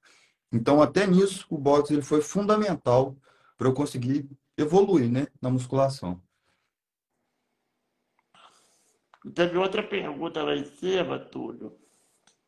Então, 0.53 0.83
até 0.83 1.07
nisso, 1.07 1.47
o 1.51 1.57
boxe 1.57 1.93
ele 1.93 2.03
foi 2.03 2.21
fundamental 2.21 3.17
para 3.57 3.67
eu 3.69 3.73
conseguir 3.73 4.29
evoluir, 4.57 5.11
né, 5.11 5.27
na 5.41 5.51
musculação. 5.51 6.21
Teve 9.35 9.57
outra 9.57 9.83
pergunta 9.83 10.43
lá 10.43 10.55
em 10.55 10.65
cima, 10.65 11.19
Túlio, 11.19 11.77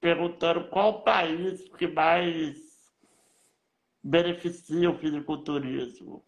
perguntando 0.00 0.68
qual 0.68 1.02
país 1.02 1.68
que 1.76 1.88
mais 1.88 2.56
beneficia 4.02 4.90
o 4.90 4.98
fisiculturismo. 4.98 6.24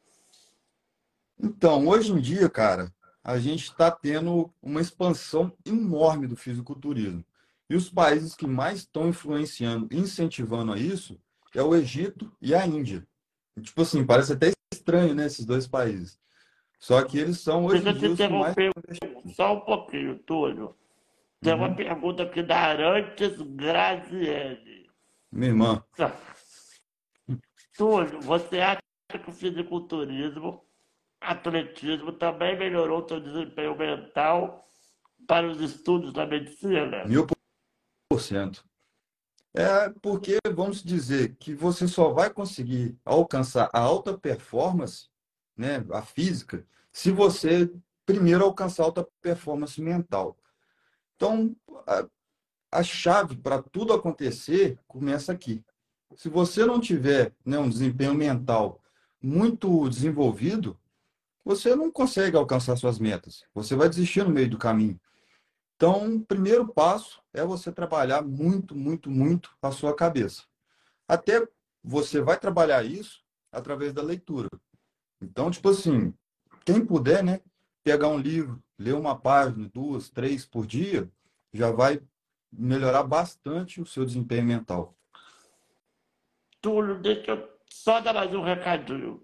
Então, 1.42 1.86
hoje 1.88 2.12
em 2.12 2.20
dia, 2.20 2.48
cara, 2.48 2.92
a 3.24 3.38
gente 3.38 3.64
está 3.64 3.90
tendo 3.90 4.52
uma 4.62 4.80
expansão 4.80 5.52
enorme 5.64 6.26
do 6.26 6.36
fisiculturismo. 6.36 7.24
E 7.68 7.76
os 7.76 7.88
países 7.88 8.34
que 8.34 8.46
mais 8.46 8.80
estão 8.80 9.08
influenciando, 9.08 9.88
incentivando 9.90 10.72
a 10.72 10.78
isso, 10.78 11.18
é 11.54 11.62
o 11.62 11.74
Egito 11.74 12.30
e 12.40 12.54
a 12.54 12.66
Índia. 12.66 13.06
Tipo 13.60 13.82
assim, 13.82 14.04
parece 14.04 14.32
até 14.32 14.52
estranho, 14.72 15.14
né, 15.14 15.26
esses 15.26 15.44
dois 15.44 15.66
países. 15.66 16.18
Só 16.78 17.02
que 17.04 17.18
eles 17.18 17.40
são 17.40 17.66
hoje 17.66 17.86
em 17.88 18.14
dia 18.14 18.30
mais... 18.30 18.54
Só 19.34 19.54
um 19.54 19.60
pouquinho, 19.60 20.18
Túlio. 20.20 20.74
Tem 21.42 21.52
uhum. 21.52 21.60
uma 21.60 21.74
pergunta 21.74 22.22
aqui 22.22 22.42
da 22.42 22.56
Arantes 22.56 23.40
Grazielli. 23.40 24.90
Minha 25.30 25.50
irmã. 25.50 25.84
Túlio, 27.76 28.20
você 28.20 28.60
acha 28.60 28.80
que 29.08 29.30
o 29.30 29.32
fisiculturismo 29.32 30.64
atletismo 31.20 32.12
também 32.12 32.58
melhorou 32.58 33.06
seu 33.06 33.20
desempenho 33.20 33.76
mental 33.76 34.66
para 35.26 35.46
os 35.46 35.60
estudos 35.60 36.12
da 36.12 36.26
medicina? 36.26 37.04
Mil 37.04 37.26
por 38.08 38.20
cento. 38.20 38.64
É 39.52 39.88
porque, 40.00 40.38
vamos 40.54 40.82
dizer, 40.82 41.34
que 41.36 41.54
você 41.54 41.88
só 41.88 42.12
vai 42.12 42.30
conseguir 42.30 42.96
alcançar 43.04 43.68
a 43.72 43.80
alta 43.80 44.16
performance, 44.16 45.08
né, 45.56 45.84
a 45.92 46.02
física, 46.02 46.64
se 46.92 47.10
você 47.10 47.70
primeiro 48.06 48.44
alcançar 48.44 48.84
alta 48.84 49.06
performance 49.20 49.80
mental. 49.80 50.36
Então, 51.16 51.54
a, 51.86 52.06
a 52.72 52.82
chave 52.82 53.36
para 53.36 53.60
tudo 53.60 53.92
acontecer 53.92 54.78
começa 54.86 55.32
aqui. 55.32 55.64
Se 56.16 56.28
você 56.28 56.64
não 56.64 56.80
tiver 56.80 57.32
né, 57.44 57.58
um 57.58 57.68
desempenho 57.68 58.14
mental 58.14 58.80
muito 59.22 59.88
desenvolvido, 59.88 60.78
você 61.44 61.74
não 61.74 61.90
consegue 61.90 62.36
alcançar 62.36 62.76
suas 62.76 62.98
metas. 62.98 63.44
Você 63.54 63.74
vai 63.74 63.88
desistir 63.88 64.24
no 64.24 64.30
meio 64.30 64.50
do 64.50 64.58
caminho. 64.58 65.00
Então, 65.76 66.16
o 66.16 66.20
primeiro 66.24 66.68
passo 66.68 67.22
é 67.32 67.44
você 67.44 67.72
trabalhar 67.72 68.22
muito, 68.22 68.74
muito, 68.74 69.10
muito 69.10 69.50
a 69.62 69.70
sua 69.70 69.94
cabeça. 69.94 70.42
Até 71.08 71.46
você 71.82 72.20
vai 72.20 72.38
trabalhar 72.38 72.84
isso 72.84 73.24
através 73.50 73.92
da 73.92 74.02
leitura. 74.02 74.48
Então, 75.20 75.50
tipo 75.50 75.70
assim, 75.70 76.12
quem 76.64 76.84
puder, 76.84 77.24
né, 77.24 77.40
pegar 77.82 78.08
um 78.08 78.18
livro, 78.18 78.62
ler 78.78 78.94
uma 78.94 79.18
página, 79.18 79.70
duas, 79.72 80.10
três 80.10 80.44
por 80.44 80.66
dia, 80.66 81.10
já 81.52 81.70
vai 81.70 82.02
melhorar 82.52 83.02
bastante 83.02 83.80
o 83.80 83.86
seu 83.86 84.04
desempenho 84.04 84.44
mental. 84.44 84.94
Túlio, 86.60 87.00
deixa 87.00 87.30
eu 87.30 87.48
só 87.66 88.00
dar 88.00 88.12
mais 88.12 88.34
um 88.34 88.42
recadinho 88.42 89.22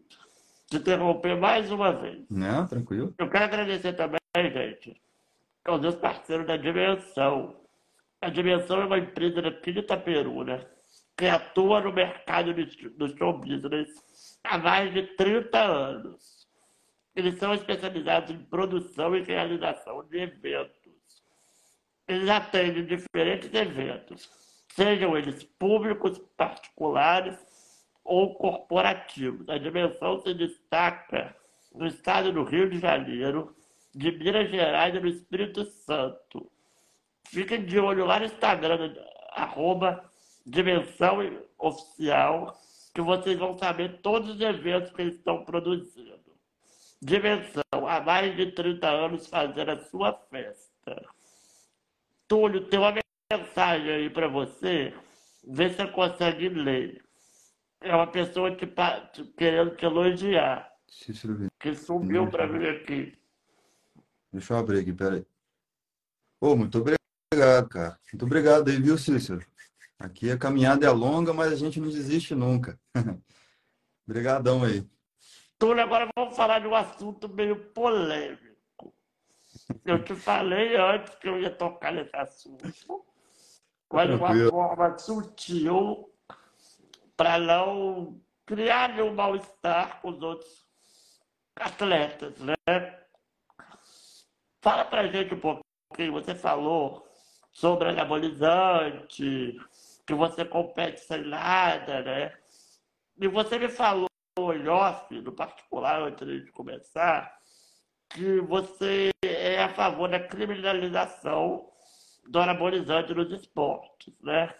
te 0.68 0.76
interromper 0.76 1.36
mais 1.36 1.70
uma 1.70 1.92
vez. 1.92 2.24
Não, 2.28 2.66
tranquilo. 2.66 3.14
Eu 3.18 3.30
quero 3.30 3.44
agradecer 3.44 3.92
também, 3.92 4.20
gente, 4.34 5.00
aos 5.64 5.80
meus 5.80 5.94
parceiros 5.94 6.46
da 6.46 6.56
Dimensão. 6.56 7.60
A 8.20 8.28
Dimensão 8.28 8.82
é 8.82 8.86
uma 8.86 8.98
empresa 8.98 9.42
daqui 9.42 9.72
de 9.72 9.80
Itaperu, 9.80 10.44
né? 10.44 10.66
Que 11.16 11.26
atua 11.26 11.80
no 11.80 11.92
mercado 11.92 12.52
do 12.52 13.16
show 13.16 13.38
business 13.38 14.38
há 14.44 14.58
mais 14.58 14.92
de 14.92 15.02
30 15.16 15.58
anos. 15.58 16.46
Eles 17.14 17.38
são 17.38 17.54
especializados 17.54 18.30
em 18.30 18.38
produção 18.38 19.16
e 19.16 19.22
realização 19.22 20.04
de 20.04 20.18
eventos. 20.18 20.76
Eles 22.06 22.28
atendem 22.28 22.84
diferentes 22.84 23.52
eventos, 23.52 24.30
sejam 24.68 25.16
eles 25.16 25.42
públicos, 25.58 26.18
particulares 26.36 27.45
ou 28.06 28.34
corporativos. 28.34 29.48
A 29.48 29.58
dimensão 29.58 30.20
se 30.20 30.32
destaca 30.32 31.34
no 31.74 31.86
estado 31.86 32.32
do 32.32 32.44
Rio 32.44 32.70
de 32.70 32.78
Janeiro, 32.78 33.54
de 33.94 34.12
Minas 34.12 34.50
Gerais 34.50 34.94
e 34.94 35.00
no 35.00 35.08
Espírito 35.08 35.64
Santo. 35.64 36.50
Fiquem 37.28 37.64
de 37.64 37.78
olho 37.78 38.06
lá 38.06 38.18
no 38.18 38.26
Instagram, 38.26 38.94
arroba 39.32 40.04
Dimensão 40.46 41.18
Oficial, 41.58 42.56
que 42.94 43.00
vocês 43.00 43.38
vão 43.38 43.58
saber 43.58 44.00
todos 44.00 44.30
os 44.30 44.40
eventos 44.40 44.92
que 44.92 45.02
eles 45.02 45.16
estão 45.16 45.44
produzindo. 45.44 46.16
Dimensão, 47.02 47.62
há 47.86 48.00
mais 48.00 48.34
de 48.36 48.52
30 48.52 48.88
anos 48.88 49.26
fazendo 49.26 49.70
a 49.70 49.84
sua 49.84 50.12
festa. 50.30 51.04
Túlio, 52.28 52.64
tem 52.68 52.78
uma 52.78 52.94
mensagem 53.30 53.90
aí 53.90 54.10
para 54.10 54.28
você, 54.28 54.94
vê 55.46 55.68
se 55.68 55.76
você 55.76 55.86
consegue 55.88 56.48
ler. 56.48 57.05
É 57.80 57.94
uma 57.94 58.06
pessoa 58.06 58.54
te, 58.54 58.66
te, 58.66 59.24
querendo 59.36 59.76
te 59.76 59.84
elogiar. 59.84 60.72
Cícero 60.88 61.50
Que 61.58 61.74
subiu 61.74 62.28
para 62.28 62.46
vir 62.46 62.68
aqui. 62.68 63.18
Deixa 64.32 64.54
eu 64.54 64.58
abrir 64.58 64.80
aqui, 64.80 64.92
peraí. 64.92 65.24
Ô, 66.40 66.56
muito 66.56 66.78
obrigado, 66.78 67.68
cara. 67.68 67.98
Muito 68.12 68.24
obrigado 68.24 68.68
aí, 68.68 68.80
viu, 68.80 68.96
Cícero? 68.98 69.44
Aqui 69.98 70.30
a 70.30 70.38
caminhada 70.38 70.86
é 70.86 70.90
longa, 70.90 71.32
mas 71.32 71.52
a 71.52 71.56
gente 71.56 71.80
não 71.80 71.88
desiste 71.88 72.34
nunca. 72.34 72.78
Obrigadão 74.06 74.62
aí. 74.62 74.86
Túlio, 75.58 75.82
agora 75.82 76.08
vamos 76.14 76.36
falar 76.36 76.60
de 76.60 76.66
um 76.66 76.74
assunto 76.74 77.28
meio 77.28 77.56
polêmico. 77.72 78.94
Eu 79.84 80.04
te 80.04 80.14
falei 80.14 80.76
antes 80.76 81.14
que 81.16 81.28
eu 81.28 81.40
ia 81.40 81.50
tocar 81.50 81.92
nesse 81.92 82.14
assunto, 82.14 82.62
mas 83.90 84.08
de 84.08 84.14
uma 84.16 84.50
forma 84.50 84.98
sutil, 84.98 86.12
para 87.16 87.38
não 87.38 88.20
criar 88.44 88.90
nenhum 88.90 89.14
mal-estar 89.14 90.00
com 90.00 90.10
os 90.10 90.22
outros 90.22 90.66
atletas, 91.56 92.34
né? 92.38 92.54
Fala 94.62 94.84
pra 94.84 95.06
gente 95.06 95.34
um 95.34 95.40
pouquinho, 95.40 96.12
você 96.12 96.34
falou 96.34 97.06
sobre 97.52 97.88
anabolizante, 97.88 99.58
que 100.06 100.14
você 100.14 100.44
compete 100.44 101.00
sem 101.00 101.22
nada, 101.22 102.02
né? 102.02 102.32
E 103.18 103.26
você 103.28 103.58
me 103.58 103.68
falou 103.68 104.08
em 104.38 104.68
off, 104.68 105.14
no 105.20 105.32
particular, 105.32 106.02
antes 106.02 106.44
de 106.44 106.52
começar, 106.52 107.34
que 108.10 108.40
você 108.42 109.10
é 109.24 109.62
a 109.62 109.68
favor 109.70 110.08
da 110.08 110.20
criminalização 110.20 111.70
do 112.28 112.38
anabolizante 112.38 113.14
nos 113.14 113.32
esportes, 113.32 114.14
né? 114.20 114.54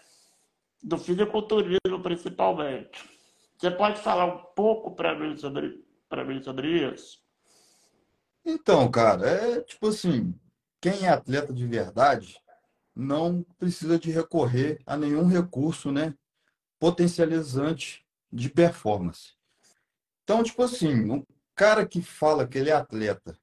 Do 0.83 0.97
fisiculturismo, 0.97 2.01
principalmente. 2.01 3.09
Você 3.57 3.71
pode 3.71 3.99
falar 3.99 4.25
um 4.25 4.37
pouco 4.53 4.95
para 4.95 5.17
mim 5.17 5.35
sobre 5.35 5.85
para 6.09 6.23
mim 6.23 6.41
sobre 6.41 6.93
isso? 6.93 7.19
Então, 8.45 8.89
cara, 8.89 9.27
é 9.27 9.61
tipo 9.61 9.87
assim, 9.87 10.33
quem 10.79 11.05
é 11.05 11.09
atleta 11.09 11.53
de 11.53 11.65
verdade 11.67 12.39
não 12.95 13.43
precisa 13.59 13.99
de 13.99 14.09
recorrer 14.09 14.79
a 14.85 14.95
nenhum 14.95 15.27
recurso, 15.27 15.91
né, 15.91 16.15
potencializante 16.79 18.05
de 18.31 18.49
performance. 18.49 19.33
Então, 20.23 20.43
tipo 20.43 20.63
assim, 20.63 21.11
um 21.11 21.25
cara 21.53 21.85
que 21.85 22.01
fala 22.01 22.47
que 22.47 22.57
ele 22.57 22.69
é 22.69 22.73
atleta 22.73 23.37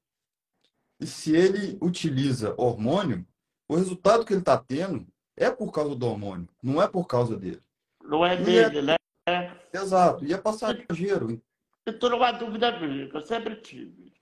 e 0.99 1.05
se 1.05 1.35
ele 1.35 1.77
utiliza 1.81 2.55
hormônio, 2.57 3.27
o 3.67 3.75
resultado 3.75 4.25
que 4.25 4.33
ele 4.33 4.41
está 4.41 4.57
tendo 4.57 5.05
é 5.37 5.51
por 5.51 5.71
causa 5.71 5.95
do 5.95 6.07
hormônio, 6.07 6.47
não 6.61 6.81
é 6.81 6.87
por 6.87 7.05
causa 7.05 7.37
dele. 7.37 7.61
Não 8.03 8.25
é 8.25 8.33
é 8.33 8.37
dele, 8.37 8.91
é... 8.91 8.97
né? 9.27 9.57
Exato, 9.73 10.23
e 10.25 10.33
é 10.33 10.37
passageiro. 10.37 11.41
Eu 11.85 12.09
numa 12.09 12.31
dúvida 12.31 12.79
minha, 12.79 13.09
que 13.09 13.17
eu 13.17 13.21
sempre 13.21 13.55
tive. 13.57 14.13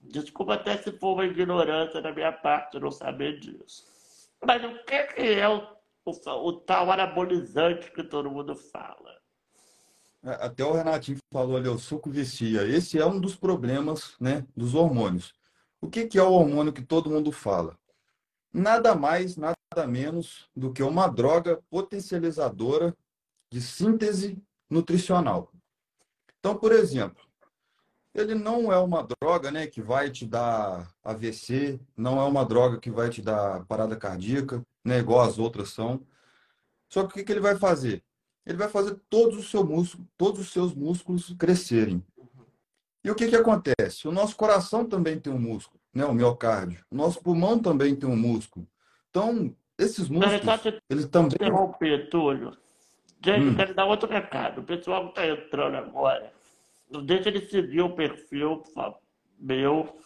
Desculpa 0.00 0.54
até 0.54 0.78
se 0.78 0.92
for 0.92 1.14
uma 1.14 1.26
ignorância 1.26 2.00
da 2.00 2.12
minha 2.12 2.32
parte 2.32 2.78
não 2.78 2.90
saber 2.90 3.38
disso. 3.38 3.84
Mas 4.44 4.62
o 4.64 4.84
que 4.84 4.94
é 4.94 5.48
o, 5.48 5.66
o, 6.04 6.48
o 6.48 6.52
tal 6.52 6.90
anabolizante 6.90 7.90
que 7.92 8.02
todo 8.02 8.30
mundo 8.30 8.54
fala? 8.54 9.20
É, 10.22 10.46
até 10.46 10.64
o 10.64 10.72
Renatinho 10.72 11.18
falou 11.32 11.56
ali, 11.56 11.68
o 11.68 11.78
suco 11.78 12.10
vicia. 12.10 12.66
Esse 12.66 12.98
é 12.98 13.04
um 13.04 13.20
dos 13.20 13.36
problemas 13.36 14.14
né, 14.20 14.46
dos 14.56 14.74
hormônios. 14.74 15.34
O 15.80 15.88
que, 15.88 16.06
que 16.06 16.18
é 16.18 16.22
o 16.22 16.32
hormônio 16.32 16.72
que 16.72 16.82
todo 16.82 17.10
mundo 17.10 17.32
fala? 17.32 17.78
Nada 18.52 18.94
mais, 18.94 19.36
nada 19.36 19.56
menos 19.86 20.48
do 20.54 20.72
que 20.72 20.82
uma 20.82 21.06
droga 21.06 21.62
potencializadora 21.70 22.96
de 23.50 23.60
síntese 23.60 24.42
nutricional. 24.68 25.52
Então, 26.38 26.56
por 26.56 26.72
exemplo, 26.72 27.22
ele 28.12 28.34
não 28.34 28.72
é 28.72 28.78
uma 28.78 29.06
droga 29.06 29.50
né, 29.52 29.68
que 29.68 29.80
vai 29.80 30.10
te 30.10 30.26
dar 30.26 30.92
AVC, 31.04 31.78
não 31.96 32.20
é 32.20 32.24
uma 32.24 32.44
droga 32.44 32.80
que 32.80 32.90
vai 32.90 33.10
te 33.10 33.22
dar 33.22 33.64
parada 33.66 33.94
cardíaca, 33.96 34.64
né, 34.84 34.98
igual 34.98 35.20
as 35.20 35.38
outras 35.38 35.70
são. 35.70 36.04
Só 36.88 37.06
que 37.06 37.20
o 37.20 37.24
que, 37.24 37.30
ele 37.30 37.40
vai 37.40 37.56
fazer? 37.56 38.02
Ele 38.44 38.58
vai 38.58 38.68
fazer 38.68 38.98
todos 39.08 39.38
os, 39.38 39.50
seu 39.50 39.64
músculo, 39.64 40.08
todos 40.16 40.40
os 40.40 40.52
seus 40.52 40.74
músculos 40.74 41.32
crescerem. 41.38 42.04
E 43.04 43.10
o 43.10 43.14
que, 43.14 43.28
que 43.28 43.36
acontece? 43.36 44.08
O 44.08 44.12
nosso 44.12 44.34
coração 44.34 44.84
também 44.84 45.18
tem 45.20 45.32
um 45.32 45.38
músculo, 45.38 45.80
né, 45.94 46.04
o 46.04 46.12
miocárdio. 46.12 46.84
O 46.90 46.96
nosso 46.96 47.20
pulmão 47.22 47.60
também 47.60 47.94
tem 47.94 48.08
um 48.08 48.16
músculo. 48.16 48.66
Então, 49.10 49.54
esses 49.78 50.08
músculos, 50.08 50.80
eles 50.88 51.06
também... 51.06 51.34
Interromper, 51.34 52.08
Túlio. 52.08 52.56
Gente, 53.24 53.48
hum. 53.48 53.54
quero 53.54 53.74
dar 53.74 53.84
outro 53.84 54.08
recado. 54.08 54.60
O 54.60 54.64
pessoal 54.64 55.04
que 55.04 55.20
está 55.20 55.26
entrando 55.26 55.76
agora, 55.76 56.32
não 56.90 57.04
deixa 57.04 57.30
de 57.30 57.48
seguir 57.48 57.82
o 57.82 57.94
perfil 57.94 58.62
meu 59.38 59.96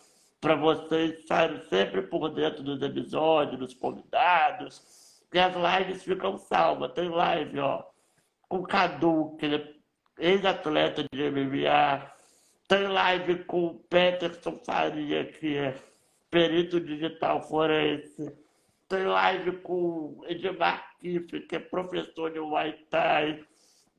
para 0.40 0.56
vocês 0.56 1.18
estarem 1.20 1.60
sempre 1.68 2.02
por 2.02 2.28
dentro 2.28 2.62
dos 2.62 2.82
episódios, 2.82 3.58
dos 3.58 3.74
convidados. 3.74 5.22
E 5.32 5.38
as 5.38 5.54
lives 5.54 6.02
ficam 6.02 6.36
salvas. 6.36 6.92
Tem 6.92 7.08
live, 7.08 7.58
ó, 7.58 7.82
com 8.48 8.58
o 8.58 8.62
Cadu, 8.62 9.36
que 9.38 9.46
ele 9.46 9.56
é 9.56 9.74
ex-atleta 10.18 11.04
de 11.12 11.30
MMA. 11.30 12.12
Tem 12.68 12.86
live 12.86 13.44
com 13.44 13.66
o 13.66 13.74
Peterson 13.74 14.60
Faria, 14.64 15.24
que 15.24 15.56
é 15.56 15.76
perito 16.30 16.80
digital 16.80 17.42
forense. 17.42 18.43
Tem 18.88 19.04
live 19.04 19.58
com 19.62 20.20
Edmar 20.26 20.84
Kiff, 21.00 21.40
que 21.46 21.56
é 21.56 21.58
professor 21.58 22.30
de 22.30 22.38
Muay 22.40 22.72
Thai. 22.90 23.44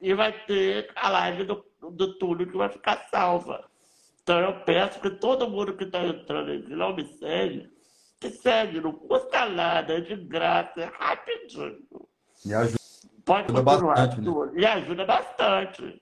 E 0.01 0.13
vai 0.13 0.31
ter 0.45 0.91
a 0.95 1.09
live 1.09 1.45
do, 1.45 1.65
do 1.81 2.17
Túlio 2.17 2.47
que 2.49 2.57
vai 2.57 2.69
ficar 2.69 3.07
salva. 3.09 3.69
Então 4.21 4.39
eu 4.39 4.59
peço 4.61 4.99
que 4.99 5.09
todo 5.11 5.49
mundo 5.49 5.75
que 5.75 5.83
está 5.83 6.03
entrando 6.03 6.51
aqui 6.51 6.75
não 6.75 6.95
me 6.95 7.05
segue, 7.17 7.69
que 8.19 8.29
segue, 8.29 8.81
não 8.81 8.91
custa 8.91 9.47
nada, 9.47 9.93
é 9.93 10.01
de 10.01 10.15
graça, 10.15 10.81
é 10.81 10.85
rapidinho. 10.85 11.85
E 12.45 12.53
ajuda 12.53 12.85
Pode 13.25 13.51
continuar, 13.51 13.95
bastante, 13.95 14.21
né? 14.21 14.61
E 14.61 14.65
ajuda 14.65 15.05
bastante. 15.05 16.01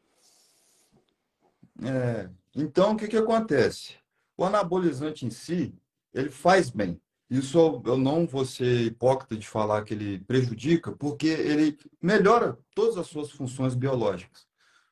É, 1.82 2.30
então, 2.54 2.92
o 2.92 2.98
que, 2.98 3.08
que 3.08 3.18
acontece? 3.18 3.96
O 4.38 4.44
anabolizante 4.44 5.26
em 5.26 5.30
si, 5.30 5.74
ele 6.14 6.30
faz 6.30 6.70
bem. 6.70 7.02
Isso 7.34 7.82
eu 7.84 7.98
não 7.98 8.28
vou 8.28 8.46
ser 8.46 8.82
hipócrita 8.86 9.36
de 9.36 9.48
falar 9.48 9.84
que 9.84 9.96
ele 9.96 10.20
prejudica, 10.20 10.92
porque 10.92 11.26
ele 11.26 11.76
melhora 12.00 12.60
todas 12.76 12.96
as 12.96 13.08
suas 13.08 13.32
funções 13.32 13.74
biológicas. 13.74 14.46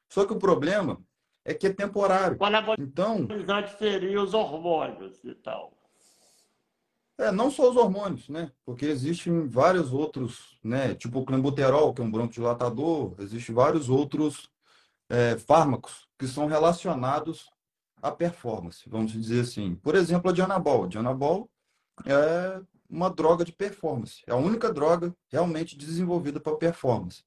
Só 0.09 0.25
que 0.25 0.33
o 0.33 0.39
problema 0.39 0.99
é 1.45 1.53
que 1.53 1.67
é 1.67 1.71
temporário. 1.71 2.39
Então, 2.79 3.27
seria 3.77 4.19
os 4.19 4.33
hormônios 4.33 5.23
e 5.23 5.35
tal. 5.35 5.71
É, 7.15 7.31
não 7.31 7.51
só 7.51 7.69
os 7.69 7.77
hormônios, 7.77 8.27
né? 8.27 8.51
Porque 8.65 8.87
existem 8.87 9.47
vários 9.47 9.93
outros, 9.93 10.57
né? 10.63 10.95
Tipo 10.95 11.19
o 11.19 11.25
clenbuterol, 11.25 11.93
que 11.93 12.01
é 12.01 12.03
um 12.03 12.09
broncodilatador, 12.09 13.13
existem 13.19 13.53
vários 13.53 13.87
outros 13.87 14.49
é, 15.07 15.37
fármacos 15.37 16.09
que 16.17 16.25
são 16.25 16.47
relacionados 16.47 17.51
à 18.01 18.09
performance, 18.09 18.89
vamos 18.89 19.11
dizer 19.11 19.41
assim. 19.41 19.75
Por 19.75 19.93
exemplo, 19.93 20.31
a 20.31 20.33
Dianabol. 20.33 20.85
A 20.85 20.87
Dianabol 20.87 21.50
é 22.05 22.61
uma 22.89 23.09
droga 23.09 23.45
de 23.45 23.51
performance. 23.51 24.21
É 24.27 24.31
a 24.31 24.37
única 24.37 24.71
droga 24.71 25.15
realmente 25.29 25.77
desenvolvida 25.77 26.39
para 26.39 26.57
performance. 26.57 27.23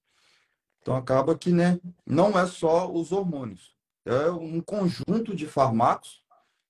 Então 0.81 0.95
acaba 0.95 1.37
que 1.37 1.51
né, 1.51 1.81
não 2.07 2.39
é 2.39 2.47
só 2.47 2.91
os 2.93 3.11
hormônios, 3.11 3.75
é 4.05 4.31
um 4.31 4.61
conjunto 4.61 5.35
de 5.35 5.47
fármacos 5.47 6.22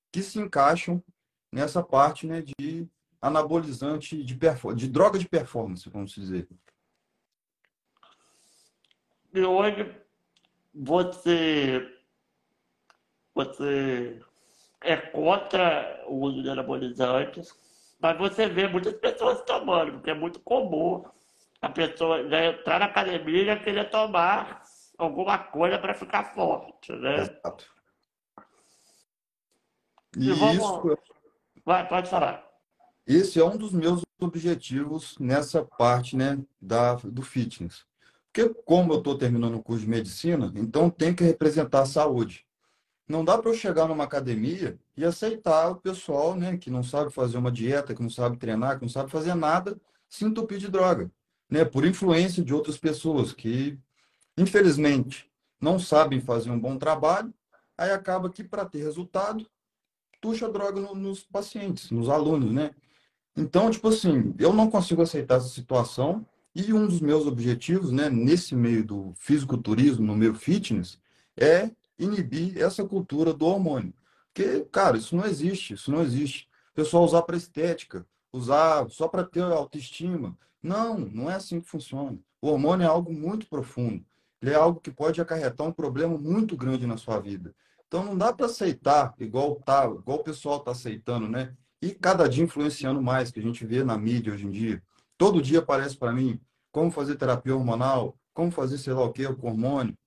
que 0.09 0.23
se 0.23 0.39
encaixam 0.39 1.03
nessa 1.51 1.83
parte 1.83 2.25
né, 2.25 2.41
de 2.41 2.87
anabolizante 3.21 4.23
de, 4.23 4.35
de 4.75 4.87
droga 4.87 5.19
de 5.19 5.27
performance, 5.27 5.89
vamos 5.89 6.11
dizer. 6.11 6.47
E 9.33 9.41
hoje 9.41 9.93
você 10.73 11.91
você 13.33 14.21
é 14.79 14.95
contra 14.95 16.05
o 16.07 16.21
uso 16.21 16.41
de 16.41 16.49
anabolizantes 16.49 17.53
mas 17.99 18.17
você 18.17 18.47
vê 18.47 18.67
muitas 18.67 18.93
pessoas 18.93 19.41
tomando, 19.43 19.93
porque 19.93 20.11
é 20.11 20.13
muito 20.13 20.39
comum 20.39 21.03
a 21.61 21.69
pessoa 21.69 22.27
já 22.29 22.45
entrar 22.45 22.79
na 22.79 22.85
academia 22.85 23.41
e 23.41 23.45
já 23.45 23.57
querer 23.57 23.89
tomar 23.89 24.61
alguma 24.97 25.37
coisa 25.37 25.77
para 25.79 25.93
ficar 25.93 26.33
forte, 26.33 26.91
né? 26.93 27.21
Exato. 27.21 27.65
E, 30.17 30.29
E 30.29 30.33
vamos. 30.33 30.55
isso, 30.55 30.97
Vai, 31.65 31.87
pode 31.87 32.09
falar. 32.09 32.45
esse 33.07 33.39
é 33.39 33.43
um 33.43 33.57
dos 33.57 33.73
meus 33.73 34.03
objetivos 34.21 35.17
nessa 35.19 35.65
parte, 35.65 36.15
né, 36.15 36.37
da, 36.61 36.93
do 36.95 37.21
fitness. 37.21 37.85
Porque 38.31 38.53
como 38.65 38.93
eu 38.93 38.99
estou 38.99 39.17
terminando 39.17 39.55
o 39.55 39.63
curso 39.63 39.83
de 39.83 39.89
medicina, 39.89 40.51
então 40.55 40.89
tem 40.89 41.13
que 41.13 41.23
representar 41.23 41.81
a 41.81 41.85
saúde. 41.85 42.45
Não 43.07 43.23
dá 43.23 43.37
para 43.37 43.51
eu 43.51 43.55
chegar 43.55 43.87
numa 43.87 44.03
academia 44.03 44.79
e 44.97 45.05
aceitar 45.05 45.69
o 45.69 45.75
pessoal, 45.75 46.35
né, 46.35 46.57
que 46.57 46.71
não 46.71 46.83
sabe 46.83 47.11
fazer 47.11 47.37
uma 47.37 47.51
dieta, 47.51 47.93
que 47.93 48.01
não 48.01 48.09
sabe 48.09 48.37
treinar, 48.37 48.77
que 48.77 48.81
não 48.83 48.89
sabe 48.89 49.11
fazer 49.11 49.35
nada, 49.35 49.79
se 50.09 50.25
entupir 50.25 50.57
de 50.57 50.69
droga, 50.69 51.11
né, 51.49 51.63
por 51.63 51.85
influência 51.85 52.43
de 52.43 52.53
outras 52.53 52.77
pessoas 52.77 53.31
que, 53.31 53.77
infelizmente, 54.37 55.29
não 55.61 55.77
sabem 55.77 56.19
fazer 56.19 56.49
um 56.49 56.59
bom 56.59 56.77
trabalho, 56.77 57.33
aí 57.77 57.91
acaba 57.91 58.29
que 58.29 58.43
para 58.43 58.65
ter 58.65 58.83
resultado, 58.83 59.45
tuxa 60.19 60.49
droga 60.49 60.81
no- 60.81 60.95
nos 60.95 61.23
pacientes, 61.23 61.91
nos 61.91 62.09
alunos, 62.09 62.51
né? 62.51 62.71
Então, 63.37 63.69
tipo 63.69 63.89
assim, 63.89 64.33
eu 64.39 64.53
não 64.53 64.69
consigo 64.69 65.01
aceitar 65.01 65.35
essa 65.35 65.49
situação 65.49 66.25
e 66.55 66.73
um 66.73 66.87
dos 66.87 67.01
meus 67.01 67.27
objetivos, 67.27 67.91
né, 67.91 68.09
nesse 68.09 68.55
meio 68.55 68.83
do 68.83 69.13
fisiculturismo, 69.15 70.05
no 70.05 70.15
meio 70.15 70.33
fitness, 70.33 70.97
é 71.37 71.69
inibir 71.97 72.57
essa 72.57 72.83
cultura 72.85 73.33
do 73.33 73.45
hormônio. 73.45 73.93
Porque, 74.33 74.61
cara, 74.71 74.97
isso 74.97 75.15
não 75.15 75.25
existe, 75.25 75.73
isso 75.73 75.91
não 75.91 76.01
existe. 76.01 76.47
O 76.71 76.75
pessoal 76.75 77.03
usar 77.03 77.21
para 77.21 77.37
estética, 77.37 78.05
usar 78.33 78.89
só 78.89 79.07
para 79.07 79.23
ter 79.23 79.43
autoestima. 79.43 80.37
Não, 80.61 80.97
não 80.97 81.29
é 81.29 81.35
assim 81.35 81.61
que 81.61 81.69
funciona. 81.69 82.19
O 82.41 82.49
hormônio 82.49 82.83
é 82.83 82.87
algo 82.87 83.13
muito 83.13 83.47
profundo. 83.47 84.05
Ele 84.41 84.51
é 84.51 84.55
algo 84.55 84.79
que 84.79 84.91
pode 84.91 85.21
acarretar 85.21 85.65
um 85.65 85.71
problema 85.71 86.17
muito 86.17 86.57
grande 86.57 86.85
na 86.85 86.97
sua 86.97 87.19
vida. 87.19 87.55
Então 87.87 88.03
não 88.03 88.17
dá 88.17 88.33
para 88.33 88.47
aceitar 88.47 89.13
igual 89.19 89.55
tá, 89.55 89.85
igual 89.85 90.19
o 90.19 90.23
pessoal 90.23 90.57
está 90.57 90.71
aceitando, 90.71 91.27
né? 91.27 91.55
E 91.81 91.91
cada 91.91 92.27
dia 92.27 92.43
influenciando 92.43 93.01
mais, 93.01 93.31
que 93.31 93.39
a 93.39 93.43
gente 93.43 93.65
vê 93.65 93.83
na 93.83 93.97
mídia 93.97 94.33
hoje 94.33 94.45
em 94.45 94.51
dia. 94.51 94.83
Todo 95.17 95.41
dia 95.41 95.59
aparece 95.59 95.97
para 95.97 96.11
mim 96.11 96.39
como 96.71 96.91
fazer 96.91 97.15
terapia 97.15 97.55
hormonal, 97.55 98.17
como 98.33 98.51
fazer 98.51 98.77
sei 98.77 98.93
lá 98.93 99.03
o 99.03 99.13
que 99.13 99.25
com 99.35 99.47
hormônio. 99.47 99.97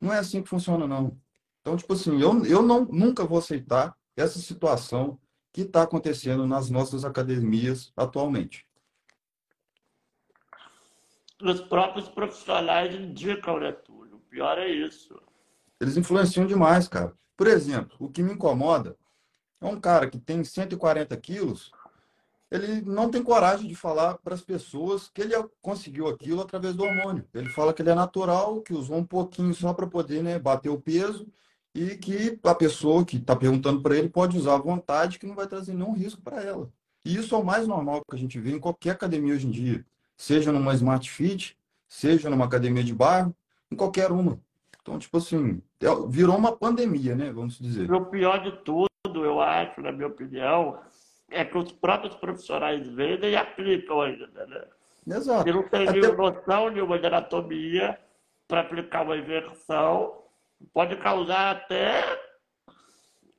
Não 0.00 0.12
é 0.12 0.18
assim 0.18 0.42
que 0.42 0.48
funciona, 0.48 0.86
não. 0.86 1.18
Então, 1.60 1.76
tipo 1.76 1.92
assim, 1.92 2.20
eu, 2.20 2.44
eu 2.44 2.62
não, 2.62 2.84
nunca 2.84 3.24
vou 3.24 3.38
aceitar 3.38 3.96
essa 4.16 4.38
situação 4.38 5.18
que 5.52 5.62
está 5.62 5.82
acontecendo 5.82 6.46
nas 6.46 6.70
nossas 6.70 7.04
academias 7.04 7.92
atualmente. 7.96 8.66
Os 11.42 11.60
próprios 11.60 12.08
profissionais 12.08 12.94
indicam, 12.94 13.60
né, 13.60 13.72
Túlio? 13.72 14.16
O 14.16 14.20
pior 14.20 14.58
é 14.58 14.68
isso. 14.68 15.20
Eles 15.80 15.96
influenciam 15.96 16.46
demais, 16.46 16.88
cara. 16.88 17.12
Por 17.36 17.46
exemplo, 17.46 17.96
o 18.00 18.08
que 18.10 18.22
me 18.22 18.32
incomoda 18.32 18.96
é 19.60 19.66
um 19.66 19.80
cara 19.80 20.08
que 20.10 20.18
tem 20.18 20.42
140 20.42 21.16
quilos, 21.16 21.70
ele 22.50 22.80
não 22.80 23.10
tem 23.10 23.22
coragem 23.22 23.68
de 23.68 23.74
falar 23.74 24.18
para 24.18 24.34
as 24.34 24.40
pessoas 24.40 25.08
que 25.08 25.20
ele 25.20 25.34
conseguiu 25.60 26.08
aquilo 26.08 26.40
através 26.40 26.74
do 26.74 26.82
hormônio. 26.82 27.28
Ele 27.34 27.48
fala 27.50 27.72
que 27.72 27.82
ele 27.82 27.90
é 27.90 27.94
natural, 27.94 28.62
que 28.62 28.72
usou 28.72 28.96
um 28.96 29.04
pouquinho 29.04 29.54
só 29.54 29.72
para 29.74 29.86
poder 29.86 30.22
né, 30.22 30.38
bater 30.38 30.70
o 30.70 30.80
peso 30.80 31.30
e 31.78 31.96
que 31.96 32.38
a 32.42 32.54
pessoa 32.54 33.04
que 33.04 33.18
está 33.18 33.36
perguntando 33.36 33.80
para 33.80 33.96
ele 33.96 34.08
pode 34.08 34.36
usar 34.36 34.54
à 34.54 34.58
vontade, 34.58 35.18
que 35.18 35.26
não 35.26 35.36
vai 35.36 35.46
trazer 35.46 35.72
nenhum 35.74 35.92
risco 35.92 36.20
para 36.20 36.42
ela. 36.42 36.68
E 37.04 37.14
isso 37.16 37.34
é 37.34 37.38
o 37.38 37.44
mais 37.44 37.68
normal 37.68 38.02
que 38.08 38.16
a 38.16 38.18
gente 38.18 38.38
vê 38.40 38.50
em 38.52 38.58
qualquer 38.58 38.90
academia 38.90 39.32
hoje 39.34 39.46
em 39.46 39.50
dia, 39.50 39.84
seja 40.16 40.50
numa 40.50 40.74
Smart 40.74 41.08
Fit, 41.08 41.56
seja 41.86 42.28
numa 42.28 42.44
academia 42.46 42.82
de 42.82 42.92
bairro, 42.92 43.32
em 43.70 43.76
qualquer 43.76 44.10
uma. 44.10 44.40
Então, 44.82 44.98
tipo 44.98 45.16
assim, 45.18 45.62
é- 45.80 45.86
virou 46.08 46.36
uma 46.36 46.50
pandemia, 46.50 47.14
né? 47.14 47.30
Vamos 47.30 47.58
dizer. 47.58 47.88
E 47.88 47.92
o 47.92 48.06
pior 48.06 48.42
de 48.42 48.50
tudo, 48.64 48.88
eu 49.24 49.40
acho, 49.40 49.80
na 49.80 49.92
minha 49.92 50.08
opinião, 50.08 50.80
é 51.30 51.44
que 51.44 51.56
os 51.56 51.70
próprios 51.70 52.16
profissionais 52.16 52.88
vendem 52.88 53.30
e 53.32 53.36
aplicam 53.36 54.00
ainda, 54.00 54.26
né? 54.46 54.64
Exato. 55.06 55.48
E 55.48 55.52
não 55.52 55.62
tem 55.68 55.88
Até- 55.88 56.12
noção 56.12 56.70
nenhuma 56.70 56.98
de 56.98 57.06
anatomia 57.06 57.98
para 58.48 58.62
aplicar 58.62 59.02
uma 59.04 59.16
inversão. 59.16 60.14
Pode 60.72 60.96
causar 60.96 61.56
até 61.56 62.02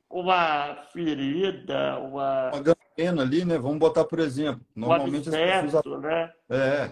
uma 0.08 0.74
ferida, 0.92 1.98
uma, 2.00 2.50
Uma 2.50 2.62
gangrena 2.62 3.22
ali, 3.22 3.44
né? 3.44 3.58
Vamos 3.58 3.78
botar 3.78 4.04
por 4.04 4.18
exemplo. 4.18 4.64
um 4.76 4.80
Normalmente 4.80 5.28
as 5.28 5.34
pessoas. 5.34 5.74
abscesso, 5.74 5.98
né? 5.98 6.32
É. 6.48 6.90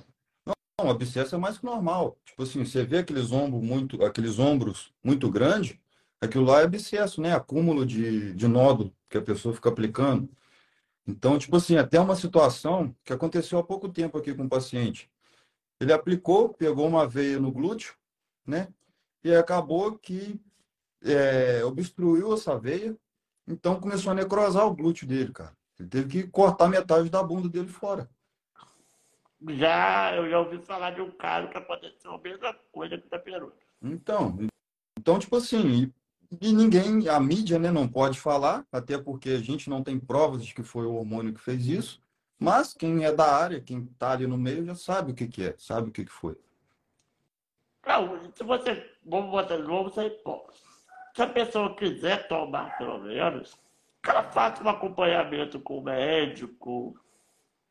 Não, 0.80 0.90
abscesso 0.90 1.34
é 1.34 1.38
mais 1.38 1.58
que 1.58 1.64
normal. 1.64 2.16
Tipo 2.24 2.44
assim, 2.44 2.64
você 2.64 2.84
vê 2.84 2.98
aqueles 2.98 3.32
ombros 3.32 3.62
muito, 3.62 4.04
aqueles 4.04 4.38
ombros 4.38 4.92
muito 5.02 5.28
grandes, 5.28 5.76
aquilo 6.20 6.44
lá 6.44 6.60
é 6.60 6.64
abscesso, 6.64 7.20
né? 7.20 7.34
Acúmulo 7.34 7.84
de, 7.84 8.32
de 8.34 8.46
nódulo 8.46 8.94
que 9.08 9.18
a 9.18 9.22
pessoa 9.22 9.54
fica 9.54 9.68
aplicando. 9.68 10.28
Então, 11.06 11.38
tipo 11.38 11.56
assim, 11.56 11.76
até 11.76 11.98
uma 11.98 12.14
situação 12.14 12.94
que 13.02 13.12
aconteceu 13.12 13.58
há 13.58 13.64
pouco 13.64 13.88
tempo 13.88 14.16
aqui 14.18 14.34
com 14.34 14.44
um 14.44 14.48
paciente. 14.48 15.10
Ele 15.80 15.92
aplicou, 15.92 16.50
pegou 16.50 16.86
uma 16.86 17.06
veia 17.08 17.40
no 17.40 17.50
glúteo, 17.50 17.94
né? 18.46 18.68
E 19.24 19.34
acabou 19.34 19.98
que 19.98 20.40
é, 21.02 21.64
obstruiu 21.64 22.32
essa 22.34 22.58
veia, 22.58 22.96
então 23.46 23.80
começou 23.80 24.12
a 24.12 24.14
necrosar 24.14 24.66
o 24.66 24.74
glúteo 24.74 25.06
dele, 25.06 25.32
cara. 25.32 25.56
Ele 25.78 25.88
teve 25.88 26.08
que 26.08 26.28
cortar 26.28 26.68
metade 26.68 27.08
da 27.08 27.22
bunda 27.22 27.48
dele 27.48 27.68
fora. 27.68 28.08
Já, 29.46 30.16
eu 30.16 30.28
já 30.28 30.40
ouvi 30.40 30.58
falar 30.58 30.90
de 30.90 31.00
um 31.00 31.12
caso 31.12 31.48
que 31.48 31.56
aconteceu 31.56 32.12
a 32.12 32.18
mesma 32.18 32.54
coisa 32.72 32.98
que 32.98 33.08
da 33.08 33.18
Peru. 33.18 33.52
Então, 33.80 34.36
então 34.98 35.18
tipo 35.18 35.36
assim, 35.36 35.92
e, 36.30 36.48
e 36.48 36.52
ninguém, 36.52 37.08
a 37.08 37.20
mídia, 37.20 37.58
né, 37.58 37.70
não 37.70 37.86
pode 37.88 38.18
falar, 38.18 38.66
até 38.72 38.98
porque 38.98 39.30
a 39.30 39.38
gente 39.38 39.70
não 39.70 39.82
tem 39.82 39.98
provas 39.98 40.44
de 40.44 40.52
que 40.52 40.64
foi 40.64 40.86
o 40.86 40.94
hormônio 40.94 41.32
que 41.32 41.40
fez 41.40 41.66
isso, 41.66 42.02
mas 42.38 42.74
quem 42.74 43.04
é 43.04 43.12
da 43.12 43.32
área, 43.32 43.60
quem 43.60 43.84
está 43.84 44.12
ali 44.12 44.26
no 44.26 44.36
meio, 44.36 44.64
já 44.64 44.74
sabe 44.74 45.12
o 45.12 45.14
que 45.14 45.28
que 45.28 45.44
é, 45.44 45.54
sabe 45.56 45.88
o 45.88 45.92
que 45.92 46.04
que 46.04 46.12
foi. 46.12 46.36
Não, 47.86 48.32
se 48.34 48.44
você, 48.44 48.90
vamos 49.08 49.30
botar, 49.30 49.56
vamos 49.58 49.94
ser 49.94 50.06
hipócritas. 50.06 50.60
Se 51.14 51.22
a 51.22 51.26
pessoa 51.26 51.74
quiser 51.74 52.28
tomar, 52.28 52.76
pelo 52.78 52.98
menos, 53.00 53.58
que 54.02 54.10
ela 54.10 54.22
faça 54.24 54.62
um 54.62 54.68
acompanhamento 54.68 55.58
com 55.60 55.78
o 55.78 55.82
médico, 55.82 56.94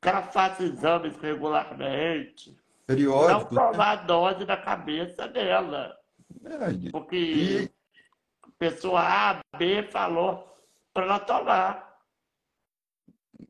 que 0.01 0.09
ela 0.09 0.23
faça 0.23 0.63
exames 0.63 1.15
regularmente, 1.17 2.49
não 2.51 2.57
Periódico, 2.95 3.55
né? 3.55 3.71
tomar 3.71 3.91
a 3.91 3.95
dose 3.95 4.45
na 4.45 4.57
cabeça 4.57 5.27
dela. 5.27 5.97
É, 6.45 6.89
Porque 6.91 7.15
e, 7.15 7.71
a 8.43 8.49
pessoa 8.59 9.01
A, 9.01 9.39
B 9.57 9.83
falou 9.83 10.47
para 10.93 11.05
ela 11.05 11.19
tomar. 11.19 11.97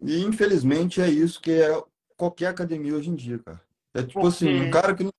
e 0.01 0.23
infelizmente 0.23 1.01
é 1.01 1.07
isso 1.09 1.41
que 1.41 1.51
é 1.61 1.83
qualquer 2.15 2.47
academia 2.47 2.93
hoje 2.95 3.09
em 3.09 3.15
dia, 3.15 3.39
cara. 3.39 3.61
É 3.93 4.03
tipo 4.03 4.25
assim, 4.27 4.47
um 4.53 4.57
Porque- 4.65 4.71
cara 4.71 4.95
que 4.95 5.03
não 5.03 5.11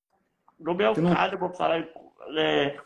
No 0.61 0.75
meu 0.75 0.93
Que 0.93 1.01
não- 1.01 1.15
caso, 1.15 1.35
eu 1.35 1.39
vou 1.39 1.51
falar 1.53 1.79
é, 2.37 2.77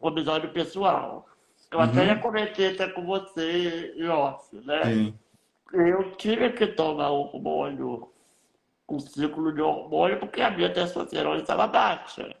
um 0.00 0.08
episódio 0.08 0.52
pessoal. 0.52 1.26
Eu 1.70 1.80
até 1.80 2.00
Uhum. 2.00 2.06
já 2.06 2.16
comentei 2.18 2.72
até 2.74 2.88
com 2.88 3.04
você 3.04 3.94
off, 4.08 4.54
né? 4.64 4.80
tem. 4.82 5.18
Eu 5.72 6.12
tive 6.16 6.50
que 6.50 6.66
tomar 6.68 7.10
hormônio, 7.10 8.10
um 8.88 9.00
ciclo 9.00 9.52
de 9.52 9.60
hormônio, 9.60 10.20
porque 10.20 10.40
a 10.40 10.50
minha 10.50 10.72
testosterona 10.72 11.40
estava 11.40 11.66
baixa. 11.66 12.34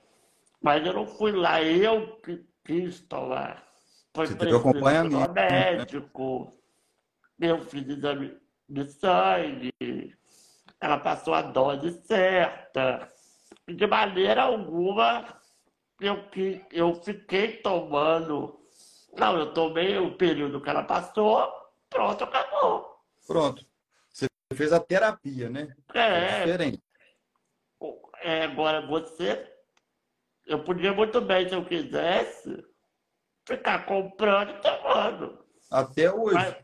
Mas 0.62 0.86
eu 0.86 0.92
não 0.92 1.06
fui 1.06 1.32
lá, 1.32 1.60
eu 1.62 2.16
que 2.18 2.44
quis 2.64 3.00
tomar. 3.00 3.64
Foi 4.14 4.26
Você 4.26 4.36
preciso 4.36 4.60
acompanhamento, 4.60 5.32
né? 5.34 5.50
médico, 5.76 6.52
eu 7.40 7.60
fiz 7.62 7.86
exame 7.88 8.36
de 8.68 8.84
sangue, 8.92 9.72
ela 10.80 10.98
passou 10.98 11.34
a 11.34 11.42
dose 11.42 11.90
certa. 12.04 13.12
De 13.68 13.86
maneira 13.86 14.42
alguma 14.44 15.24
eu, 16.00 16.28
que- 16.30 16.64
eu 16.70 16.94
fiquei 17.02 17.58
tomando. 17.58 18.60
Não, 19.16 19.38
eu 19.38 19.52
tomei 19.54 19.96
o 19.98 20.16
período 20.16 20.60
que 20.60 20.68
ela 20.68 20.84
passou, 20.84 21.50
pronto, 21.88 22.24
acabou. 22.24 23.00
Pronto. 23.26 23.64
Você 24.10 24.26
fez 24.54 24.72
a 24.72 24.80
terapia, 24.80 25.48
né? 25.48 25.74
É 25.94 25.98
É, 26.00 26.38
diferente. 26.38 26.82
é, 28.22 28.42
agora 28.42 28.86
você, 28.86 29.50
eu 30.46 30.62
podia 30.64 30.92
muito 30.92 31.20
bem, 31.20 31.48
se 31.48 31.54
eu 31.54 31.64
quisesse, 31.64 32.64
ficar 33.46 33.86
comprando 33.86 34.50
e 34.50 34.60
tomando. 34.60 35.44
Até 35.70 36.12
hoje. 36.12 36.34
Mas, 36.34 36.56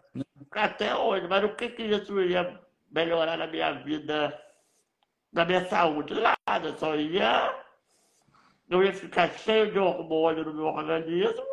até 0.53 0.95
hoje, 0.95 1.27
mas 1.29 1.45
o 1.45 1.55
que, 1.57 1.71
que 1.71 1.83
isso 1.85 2.21
ia 2.21 2.61
melhorar 2.91 3.37
na 3.39 3.47
minha 3.47 3.73
vida, 3.83 4.39
na 5.33 5.45
minha 5.45 5.67
saúde? 5.69 6.15
Nada, 6.15 6.77
só 6.77 6.95
ia. 6.97 7.62
Eu 8.73 8.83
ia 8.83 8.95
ficar 8.95 9.29
cheio 9.29 9.71
de 9.71 9.79
hormônio 9.79 10.47
no 10.47 10.55
meu 10.55 10.65
organismo, 10.65 11.45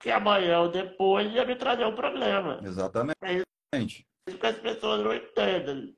que 0.00 0.10
amanhã 0.10 0.62
ou 0.62 0.68
depois 0.68 1.32
ia 1.32 1.44
me 1.44 1.54
trazer 1.54 1.86
um 1.86 1.94
problema. 1.94 2.60
Exatamente. 2.64 3.14
isso 4.26 4.36
que 4.36 4.46
as 4.46 4.56
pessoas 4.56 5.00
não 5.00 5.14
entendem. 5.14 5.96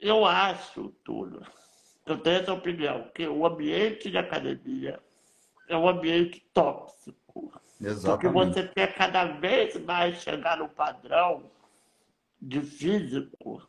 Eu 0.00 0.26
acho, 0.26 0.88
Túlio, 1.04 1.40
eu 2.04 2.18
tenho 2.18 2.40
essa 2.40 2.52
opinião, 2.52 3.08
que 3.14 3.24
o 3.28 3.46
ambiente 3.46 4.10
de 4.10 4.18
academia 4.18 4.98
é 5.68 5.76
um 5.76 5.88
ambiente 5.88 6.44
tóxico. 6.52 7.52
Exatamente. 7.80 8.32
Porque 8.32 8.62
você 8.62 8.68
quer 8.74 8.94
cada 8.96 9.26
vez 9.26 9.80
mais 9.84 10.20
chegar 10.20 10.56
no 10.56 10.68
padrão 10.68 11.44
de 12.40 12.60
físico 12.60 13.62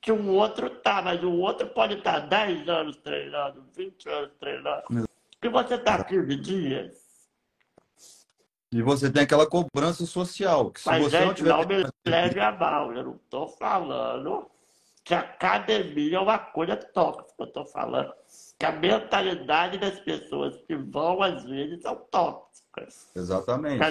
que 0.00 0.12
o 0.12 0.28
outro 0.28 0.70
tá, 0.70 1.02
mas 1.02 1.20
o 1.24 1.32
outro 1.32 1.66
pode 1.66 1.94
estar 1.94 2.20
10 2.20 2.68
anos 2.68 2.96
treinando, 2.98 3.64
20 3.76 4.08
anos 4.08 4.30
treinando. 4.38 5.10
E 5.42 5.48
você 5.48 5.74
está 5.74 6.04
15 6.04 6.36
dias. 6.36 7.10
E 8.72 8.82
você 8.82 9.10
tem 9.10 9.22
aquela 9.22 9.46
cobrança 9.46 10.06
social. 10.06 10.70
Que 10.70 10.80
se 10.80 10.88
Mas, 10.88 11.02
você 11.02 11.18
gente, 11.18 11.26
não 11.26 11.34
tiver. 11.34 11.48
não 11.50 11.66
me 11.66 11.90
leve 12.06 12.40
a 12.40 12.52
mal. 12.52 12.92
Eu 12.92 13.04
não 13.04 13.14
estou 13.16 13.48
falando 13.48 14.48
que 15.04 15.14
a 15.14 15.20
academia 15.20 16.18
é 16.18 16.20
uma 16.20 16.38
coisa 16.38 16.76
tóxica. 16.76 17.34
Eu 17.42 17.46
estou 17.46 17.66
falando 17.66 18.12
que 18.58 18.64
a 18.66 18.72
mentalidade 18.72 19.78
das 19.78 19.98
pessoas 20.00 20.56
que 20.68 20.76
vão, 20.76 21.22
às 21.22 21.42
vezes, 21.44 21.82
são 21.82 21.96
tóxicas. 22.10 23.10
Exatamente. 23.16 23.82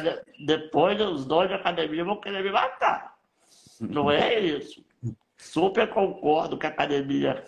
Depois, 0.46 1.02
os 1.02 1.26
donos 1.26 1.50
da 1.50 1.56
academia 1.58 2.06
vão 2.06 2.22
querer 2.22 2.44
me 2.44 2.52
matar. 2.52 3.18
Não 3.82 4.10
é 4.10 4.40
isso. 4.40 4.86
Super 5.38 5.90
concordo 5.90 6.58
que 6.58 6.66
a 6.66 6.70
academia 6.70 7.44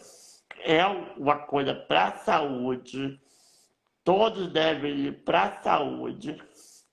é 0.64 0.86
uma 0.86 1.38
coisa 1.38 1.76
para 1.76 2.08
a 2.08 2.18
saúde. 2.18 3.20
Todos 4.04 4.52
devem 4.52 5.08
ir 5.08 5.24
para 5.24 5.44
a 5.44 5.62
saúde. 5.62 6.42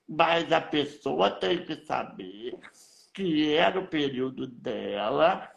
Mas 0.07 0.51
a 0.51 0.59
pessoa 0.59 1.29
tem 1.29 1.63
que 1.63 1.85
saber 1.85 2.57
que 3.13 3.53
é 3.53 3.71
no 3.71 3.85
período 3.87 4.47
dela, 4.47 5.51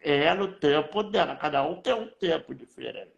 é 0.00 0.32
no 0.34 0.52
tempo 0.52 1.02
dela. 1.02 1.36
Cada 1.36 1.66
um 1.66 1.80
tem 1.82 1.92
um 1.92 2.06
tempo 2.06 2.54
diferente. 2.54 3.12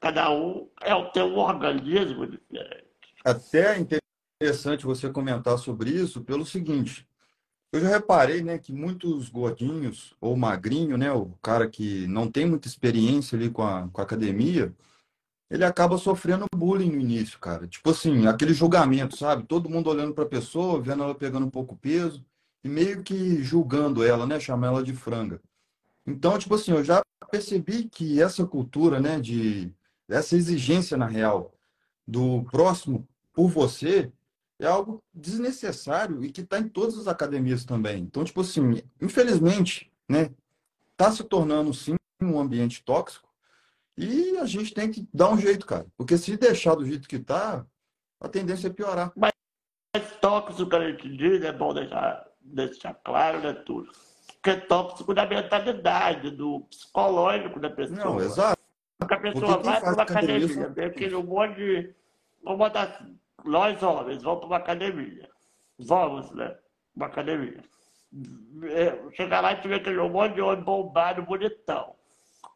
Cada 0.00 0.30
um 0.30 0.68
é 0.82 0.94
o 0.94 1.10
um 1.26 1.38
organismo 1.38 2.26
diferente. 2.26 2.84
Até 3.24 3.76
é 3.76 3.78
interessante 3.78 4.84
você 4.84 5.08
comentar 5.08 5.56
sobre 5.56 5.90
isso 5.90 6.22
pelo 6.22 6.44
seguinte. 6.44 7.06
Eu 7.72 7.80
já 7.80 7.88
reparei, 7.88 8.42
né, 8.42 8.58
que 8.58 8.72
muitos 8.72 9.30
gordinhos 9.30 10.14
ou 10.20 10.36
magrinho, 10.36 10.98
né, 10.98 11.10
o 11.10 11.30
cara 11.40 11.66
que 11.66 12.06
não 12.06 12.30
tem 12.30 12.44
muita 12.44 12.68
experiência 12.68 13.34
ali 13.34 13.48
com 13.48 13.62
a, 13.62 13.88
com 13.88 14.00
a 14.00 14.04
academia, 14.04 14.74
ele 15.52 15.66
acaba 15.66 15.98
sofrendo 15.98 16.46
bullying 16.54 16.90
no 16.90 16.98
início, 16.98 17.38
cara. 17.38 17.68
Tipo 17.68 17.90
assim, 17.90 18.26
aquele 18.26 18.54
julgamento, 18.54 19.18
sabe? 19.18 19.42
Todo 19.42 19.68
mundo 19.68 19.90
olhando 19.90 20.14
para 20.14 20.24
a 20.24 20.28
pessoa, 20.28 20.80
vendo 20.80 21.02
ela 21.02 21.14
pegando 21.14 21.44
um 21.44 21.50
pouco 21.50 21.76
peso 21.76 22.24
e 22.64 22.70
meio 22.70 23.02
que 23.02 23.42
julgando 23.42 24.02
ela, 24.02 24.26
né, 24.26 24.40
chamar 24.40 24.68
ela 24.68 24.82
de 24.82 24.94
franga. 24.94 25.42
Então, 26.06 26.38
tipo 26.38 26.54
assim, 26.54 26.72
eu 26.72 26.82
já 26.82 27.02
percebi 27.30 27.84
que 27.84 28.22
essa 28.22 28.46
cultura, 28.46 28.98
né, 28.98 29.20
de 29.20 29.70
essa 30.08 30.36
exigência 30.36 30.96
na 30.96 31.06
real 31.06 31.52
do 32.08 32.44
próximo 32.44 33.06
por 33.34 33.48
você 33.48 34.10
é 34.58 34.66
algo 34.66 35.02
desnecessário 35.12 36.24
e 36.24 36.32
que 36.32 36.40
está 36.40 36.58
em 36.58 36.68
todas 36.68 36.96
as 36.96 37.06
academias 37.06 37.62
também. 37.66 38.02
Então, 38.04 38.24
tipo 38.24 38.40
assim, 38.40 38.82
infelizmente, 38.98 39.92
né, 40.08 40.30
tá 40.96 41.12
se 41.12 41.22
tornando 41.24 41.74
sim 41.74 41.94
um 42.22 42.40
ambiente 42.40 42.82
tóxico 42.82 43.31
e 43.96 44.38
a 44.38 44.46
gente 44.46 44.72
tem 44.72 44.90
que 44.90 45.06
dar 45.12 45.30
um 45.30 45.38
jeito, 45.38 45.66
cara. 45.66 45.86
Porque 45.96 46.16
se 46.16 46.36
deixar 46.36 46.74
do 46.74 46.84
jeito 46.84 47.08
que 47.08 47.18
tá, 47.18 47.64
a 48.20 48.28
tendência 48.28 48.68
é 48.68 48.70
piorar. 48.70 49.12
Mas 49.16 49.32
tóxico 50.20 50.70
que 50.70 50.76
a 50.76 50.90
gente 50.90 51.16
diz, 51.16 51.42
é 51.44 51.52
bom 51.52 51.74
deixar, 51.74 52.26
deixar 52.40 52.94
claro, 52.94 53.40
né, 53.40 53.52
tudo. 53.52 53.90
Que 54.42 54.50
é 54.50 54.56
tóxico 54.56 55.12
da 55.12 55.26
mentalidade, 55.26 56.30
do 56.30 56.60
psicológico 56.70 57.60
da 57.60 57.70
pessoa. 57.70 57.98
Não, 57.98 58.20
exato. 58.20 58.60
Porque 58.98 59.14
a 59.14 59.20
pessoa 59.20 59.58
vai 59.58 59.80
para 59.80 59.92
uma 59.92 60.02
academia 60.02 60.46
academia, 60.46 60.68
vê 60.68 60.84
aquele 60.84 61.16
monte 61.16 61.56
de. 61.56 61.94
Vamos 62.42 62.58
botar 62.58 62.82
assim, 62.82 63.18
nós 63.44 63.82
homens 63.82 64.22
vamos 64.22 64.40
para 64.40 64.46
uma 64.46 64.56
academia. 64.56 65.28
Vamos, 65.78 66.30
né? 66.32 66.56
Uma 66.94 67.06
academia. 67.06 67.62
É, 68.64 69.10
Chegar 69.12 69.40
lá 69.40 69.52
e 69.52 69.68
vê 69.68 69.74
aquele 69.74 70.08
monte 70.08 70.34
de 70.34 70.40
homem 70.40 70.64
bombado, 70.64 71.22
bonitão. 71.22 71.94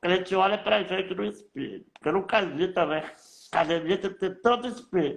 A 0.02 0.08
gente 0.08 0.34
olha 0.34 0.58
pra 0.58 0.82
gente 0.82 1.14
no 1.14 1.24
espelho. 1.24 1.84
Porque 1.92 2.08
eu 2.08 2.12
nunca 2.12 2.44
vi 2.44 2.72
também. 2.72 3.02
Academia 3.50 3.98
tem 3.98 4.12
que 4.12 4.18
ter 4.18 4.40
tanto 4.40 4.68
espelho. 4.68 5.16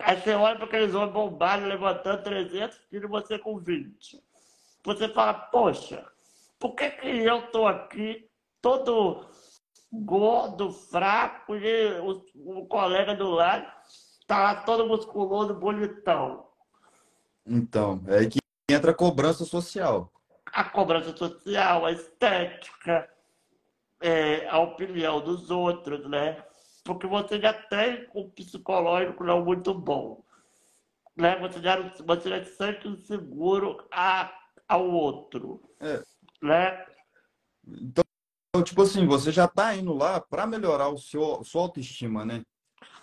Aí 0.00 0.20
você 0.20 0.34
olha 0.34 0.56
para 0.56 0.66
aqueles 0.66 0.94
homens 0.94 1.12
bombados 1.12 1.66
levantando 1.66 2.22
300 2.22 2.78
quilos 2.88 3.10
você 3.10 3.38
com 3.38 3.58
20. 3.58 4.22
Você 4.84 5.08
fala, 5.08 5.34
poxa, 5.34 6.06
por 6.58 6.74
que, 6.74 6.90
que 6.90 7.08
eu 7.08 7.50
tô 7.50 7.66
aqui 7.66 8.28
todo 8.62 9.26
gordo, 9.92 10.70
fraco, 10.70 11.54
e 11.56 12.00
o, 12.00 12.22
o 12.60 12.66
colega 12.66 13.14
do 13.14 13.28
lado 13.30 13.66
tá 14.26 14.38
lá 14.38 14.54
todo 14.62 14.86
musculoso, 14.86 15.54
bonitão? 15.54 16.46
Então, 17.46 18.02
é 18.06 18.26
que 18.26 18.38
entra 18.70 18.92
a 18.92 18.94
cobrança 18.94 19.44
social. 19.44 20.12
A 20.52 20.64
cobrança 20.64 21.16
social, 21.16 21.86
a 21.86 21.92
estética, 21.92 23.08
é, 24.00 24.48
a 24.48 24.58
opinião 24.58 25.20
dos 25.20 25.50
outros, 25.50 26.08
né? 26.08 26.42
Porque 26.84 27.06
você 27.06 27.40
já 27.40 27.52
tem 27.52 28.08
um 28.14 28.30
psicológico 28.30 29.24
não 29.24 29.44
muito 29.44 29.74
bom. 29.74 30.24
Né? 31.16 31.38
Você, 31.40 31.60
já, 31.60 31.76
você 32.04 32.30
já 32.30 32.44
se 32.44 32.56
sente 32.56 32.88
inseguro 32.88 33.86
a, 33.90 34.32
ao 34.66 34.88
outro. 34.88 35.60
É. 35.80 36.02
Né? 36.40 36.86
Então, 37.66 38.04
tipo 38.64 38.82
assim, 38.82 39.06
você 39.06 39.30
já 39.30 39.46
tá 39.46 39.74
indo 39.74 39.92
lá 39.92 40.20
para 40.20 40.46
melhorar 40.46 40.88
o 40.88 40.98
seu 40.98 41.44
sua 41.44 41.62
autoestima, 41.62 42.24
né? 42.24 42.42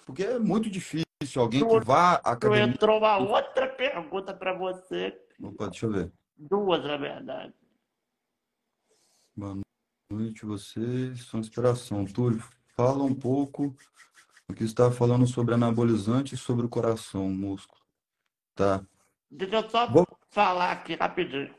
Porque 0.06 0.24
é 0.24 0.40
muito 0.40 0.70
difícil 0.70 1.06
alguém 1.42 1.68
que 1.68 1.80
vá 1.82 2.22
à 2.24 2.32
academia. 2.32 2.64
entrou 2.64 2.98
uma 2.98 3.18
outra 3.18 3.68
pergunta 3.68 4.34
para 4.34 4.54
você, 4.54 5.20
Opa, 5.42 5.68
deixa 5.68 5.86
eu 5.86 5.92
ver. 5.92 6.12
Duas 6.38 6.84
na 6.84 6.98
verdade. 6.98 7.54
Boa 9.36 9.60
noite, 10.12 10.46
vocês 10.46 11.26
são 11.26 11.40
inspiração. 11.40 12.06
Túlio, 12.06 12.44
fala 12.76 13.04
um 13.04 13.14
pouco 13.14 13.76
o 14.48 14.54
que 14.54 14.60
você 14.60 14.66
está 14.66 14.92
falando 14.92 15.28
sobre 15.28 15.54
anabolizante 15.54 16.36
e 16.36 16.38
sobre 16.38 16.66
o 16.66 16.70
coração, 16.70 17.28
o 17.28 17.32
músculo. 17.32 17.82
Tá. 18.56 18.86
Deixa 19.30 19.56
eu 19.58 19.70
só 19.70 19.88
Vou- 19.88 20.08
falar 20.30 20.72
aqui 20.72 20.96
rapidinho. 20.96 21.54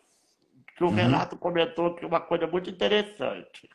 Que 0.77 0.85
o 0.85 0.89
Uhum. 0.89 0.95
Renato 0.95 1.37
comentou 1.39 1.87
aqui 1.87 2.05
uma 2.05 2.21
coisa 2.21 2.47
muito 2.47 2.69
interessante. 2.71 3.69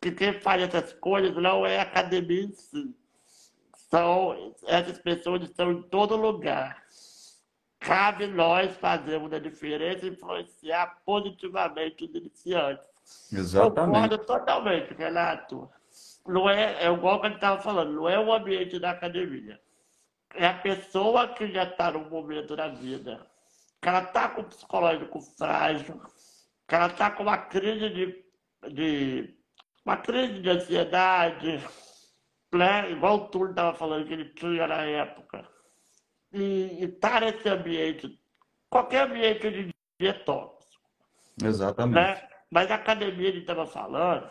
Que 0.00 0.10
quem 0.12 0.40
faz 0.40 0.62
essas 0.62 0.92
coisas 0.92 1.34
não 1.40 1.64
é 1.64 1.78
a 1.78 1.82
academia 1.82 2.42
em 2.42 2.52
si. 2.52 2.94
São, 3.90 4.54
essas 4.66 4.98
pessoas 4.98 5.42
estão 5.42 5.72
em 5.72 5.82
todo 5.82 6.14
lugar. 6.16 6.84
Cabe 7.80 8.26
nós 8.26 8.76
fazermos 8.76 9.32
a 9.32 9.38
diferença 9.38 10.04
e 10.04 10.10
influenciar 10.10 10.98
positivamente 11.04 12.04
os 12.04 12.14
iniciantes. 12.14 12.88
Exatamente. 13.32 14.08
Concordo 14.08 14.18
totalmente, 14.26 14.94
Renato. 14.94 15.70
Não 16.26 16.48
é, 16.48 16.84
é 16.84 16.92
igual 16.92 17.20
que 17.20 17.26
a 17.26 17.28
gente 17.30 17.38
estava 17.38 17.60
falando, 17.60 17.92
não 17.92 18.08
é 18.08 18.18
o 18.18 18.32
ambiente 18.32 18.78
da 18.78 18.90
academia. 18.90 19.60
É 20.34 20.46
a 20.46 20.54
pessoa 20.54 21.28
que 21.28 21.50
já 21.50 21.64
está 21.64 21.90
num 21.90 22.08
momento 22.08 22.54
da 22.54 22.68
vida, 22.68 23.26
que 23.80 23.88
ela 23.88 24.02
está 24.02 24.28
com 24.28 24.42
o 24.42 24.44
psicológico 24.44 25.20
frágil, 25.38 26.00
que 26.66 26.74
ela 26.74 26.88
está 26.88 27.10
com 27.10 27.22
uma 27.22 27.38
crise 27.38 27.88
de, 27.88 28.24
de 28.70 29.34
uma 29.84 29.96
crise 29.96 30.40
de 30.40 30.50
ansiedade, 30.50 31.64
né? 32.52 32.90
igual 32.90 33.16
o 33.16 33.28
Túlio 33.28 33.50
estava 33.50 33.74
falando 33.74 34.06
que 34.06 34.12
ele 34.12 34.26
tinha 34.34 34.66
na 34.66 34.82
época. 34.82 35.48
E 36.32 36.84
estar 36.84 37.20
nesse 37.20 37.48
ambiente, 37.48 38.20
qualquer 38.68 39.08
ambiente 39.08 39.50
de 39.50 39.74
dia 39.98 40.10
é 40.10 40.12
tóxico 40.12 40.58
Exatamente. 41.42 41.94
né? 41.94 42.28
Mas 42.50 42.70
a 42.70 42.76
academia 42.76 43.28
ele 43.28 43.40
estava 43.40 43.66
falando, 43.66 44.28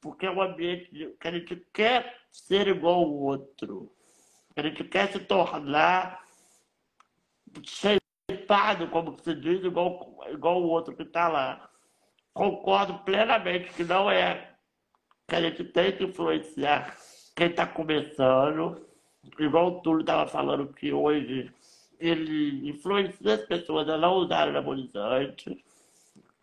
porque 0.00 0.26
é 0.26 0.30
um 0.30 0.40
ambiente 0.40 0.90
que 1.20 1.28
a 1.28 1.32
gente 1.32 1.56
quer 1.72 2.16
ser 2.30 2.68
igual 2.68 2.96
ao 2.96 3.12
outro. 3.12 3.92
A 4.56 4.62
gente 4.62 4.84
quer 4.84 5.12
se 5.12 5.20
tornar 5.20 6.22
shapeado, 7.64 8.88
como 8.88 9.18
se 9.22 9.34
diz, 9.34 9.62
igual, 9.64 10.18
igual 10.30 10.62
o 10.62 10.68
outro 10.68 10.96
que 10.96 11.02
está 11.02 11.28
lá. 11.28 11.70
Concordo 12.32 12.98
plenamente 13.00 13.72
que 13.74 13.84
não 13.84 14.10
é 14.10 14.54
que 15.26 15.36
a 15.36 15.42
gente 15.42 15.64
tem 15.64 15.96
que 15.96 16.04
influenciar 16.04 16.96
quem 17.36 17.48
está 17.48 17.66
começando, 17.66 18.87
igual 19.38 19.68
o 19.68 19.80
Túlio 19.80 20.00
estava 20.00 20.26
falando 20.28 20.72
que 20.72 20.92
hoje 20.92 21.52
ele 21.98 22.68
influencia 22.68 23.34
as 23.34 23.42
pessoas 23.42 23.88
a 23.88 23.98
não 23.98 24.14
usarem 24.14 24.50
anabolizante 24.50 25.64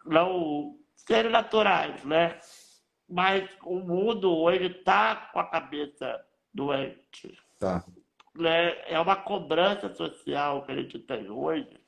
não 0.06 0.78
serem 0.96 1.32
naturais, 1.32 2.04
né? 2.04 2.40
Mas 3.10 3.50
o 3.64 3.80
mundo 3.80 4.32
hoje 4.32 4.66
está 4.66 5.16
com 5.16 5.40
a 5.40 5.46
cabeça 5.46 6.24
doente. 6.54 7.38
Tá. 7.60 7.84
Né? 8.34 8.76
É 8.88 9.00
uma 9.00 9.16
cobrança 9.16 9.94
social 9.94 10.64
que 10.64 10.72
a 10.72 10.76
gente 10.76 11.00
tem 11.00 11.30
hoje 11.30 11.80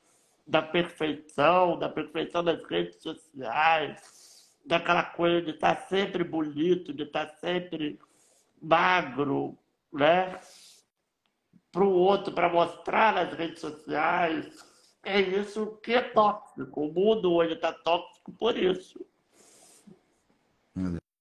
da 0.46 0.62
perfeição, 0.62 1.78
da 1.78 1.90
perfeição 1.90 2.44
das 2.44 2.64
redes 2.64 3.02
sociais, 3.02 4.48
daquela 4.66 5.04
coisa 5.04 5.42
de 5.42 5.52
estar 5.52 5.76
sempre 5.88 6.24
bonito, 6.24 6.94
de 6.94 7.04
estar 7.04 7.28
sempre 7.36 8.00
magro, 8.62 9.58
né? 9.92 10.40
Para 11.78 11.86
o 11.86 11.94
outro 11.94 12.34
para 12.34 12.50
mostrar 12.50 13.14
nas 13.14 13.32
redes 13.38 13.62
sociais. 13.62 14.66
É 15.04 15.22
isso 15.22 15.78
que 15.84 15.94
é 15.94 16.02
tóxico. 16.02 16.82
O 16.82 16.92
mundo 16.92 17.32
hoje 17.32 17.54
está 17.54 17.72
tóxico 17.72 18.32
por 18.32 18.58
isso. 18.58 19.00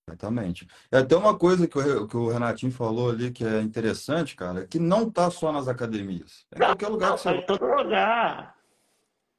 Exatamente. 0.08 0.66
É 0.90 0.98
até 0.98 1.14
uma 1.14 1.38
coisa 1.38 1.68
que 1.68 1.78
o, 1.78 2.08
que 2.08 2.16
o 2.16 2.28
Renatinho 2.28 2.72
falou 2.72 3.10
ali 3.10 3.30
que 3.30 3.44
é 3.44 3.60
interessante, 3.60 4.34
cara, 4.34 4.66
que 4.66 4.78
não 4.78 5.08
está 5.08 5.30
só 5.30 5.52
nas 5.52 5.68
academias. 5.68 6.46
É 6.52 6.56
em 6.56 6.66
qualquer 6.66 6.88
lugar 6.88 7.10
não, 7.10 7.16
que 7.16 7.22
você 7.22 7.34
tá 7.34 7.36
em 7.36 7.46
todo 7.46 7.66
lugar. 7.66 8.56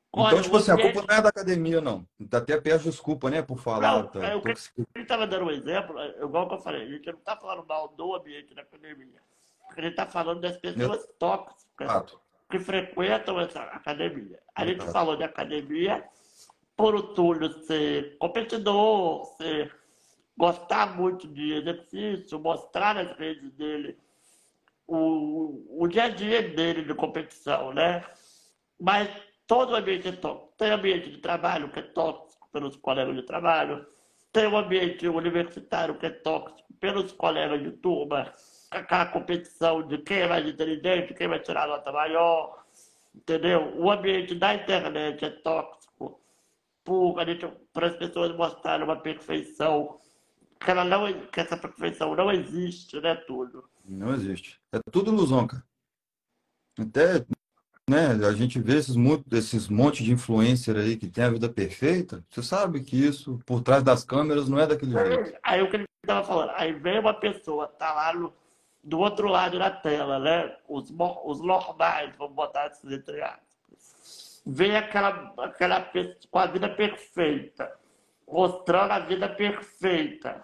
Então, 0.09 0.24
Olha, 0.24 0.41
tipo 0.41 0.57
assim, 0.57 0.72
a 0.72 0.78
culpa 0.78 1.05
não 1.07 1.18
é 1.18 1.22
da 1.22 1.30
academia, 1.30 1.82
não. 1.82 2.07
Até 2.32 2.61
peço 2.61 2.89
desculpa, 2.89 3.30
né, 3.30 3.41
por 3.41 3.57
falar. 3.57 4.03
Não, 4.03 4.07
tá, 4.07 4.24
é, 4.24 4.36
o 4.36 4.41
que 4.41 4.49
ele 4.49 4.88
estava 4.95 5.26
dando 5.26 5.45
um 5.45 5.51
exemplo, 5.51 5.99
é, 5.99 6.24
igual 6.24 6.47
que 6.47 6.55
eu 6.55 6.59
falei, 6.59 6.84
a 6.84 6.89
gente 6.89 7.11
não 7.11 7.20
está 7.20 7.36
falando 7.36 7.65
mal 7.65 7.88
do 7.89 8.15
ambiente 8.15 8.53
da 8.53 8.61
academia. 8.61 9.22
Ele 9.76 9.89
está 9.89 10.05
falando 10.05 10.41
das 10.41 10.57
pessoas 10.57 10.99
Meu... 10.99 11.13
tóxicas 11.20 11.91
Fato. 11.91 12.20
que 12.49 12.59
frequentam 12.59 13.39
essa 13.39 13.61
academia. 13.61 14.39
A 14.55 14.65
gente 14.65 14.80
Fato. 14.80 14.91
falou 14.91 15.15
de 15.15 15.24
academia 15.24 16.03
por 16.76 16.95
o 16.95 17.13
Túlio 17.13 17.51
ser 17.65 18.18
competidor, 18.20 19.26
ser, 19.38 19.76
gostar 20.38 20.95
muito 20.95 21.28
de 21.28 21.53
exercício, 21.53 22.39
mostrar 22.39 22.95
nas 22.95 23.18
redes 23.18 23.51
dele 23.53 23.97
o, 24.88 25.84
o 25.84 25.88
dia 25.88 26.03
a 26.05 26.09
dia 26.09 26.41
dele 26.41 26.84
de 26.84 26.93
competição, 26.93 27.74
né? 27.74 28.03
Mas 28.80 29.09
todo 29.45 29.76
ambiente 29.76 30.07
é 30.07 30.11
tóxico. 30.11 30.53
Tem 30.57 30.72
ambiente 30.72 31.09
de 31.09 31.18
trabalho 31.18 31.72
que 31.72 31.80
é 31.80 31.84
tóxico 31.84 32.47
pelos 32.51 32.76
colegas 32.78 33.15
de 33.15 33.24
trabalho, 33.24 33.86
tem 34.32 34.47
um 34.47 34.57
ambiente 34.57 35.07
universitário 35.07 35.97
que 35.97 36.05
é 36.05 36.09
tóxico 36.09 36.72
pelos 36.80 37.11
colegas 37.11 37.61
de 37.61 37.72
turma, 37.72 38.32
aquela 38.72 39.05
competição 39.05 39.86
de 39.88 39.97
quem 39.99 40.20
é 40.20 40.28
mais 40.28 40.45
inteligente, 40.45 41.13
quem 41.13 41.28
vai 41.28 41.39
tirar 41.39 41.63
a 41.63 41.68
nota 41.68 41.91
maior, 41.91 42.63
entendeu? 43.15 43.74
O 43.78 43.89
ambiente 43.91 44.36
da 44.36 44.55
internet 44.55 45.24
é 45.26 45.30
tóxico 45.30 46.20
para 47.74 47.88
as 47.88 47.95
pessoas 47.97 48.36
mostrarem 48.36 48.86
uma 48.86 48.95
perfeição 48.95 49.99
que, 50.59 50.72
ela 50.72 50.86
não, 50.86 51.28
que 51.28 51.39
essa 51.39 51.57
perfeição 51.57 52.15
não 52.15 52.32
existe, 52.32 52.99
né, 53.01 53.15
tudo? 53.15 53.63
Não 53.86 54.13
existe. 54.13 54.59
É 54.72 54.80
tudo 54.91 55.11
ilusão, 55.11 55.45
cara. 55.45 55.63
Até 56.80 57.26
né, 57.89 58.26
a 58.26 58.34
gente 58.34 58.59
vê 58.59 58.78
esses, 58.78 58.95
esses 59.32 59.68
monte 59.68 60.03
de 60.03 60.11
influencer 60.11 60.76
aí 60.76 60.97
que 60.97 61.07
tem 61.07 61.24
a 61.24 61.30
vida 61.30 61.49
perfeita, 61.49 62.24
você 62.30 62.43
sabe 62.43 62.82
que 62.82 62.97
isso, 62.97 63.39
por 63.45 63.61
trás 63.61 63.84
das 63.84 64.03
câmeras, 64.03 64.49
não 64.49 64.59
é 64.59 64.68
daquele 64.68 64.91
jeito. 64.91 65.38
Aí 65.43 65.61
o 65.61 65.70
que 65.70 65.78
ele 65.78 65.86
estava 66.03 66.26
falando, 66.26 66.51
aí 66.55 66.74
vem 66.74 66.99
uma 66.99 67.13
pessoa, 67.13 67.68
tá 67.68 67.93
lá 67.93 68.13
no, 68.13 68.34
do 68.84 68.99
outro 68.99 69.28
lado 69.28 69.59
da 69.59 69.69
tela, 69.69 70.19
né? 70.19 70.55
Os, 70.67 70.93
os 71.25 71.41
normais, 71.41 72.15
vamos 72.17 72.36
botar 72.36 72.67
esses 72.67 72.91
entre 72.91 73.21
aspas. 73.21 74.41
Vem 74.45 74.75
aquela, 74.75 75.34
aquela 75.39 75.91
com 76.32 76.39
a 76.39 76.45
vida 76.45 76.69
perfeita, 76.69 77.71
mostrando 78.28 78.91
a 78.91 78.99
vida 78.99 79.28
perfeita. 79.28 80.43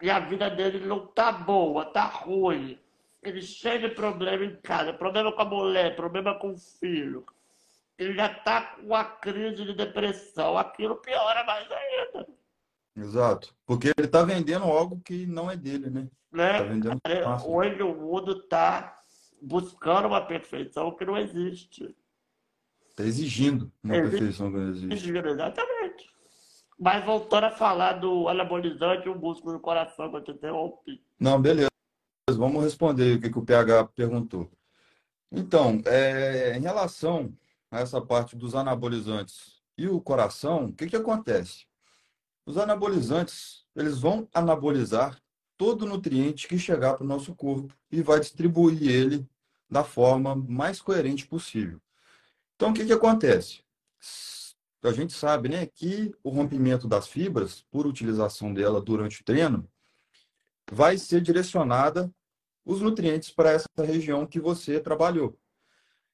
E 0.00 0.10
a 0.10 0.18
vida 0.18 0.48
dele 0.48 0.86
não 0.86 1.06
tá 1.06 1.30
boa, 1.32 1.84
tá 1.84 2.04
ruim 2.04 2.78
ele 3.22 3.42
cheio 3.42 3.80
de 3.80 3.88
problema 3.94 4.44
em 4.44 4.56
casa, 4.56 4.92
problema 4.92 5.32
com 5.32 5.42
a 5.42 5.44
mulher, 5.44 5.94
problema 5.94 6.38
com 6.38 6.52
o 6.52 6.58
filho. 6.58 7.24
Ele 7.98 8.14
já 8.14 8.32
está 8.32 8.62
com 8.62 8.94
a 8.94 9.04
crise 9.04 9.62
de 9.62 9.74
depressão. 9.74 10.56
Aquilo 10.56 10.96
piora 10.96 11.44
mais 11.44 11.68
ainda. 11.70 12.26
Exato. 12.96 13.54
Porque 13.66 13.92
ele 13.96 14.06
está 14.06 14.22
vendendo 14.22 14.64
algo 14.64 15.00
que 15.00 15.26
não 15.26 15.50
é 15.50 15.56
dele, 15.56 15.90
né? 15.90 16.08
né? 16.32 16.58
Tá 16.58 16.64
vendendo 16.64 17.00
Hoje 17.46 17.82
o 17.82 17.94
mundo 17.94 18.32
está 18.32 19.00
buscando 19.40 20.08
uma 20.08 20.20
perfeição 20.20 20.94
que 20.94 21.04
não 21.04 21.16
existe. 21.16 21.94
Está 22.90 23.04
exigindo 23.04 23.72
uma 23.82 23.96
existe, 23.96 24.10
perfeição 24.10 24.50
que 24.50 24.58
não 24.58 24.68
existe. 24.68 24.92
Exigindo, 24.92 25.28
exatamente. 25.28 26.10
Mas 26.78 27.04
voltando 27.04 27.44
a 27.44 27.50
falar 27.50 27.94
do 27.94 28.28
anabolizante 28.28 29.06
e 29.06 29.10
o 29.10 29.18
músculo 29.18 29.54
do 29.54 29.60
coração 29.60 30.10
que 30.10 30.16
eu 30.16 30.24
te 30.24 30.30
interrompi. 30.32 31.02
Não, 31.18 31.40
beleza. 31.40 31.68
Vamos 32.30 32.64
responder 32.64 33.16
o 33.16 33.20
que, 33.20 33.30
que 33.30 33.38
o 33.38 33.44
PH 33.44 33.86
perguntou. 33.88 34.50
Então, 35.30 35.80
é, 35.86 36.56
em 36.56 36.60
relação 36.60 37.32
a 37.70 37.80
essa 37.80 38.00
parte 38.00 38.36
dos 38.36 38.54
anabolizantes 38.54 39.60
e 39.76 39.88
o 39.88 40.00
coração, 40.00 40.66
o 40.66 40.72
que, 40.72 40.86
que 40.86 40.96
acontece? 40.96 41.66
Os 42.46 42.56
anabolizantes, 42.56 43.64
eles 43.74 43.98
vão 43.98 44.28
anabolizar 44.34 45.20
todo 45.56 45.86
nutriente 45.86 46.48
que 46.48 46.58
chegar 46.58 46.94
para 46.94 47.04
o 47.04 47.06
nosso 47.06 47.34
corpo 47.34 47.74
e 47.90 48.02
vai 48.02 48.18
distribuir 48.18 48.90
ele 48.90 49.28
da 49.68 49.84
forma 49.84 50.34
mais 50.34 50.80
coerente 50.80 51.26
possível. 51.26 51.80
Então, 52.56 52.70
o 52.70 52.74
que, 52.74 52.84
que 52.84 52.92
acontece? 52.92 53.62
A 54.82 54.92
gente 54.92 55.12
sabe 55.12 55.48
né, 55.48 55.66
que 55.66 56.14
o 56.22 56.30
rompimento 56.30 56.88
das 56.88 57.06
fibras, 57.06 57.62
por 57.70 57.86
utilização 57.86 58.52
dela 58.52 58.80
durante 58.80 59.20
o 59.20 59.24
treino, 59.24 59.68
vai 60.70 60.96
ser 60.96 61.20
direcionada 61.20 62.10
os 62.64 62.80
nutrientes 62.80 63.30
para 63.30 63.50
essa 63.50 63.68
região 63.78 64.26
que 64.26 64.40
você 64.40 64.80
trabalhou. 64.80 65.38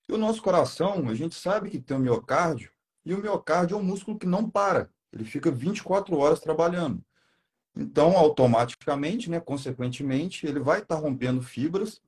E 0.09 0.12
o 0.12 0.18
nosso 0.18 0.43
coração, 0.43 1.09
a 1.09 1.14
gente 1.14 1.35
sabe 1.35 1.70
que 1.70 1.81
tem 1.81 1.97
o 1.97 2.01
miocárdio, 2.01 2.72
e 3.05 3.14
o 3.14 3.18
miocárdio 3.18 3.77
é 3.77 3.79
um 3.79 3.85
músculo 3.85 4.18
que 4.18 4.27
não 4.27 4.49
para, 4.49 4.91
ele 5.12 5.24
fica 5.24 5.50
24 5.50 6.16
horas 6.16 6.40
trabalhando. 6.40 7.04
Então, 7.76 8.16
automaticamente, 8.16 9.30
né, 9.30 9.38
consequentemente, 9.38 10.46
ele 10.46 10.61
vai 10.61 10.80
estar 10.80 10.96
rompendo 10.96 11.42
fibras 11.42 12.00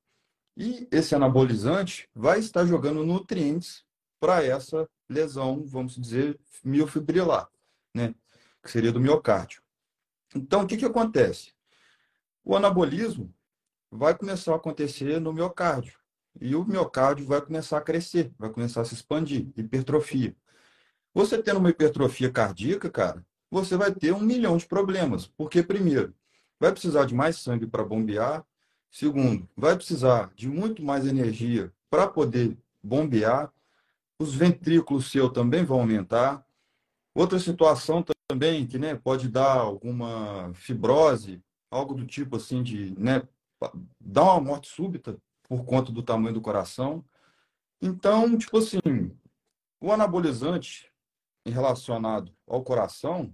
e 0.57 0.89
esse 0.91 1.15
anabolizante 1.15 2.09
vai 2.15 2.39
estar 2.39 2.65
jogando 2.65 3.05
nutrientes 3.05 3.85
para 4.19 4.43
essa 4.43 4.89
lesão, 5.09 5.65
vamos 5.67 5.95
dizer, 5.97 6.39
miofibrilar, 6.65 7.49
né, 7.95 8.15
que 8.63 8.71
seria 8.71 8.91
do 8.91 9.01
miocárdio. 9.01 9.63
Então, 10.35 10.63
o 10.63 10.67
que, 10.67 10.77
que 10.77 10.85
acontece? 10.85 11.53
O 12.45 12.57
anabolismo 12.57 13.33
vai 13.91 14.17
começar 14.17 14.53
a 14.53 14.57
acontecer 14.57 15.21
no 15.21 15.33
miocárdio. 15.33 15.99
E 16.41 16.55
o 16.55 16.65
miocárdio 16.65 17.27
vai 17.27 17.41
começar 17.41 17.79
a 17.79 17.83
crescer, 17.83 18.33
vai 18.39 18.51
começar 18.51 18.83
a 18.83 18.85
se 18.85 18.95
expandir, 18.95 19.49
hipertrofia. 19.57 20.37
Você 21.15 21.43
tendo 21.43 21.59
uma 21.59 21.71
hipertrofia 21.71 22.31
cardíaca, 22.31 22.91
cara, 22.91 23.25
você 23.51 23.77
vai 23.77 23.93
ter 23.93 24.13
um 24.13 24.21
milhão 24.21 24.57
de 24.57 24.67
problemas. 24.67 25.27
Porque, 25.27 25.63
primeiro, 25.63 26.15
vai 26.61 26.73
precisar 26.73 27.05
de 27.05 27.15
mais 27.15 27.37
sangue 27.37 27.67
para 27.67 27.85
bombear. 27.85 28.45
Segundo, 28.91 29.49
vai 29.57 29.77
precisar 29.77 30.33
de 30.35 30.49
muito 30.49 30.83
mais 30.83 31.07
energia 31.07 31.73
para 31.91 32.07
poder 32.07 32.57
bombear. 32.83 33.53
Os 34.19 34.35
ventrículos 34.35 35.11
seu 35.11 35.31
também 35.31 35.65
vão 35.65 35.81
aumentar. 35.81 36.45
Outra 37.15 37.39
situação 37.39 38.05
também 38.29 38.67
que 38.67 38.79
né, 38.79 38.95
pode 38.95 39.29
dar 39.29 39.53
alguma 39.53 40.53
fibrose, 40.55 41.43
algo 41.71 41.95
do 41.95 42.07
tipo 42.07 42.37
assim 42.37 42.63
de 42.63 42.95
né, 42.99 43.23
dá 44.01 44.23
uma 44.23 44.41
morte 44.41 44.69
súbita 44.69 45.17
por 45.49 45.65
conta 45.65 45.91
do 45.91 46.03
tamanho 46.03 46.35
do 46.35 46.41
coração. 46.41 47.05
Então, 47.81 48.37
tipo 48.37 48.59
assim, 48.59 48.79
o 49.81 49.93
anabolizante 49.93 50.93
relacionado 51.51 52.33
ao 52.47 52.63
coração, 52.63 53.33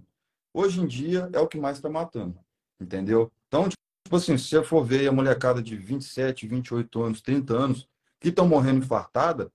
hoje 0.53 0.81
em 0.81 0.87
dia 0.87 1.29
é 1.33 1.39
o 1.39 1.47
que 1.47 1.59
mais 1.59 1.77
está 1.77 1.89
matando, 1.89 2.39
entendeu? 2.79 3.31
Então, 3.47 3.67
tipo 3.69 4.15
assim, 4.15 4.37
se 4.37 4.49
você 4.49 4.63
for 4.63 4.83
ver 4.83 5.07
a 5.07 5.11
molecada 5.11 5.61
de 5.61 5.75
27, 5.75 6.47
28 6.47 7.03
anos, 7.03 7.21
30 7.21 7.53
anos, 7.53 7.89
que 8.19 8.29
estão 8.29 8.47
morrendo 8.47 8.79
infartada, 8.79 9.51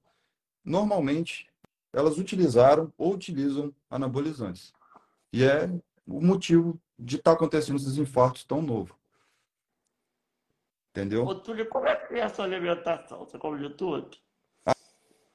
normalmente 0.64 1.48
elas 1.92 2.18
utilizaram 2.18 2.92
ou 2.96 3.14
utilizam 3.14 3.74
anabolizantes. 3.90 4.72
E 5.32 5.44
é 5.44 5.68
o 6.06 6.20
motivo 6.20 6.80
de 6.98 7.16
estar 7.16 7.32
tá 7.32 7.36
acontecendo 7.36 7.76
esses 7.76 7.98
infartos 7.98 8.44
tão 8.44 8.62
novos. 8.62 8.96
Entendeu? 10.90 11.24
Ô, 11.24 11.34
Túlio, 11.34 11.68
como 11.68 11.86
é 11.86 11.94
que 11.94 12.14
é 12.14 12.22
a 12.22 12.28
sua 12.28 12.44
alimentação? 12.44 13.20
Você 13.20 13.38
come 13.38 13.58
de 13.58 13.74
tudo? 13.74 14.16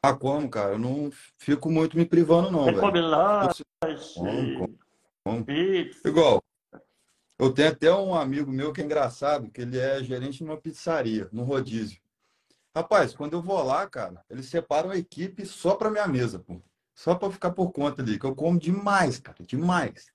Ah, 0.08 0.16
como, 0.16 0.48
cara? 0.50 0.74
Eu 0.74 0.80
não 0.80 1.10
fico 1.38 1.72
muito 1.72 1.98
me 1.98 2.06
privando, 2.06 2.52
não, 2.52 2.66
Você 2.66 2.80
come 2.80 3.02
lanche, 3.02 3.64
como. 5.24 5.46
Igual, 6.06 6.44
eu 7.40 7.52
tenho 7.52 7.70
até 7.70 7.92
um 7.92 8.14
amigo 8.14 8.52
meu 8.52 8.72
que 8.72 8.82
é 8.82 8.86
engraçado, 8.86 9.50
que 9.50 9.62
ele 9.62 9.80
é 9.80 10.04
gerente 10.04 10.38
de 10.38 10.44
uma 10.44 10.58
pizzaria, 10.58 11.28
no 11.32 11.44
rodízio. 11.44 12.00
Rapaz, 12.76 13.16
quando 13.16 13.34
eu 13.34 13.42
vou 13.42 13.64
lá, 13.64 13.90
cara, 13.90 14.24
eles 14.30 14.46
separam 14.46 14.92
a 14.92 14.98
equipe 14.98 15.46
só 15.46 15.76
para 15.76 15.90
minha 15.90 16.08
mesa, 16.08 16.38
pô. 16.38 16.62
Só 16.94 17.16
para 17.16 17.32
ficar 17.32 17.52
por 17.52 17.72
conta 17.72 18.02
ali, 18.02 18.20
que 18.20 18.26
eu 18.26 18.36
como 18.36 18.60
demais, 18.60 19.20
cara, 19.20 19.44
demais. 19.44 20.06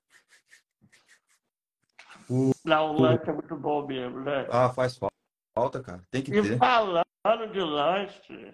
O, 2.29 2.51
Não, 2.63 2.95
o 2.95 3.01
lanche 3.01 3.29
é 3.29 3.33
muito 3.33 3.55
bom 3.57 3.85
mesmo, 3.85 4.21
né? 4.21 4.47
Ah, 4.49 4.69
faz 4.69 4.95
falta 4.95 5.11
falta, 5.53 5.81
cara. 5.81 6.01
Tem 6.09 6.23
que 6.23 6.33
e 6.33 6.41
ter. 6.41 6.57
falando 6.57 7.51
de 7.51 7.59
lanche, 7.59 8.53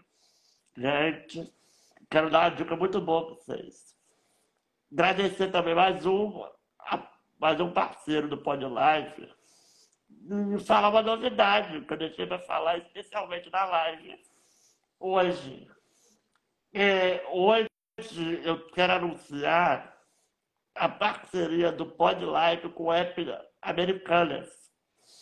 gente, 0.77 1.51
quero 2.09 2.29
dar 2.29 2.43
uma 2.43 2.55
dica 2.55 2.75
muito 2.75 3.01
boa 3.01 3.25
para 3.25 3.35
vocês. 3.35 3.95
Agradecer 4.91 5.51
também 5.51 5.73
mais 5.73 6.05
um, 6.05 6.45
mais 7.39 7.59
um 7.59 7.71
parceiro 7.73 8.27
do 8.27 8.37
Pod 8.37 8.63
Live. 8.63 9.35
Falar 10.65 10.89
uma 10.89 11.01
novidade 11.01 11.81
que 11.81 11.93
eu 11.93 11.97
deixei 11.97 12.27
para 12.27 12.39
falar 12.39 12.77
especialmente 12.77 13.49
na 13.49 13.65
live. 13.65 14.19
hoje. 14.99 15.67
É, 16.73 17.25
hoje 17.31 17.67
eu 18.43 18.67
quero 18.69 18.93
anunciar 18.93 19.97
a 20.75 20.87
parceria 20.87 21.71
do 21.71 21.85
PodLive 21.85 22.69
com 22.69 22.85
o 22.85 22.93
app 22.93 23.25
Americanas. 23.61 24.49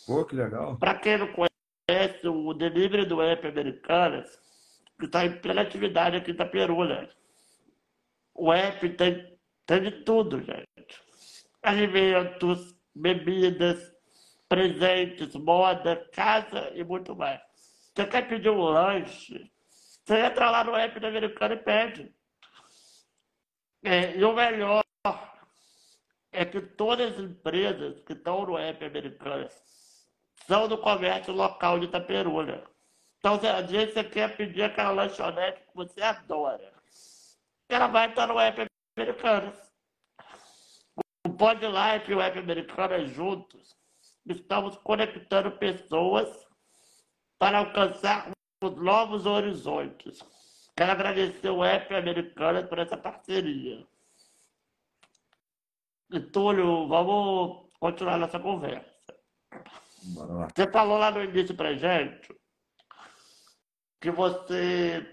Pô, 0.06 0.24
que 0.24 0.36
legal. 0.36 0.76
Para 0.76 0.98
quem 0.98 1.18
não 1.18 1.28
conhece, 1.32 2.28
o 2.28 2.52
delivery 2.52 3.06
do 3.06 3.22
app 3.22 3.46
Americanas, 3.46 4.45
que 4.98 5.06
está 5.06 5.24
em 5.24 5.38
plena 5.38 5.62
atividade 5.62 6.16
aqui 6.16 6.30
em 6.30 6.34
Itaperuna. 6.34 7.08
O 8.34 8.52
app 8.52 8.88
tem, 8.90 9.38
tem 9.66 9.82
de 9.82 9.90
tudo, 10.02 10.40
gente. 10.42 11.02
Alimentos, 11.62 12.74
bebidas, 12.94 13.92
presentes, 14.48 15.34
moda, 15.34 15.96
casa 16.12 16.70
e 16.74 16.84
muito 16.84 17.14
mais. 17.14 17.40
Você 17.94 18.06
quer 18.06 18.28
pedir 18.28 18.50
um 18.50 18.60
lanche? 18.60 19.50
Você 20.04 20.18
entra 20.18 20.50
lá 20.50 20.64
no 20.64 20.76
app 20.76 21.00
do 21.00 21.06
americano 21.06 21.54
e 21.54 21.58
pede. 21.58 22.14
É, 23.82 24.16
e 24.16 24.24
o 24.24 24.32
melhor 24.32 24.82
é 26.32 26.44
que 26.44 26.60
todas 26.60 27.14
as 27.14 27.18
empresas 27.18 28.00
que 28.02 28.12
estão 28.12 28.44
no 28.44 28.58
app 28.58 28.84
americano 28.84 29.48
são 30.46 30.68
do 30.68 30.78
comércio 30.78 31.32
local 31.32 31.78
de 31.78 31.86
Itaperuna. 31.86 32.62
Então, 33.26 33.56
às 33.56 33.68
vezes 33.68 33.92
você 33.92 34.04
quer 34.04 34.36
pedir 34.36 34.62
aquela 34.62 34.92
lanchonete 34.92 35.60
que 35.62 35.74
você 35.74 36.00
adora. 36.00 36.72
Ela 37.68 37.88
vai 37.88 38.08
estar 38.08 38.28
no 38.28 38.38
app 38.38 38.64
americano. 38.96 39.52
O 41.26 41.30
Podlife 41.32 42.12
e 42.12 42.14
o 42.14 42.20
app 42.20 42.38
americano 42.38 43.04
juntos 43.08 43.74
estamos 44.26 44.76
conectando 44.76 45.50
pessoas 45.58 46.46
para 47.36 47.58
alcançar 47.58 48.30
novos 48.62 49.26
horizontes. 49.26 50.20
Quero 50.76 50.92
agradecer 50.92 51.50
o 51.50 51.64
app 51.64 51.92
americano 51.96 52.68
por 52.68 52.78
essa 52.78 52.96
parceria. 52.96 53.84
E, 56.12 56.20
Túlio, 56.20 56.86
vamos 56.86 57.70
continuar 57.80 58.18
nossa 58.18 58.38
conversa. 58.38 59.18
Você 60.54 60.70
falou 60.70 60.96
lá 60.96 61.10
no 61.10 61.24
início 61.24 61.56
pra 61.56 61.74
gente 61.74 62.32
que 64.00 64.10
você 64.10 65.06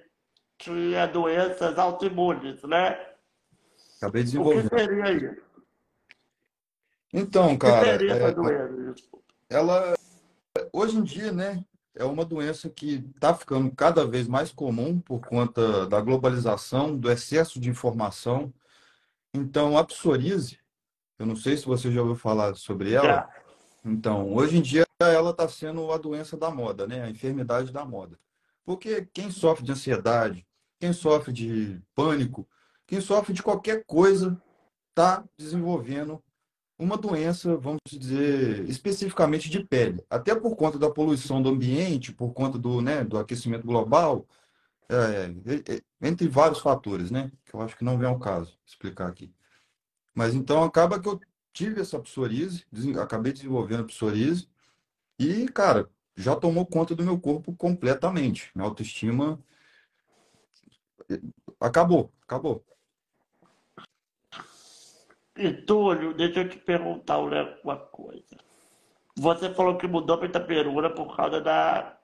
tinha 0.57 1.05
doenças 1.07 1.77
autoimunes, 1.77 2.61
né? 2.63 2.99
Acabei 3.97 4.23
de 4.23 4.31
desenvolver. 4.31 4.65
O 4.65 4.69
que 4.69 4.79
seria 4.79 5.11
isso? 5.11 5.43
Então, 7.13 7.57
cara, 7.57 7.77
o 7.77 7.83
que 7.83 7.91
seria 7.91 8.13
essa 8.13 8.27
é, 8.27 8.31
doença? 8.33 9.03
ela 9.49 9.93
hoje 10.71 10.97
em 10.97 11.03
dia, 11.03 11.31
né, 11.31 11.63
é 11.95 12.03
uma 12.03 12.25
doença 12.25 12.69
que 12.69 13.05
está 13.15 13.33
ficando 13.33 13.71
cada 13.71 14.05
vez 14.05 14.27
mais 14.27 14.51
comum 14.51 14.99
por 14.99 15.21
conta 15.21 15.85
da 15.87 16.01
globalização, 16.01 16.97
do 16.97 17.11
excesso 17.11 17.59
de 17.59 17.69
informação. 17.69 18.51
Então, 19.33 19.77
a 19.77 19.83
psoríase, 19.83 20.59
eu 21.19 21.25
não 21.25 21.35
sei 21.35 21.55
se 21.55 21.65
você 21.65 21.91
já 21.91 22.01
ouviu 22.01 22.15
falar 22.15 22.55
sobre 22.55 22.93
ela. 22.93 23.05
Já. 23.05 23.29
Então, 23.85 24.33
hoje 24.33 24.57
em 24.57 24.61
dia 24.61 24.85
ela 24.99 25.31
está 25.31 25.47
sendo 25.47 25.91
a 25.91 25.97
doença 25.97 26.37
da 26.37 26.49
moda, 26.49 26.87
né? 26.87 27.03
A 27.03 27.09
enfermidade 27.09 27.71
da 27.71 27.83
moda. 27.85 28.17
Porque 28.65 29.05
quem 29.13 29.29
sofre 29.29 29.65
de 29.65 29.71
ansiedade, 29.71 30.45
quem 30.79 30.93
sofre 30.93 31.31
de 31.33 31.81
pânico, 31.95 32.47
quem 32.87 33.01
sofre 33.01 33.33
de 33.33 33.43
qualquer 33.43 33.83
coisa, 33.85 34.41
está 34.89 35.23
desenvolvendo 35.37 36.23
uma 36.77 36.97
doença, 36.97 37.55
vamos 37.57 37.79
dizer, 37.87 38.67
especificamente 38.69 39.49
de 39.49 39.63
pele. 39.63 40.03
Até 40.09 40.35
por 40.35 40.55
conta 40.55 40.77
da 40.77 40.89
poluição 40.89 41.41
do 41.41 41.49
ambiente, 41.49 42.11
por 42.11 42.33
conta 42.33 42.57
do, 42.57 42.81
né, 42.81 43.03
do 43.03 43.17
aquecimento 43.17 43.65
global, 43.65 44.27
é, 44.89 45.73
é, 45.73 45.81
entre 46.01 46.27
vários 46.27 46.59
fatores, 46.59 47.09
né? 47.09 47.31
Que 47.45 47.55
eu 47.55 47.61
acho 47.61 47.77
que 47.77 47.83
não 47.83 47.97
vem 47.97 48.07
ao 48.07 48.19
caso 48.19 48.57
explicar 48.65 49.07
aqui. 49.07 49.33
Mas 50.13 50.35
então 50.35 50.63
acaba 50.63 50.99
que 50.99 51.07
eu 51.07 51.19
tive 51.53 51.81
essa 51.81 51.99
psoríase, 51.99 52.65
acabei 53.01 53.31
desenvolvendo 53.33 53.85
psoríase 53.85 54.47
e, 55.19 55.47
cara, 55.47 55.89
já 56.15 56.35
tomou 56.35 56.65
conta 56.65 56.95
do 56.95 57.03
meu 57.03 57.19
corpo 57.19 57.55
completamente. 57.55 58.51
Minha 58.55 58.67
autoestima 58.67 59.39
eh, 61.09 61.21
acabou, 61.59 62.11
acabou. 62.23 62.63
E 65.35 65.51
Túlio, 65.51 66.13
deixa 66.13 66.41
eu 66.41 66.49
te 66.49 66.57
perguntar 66.57 67.17
uma 67.19 67.77
coisa. 67.77 68.37
Você 69.17 69.53
falou 69.53 69.77
que 69.77 69.87
mudou 69.87 70.17
para 70.17 70.27
Itaperuna 70.27 70.89
por 70.89 71.15
causa 71.15 71.41
da 71.41 71.97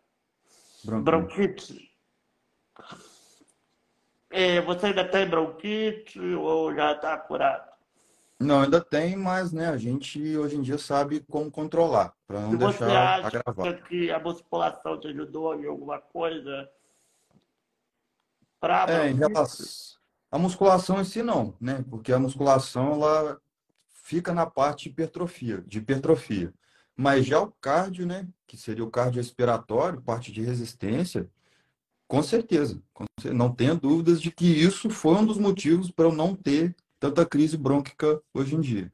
Branquinho. 0.84 1.04
bronquite. 1.04 1.90
É, 4.32 4.62
você 4.62 4.88
ainda 4.88 5.08
tem 5.08 5.28
bronquite 5.28 6.20
ou 6.20 6.74
já 6.74 6.94
está 6.94 7.18
curado? 7.18 7.69
Não, 8.40 8.62
ainda 8.62 8.80
tem, 8.80 9.18
mas 9.18 9.52
né, 9.52 9.68
a 9.68 9.76
gente 9.76 10.38
hoje 10.38 10.56
em 10.56 10.62
dia 10.62 10.78
sabe 10.78 11.20
como 11.30 11.52
controlar, 11.52 12.14
para 12.26 12.40
não 12.40 12.54
E 12.54 12.56
você 12.56 12.80
deixar 12.80 13.20
acha 13.26 13.40
agravar. 13.40 13.84
que 13.84 14.10
a 14.10 14.20
musculação 14.20 14.98
te 14.98 15.08
ajudou 15.10 15.56
em 15.60 15.66
alguma 15.68 16.00
coisa 16.00 16.70
para 18.60 18.90
É, 18.90 19.10
em 19.10 19.16
relação 19.16 19.66
à 20.32 20.38
musculação 20.38 21.02
em 21.02 21.04
si 21.04 21.22
não, 21.22 21.54
né? 21.60 21.84
Porque 21.90 22.14
a 22.14 22.20
musculação 22.20 22.94
ela 22.94 23.42
fica 23.90 24.34
na 24.34 24.46
parte 24.46 24.84
de 24.84 24.90
hipertrofia, 24.90 25.62
de 25.68 25.80
hipertrofia. 25.80 26.54
Mas 26.96 27.26
já 27.26 27.40
o 27.40 27.52
cardio, 27.62 28.06
né, 28.06 28.28
que 28.46 28.58
seria 28.58 28.84
o 28.84 28.92
cardio 28.92 29.22
respiratório, 29.22 30.02
parte 30.02 30.32
de 30.32 30.42
resistência, 30.42 31.30
com 32.08 32.22
certeza, 32.24 32.82
não 33.34 33.54
tenha 33.54 33.76
dúvidas 33.76 34.22
de 34.22 34.32
que 34.32 34.46
isso 34.46 34.90
foi 34.90 35.16
um 35.16 35.26
dos 35.26 35.38
motivos 35.38 35.92
para 35.92 36.06
eu 36.06 36.12
não 36.12 36.36
ter 36.36 36.76
tanta 37.00 37.26
crise 37.26 37.58
brônquica 37.58 38.22
hoje 38.34 38.56
em 38.56 38.62
dia. 38.62 38.92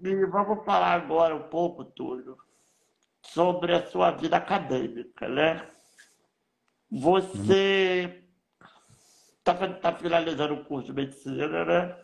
E 0.00 0.26
vamos 0.26 0.64
falar 0.64 0.92
agora 0.92 1.34
um 1.34 1.48
pouco, 1.48 1.84
Túlio, 1.84 2.36
sobre 3.22 3.74
a 3.74 3.86
sua 3.86 4.12
vida 4.12 4.36
acadêmica, 4.36 5.28
né? 5.28 5.68
Você 6.90 8.24
está 9.38 9.94
finalizando 9.96 10.54
o 10.54 10.64
curso 10.64 10.86
de 10.86 10.92
medicina, 10.92 11.64
né? 11.64 11.96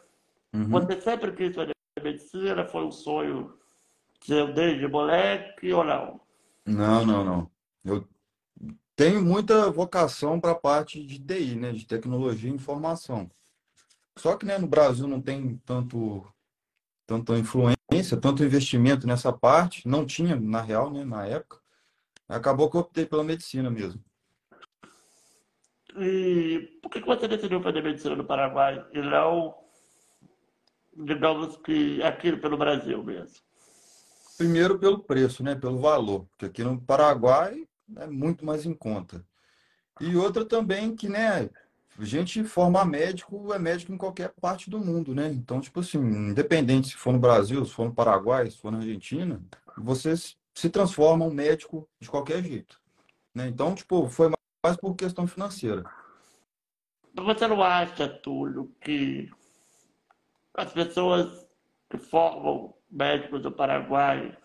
Uhum. 0.52 0.68
Você 0.70 1.00
sempre 1.00 1.32
quis 1.32 1.54
fazer 1.54 1.72
medicina? 2.02 2.66
Foi 2.66 2.84
um 2.84 2.92
sonho 2.92 3.58
seu 4.22 4.52
desde 4.52 4.88
moleque 4.88 5.72
ou 5.72 5.84
não? 5.84 6.20
Não, 6.66 7.04
não, 7.04 7.24
não. 7.24 7.50
Eu 7.84 8.08
tenho 8.96 9.22
muita 9.22 9.70
vocação 9.70 10.40
para 10.40 10.52
a 10.52 10.58
parte 10.58 11.04
de 11.04 11.18
TI, 11.18 11.56
né, 11.56 11.72
de 11.72 11.86
tecnologia 11.86 12.50
e 12.50 12.54
informação. 12.54 13.30
Só 14.16 14.36
que, 14.36 14.46
né, 14.46 14.58
no 14.58 14.66
Brasil 14.66 15.06
não 15.06 15.20
tem 15.20 15.56
tanto, 15.64 16.24
tanta 17.06 17.36
influência, 17.38 18.20
tanto 18.20 18.44
investimento 18.44 19.06
nessa 19.06 19.32
parte. 19.32 19.86
Não 19.86 20.06
tinha, 20.06 20.36
na 20.36 20.60
real, 20.60 20.90
né, 20.90 21.04
na 21.04 21.26
época. 21.26 21.60
Acabou 22.28 22.70
que 22.70 22.76
eu 22.76 22.80
optei 22.80 23.04
pela 23.04 23.24
medicina 23.24 23.70
mesmo. 23.70 24.02
E 25.96 26.78
por 26.82 26.90
que 26.90 27.00
você 27.00 27.28
decidiu 27.28 27.62
fazer 27.62 27.82
medicina 27.82 28.16
no 28.16 28.24
Paraguai 28.24 28.84
e 28.92 29.00
não, 29.00 29.54
digamos 30.96 31.56
que 31.58 32.02
aqui 32.02 32.36
pelo 32.36 32.56
Brasil 32.56 33.02
mesmo? 33.02 33.36
Primeiro 34.36 34.78
pelo 34.78 35.04
preço, 35.04 35.44
né, 35.44 35.54
pelo 35.54 35.78
valor, 35.78 36.26
porque 36.30 36.46
aqui 36.46 36.64
no 36.64 36.80
Paraguai 36.80 37.64
é 37.98 38.06
muito 38.06 38.44
mais 38.44 38.66
em 38.66 38.74
conta. 38.74 39.24
E 40.00 40.16
outra 40.16 40.44
também 40.44 40.96
que, 40.96 41.08
né, 41.08 41.48
gente 42.00 42.42
formar 42.44 42.84
médico 42.84 43.52
é 43.52 43.58
médico 43.58 43.92
em 43.92 43.96
qualquer 43.96 44.32
parte 44.40 44.68
do 44.68 44.78
mundo, 44.78 45.14
né? 45.14 45.28
Então, 45.32 45.60
tipo 45.60 45.80
assim, 45.80 45.98
independente 45.98 46.88
se 46.88 46.96
for 46.96 47.12
no 47.12 47.18
Brasil, 47.18 47.64
se 47.64 47.72
for 47.72 47.86
no 47.86 47.94
Paraguai, 47.94 48.50
se 48.50 48.58
for 48.58 48.72
na 48.72 48.78
Argentina, 48.78 49.40
você 49.76 50.14
se 50.16 50.70
transforma 50.70 51.24
um 51.24 51.32
médico 51.32 51.88
de 52.00 52.08
qualquer 52.08 52.42
jeito, 52.42 52.80
né? 53.34 53.48
Então, 53.48 53.74
tipo, 53.74 54.08
foi 54.08 54.32
mais 54.64 54.76
por 54.76 54.94
questão 54.94 55.26
financeira. 55.26 55.84
Você 57.14 57.46
não 57.46 57.62
acha, 57.62 58.08
Túlio, 58.08 58.72
que 58.80 59.30
as 60.54 60.72
pessoas 60.72 61.46
que 61.90 61.98
formam 61.98 62.74
médicos 62.90 63.42
do 63.42 63.52
Paraguai 63.52 64.36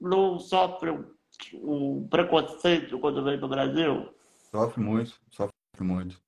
não 0.00 0.38
sofrem 0.38 0.92
um, 0.92 1.14
um 1.62 2.08
preconceito 2.08 2.98
quando 2.98 3.24
vem 3.24 3.38
do 3.38 3.48
Brasil? 3.48 4.14
Sofre 4.50 4.82
muito, 4.82 5.18
sofre 5.30 5.52
muito. 5.80 6.23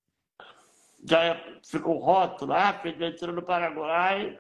Já 1.09 1.41
fica 1.65 1.89
um 1.89 1.99
rótulo, 1.99 2.53
ah, 2.53 2.81
medicina 2.85 3.33
no 3.33 3.43
Paraguai, 3.43 4.39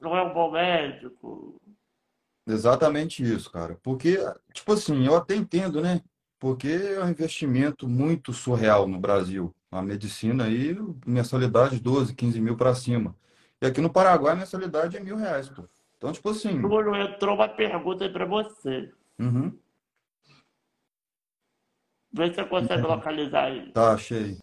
não 0.00 0.16
é 0.16 0.22
um 0.22 0.32
bom 0.34 0.50
médico. 0.50 1.56
Exatamente 2.46 3.22
isso, 3.22 3.50
cara. 3.50 3.78
Porque, 3.82 4.18
tipo 4.52 4.72
assim, 4.72 5.06
eu 5.06 5.16
até 5.16 5.34
entendo, 5.34 5.80
né? 5.80 6.00
Porque 6.38 6.68
é 6.68 7.02
um 7.02 7.08
investimento 7.08 7.88
muito 7.88 8.32
surreal 8.32 8.86
no 8.86 8.98
Brasil. 8.98 9.54
A 9.70 9.80
medicina 9.80 10.44
aí, 10.44 10.76
mensalidade 11.06 11.80
12, 11.80 12.14
15 12.14 12.40
mil 12.40 12.56
para 12.56 12.74
cima. 12.74 13.16
E 13.60 13.66
aqui 13.66 13.80
no 13.80 13.90
Paraguai, 13.92 14.32
a 14.32 14.36
mensalidade 14.36 14.96
é 14.96 15.00
mil 15.00 15.16
reais, 15.16 15.48
pô. 15.48 15.64
Então, 15.96 16.12
tipo 16.12 16.30
assim, 16.30 16.60
Túlio, 16.60 16.96
entrou 16.96 17.36
uma 17.36 17.48
pergunta 17.48 18.04
aí 18.04 18.12
para 18.12 18.26
você. 18.26 18.92
uhum, 19.20 19.56
Vê 22.12 22.28
se 22.28 22.34
você 22.34 22.44
consegue 22.44 22.82
localizar 22.82 23.44
aí. 23.44 23.72
Tá, 23.72 23.92
achei. 23.92 24.36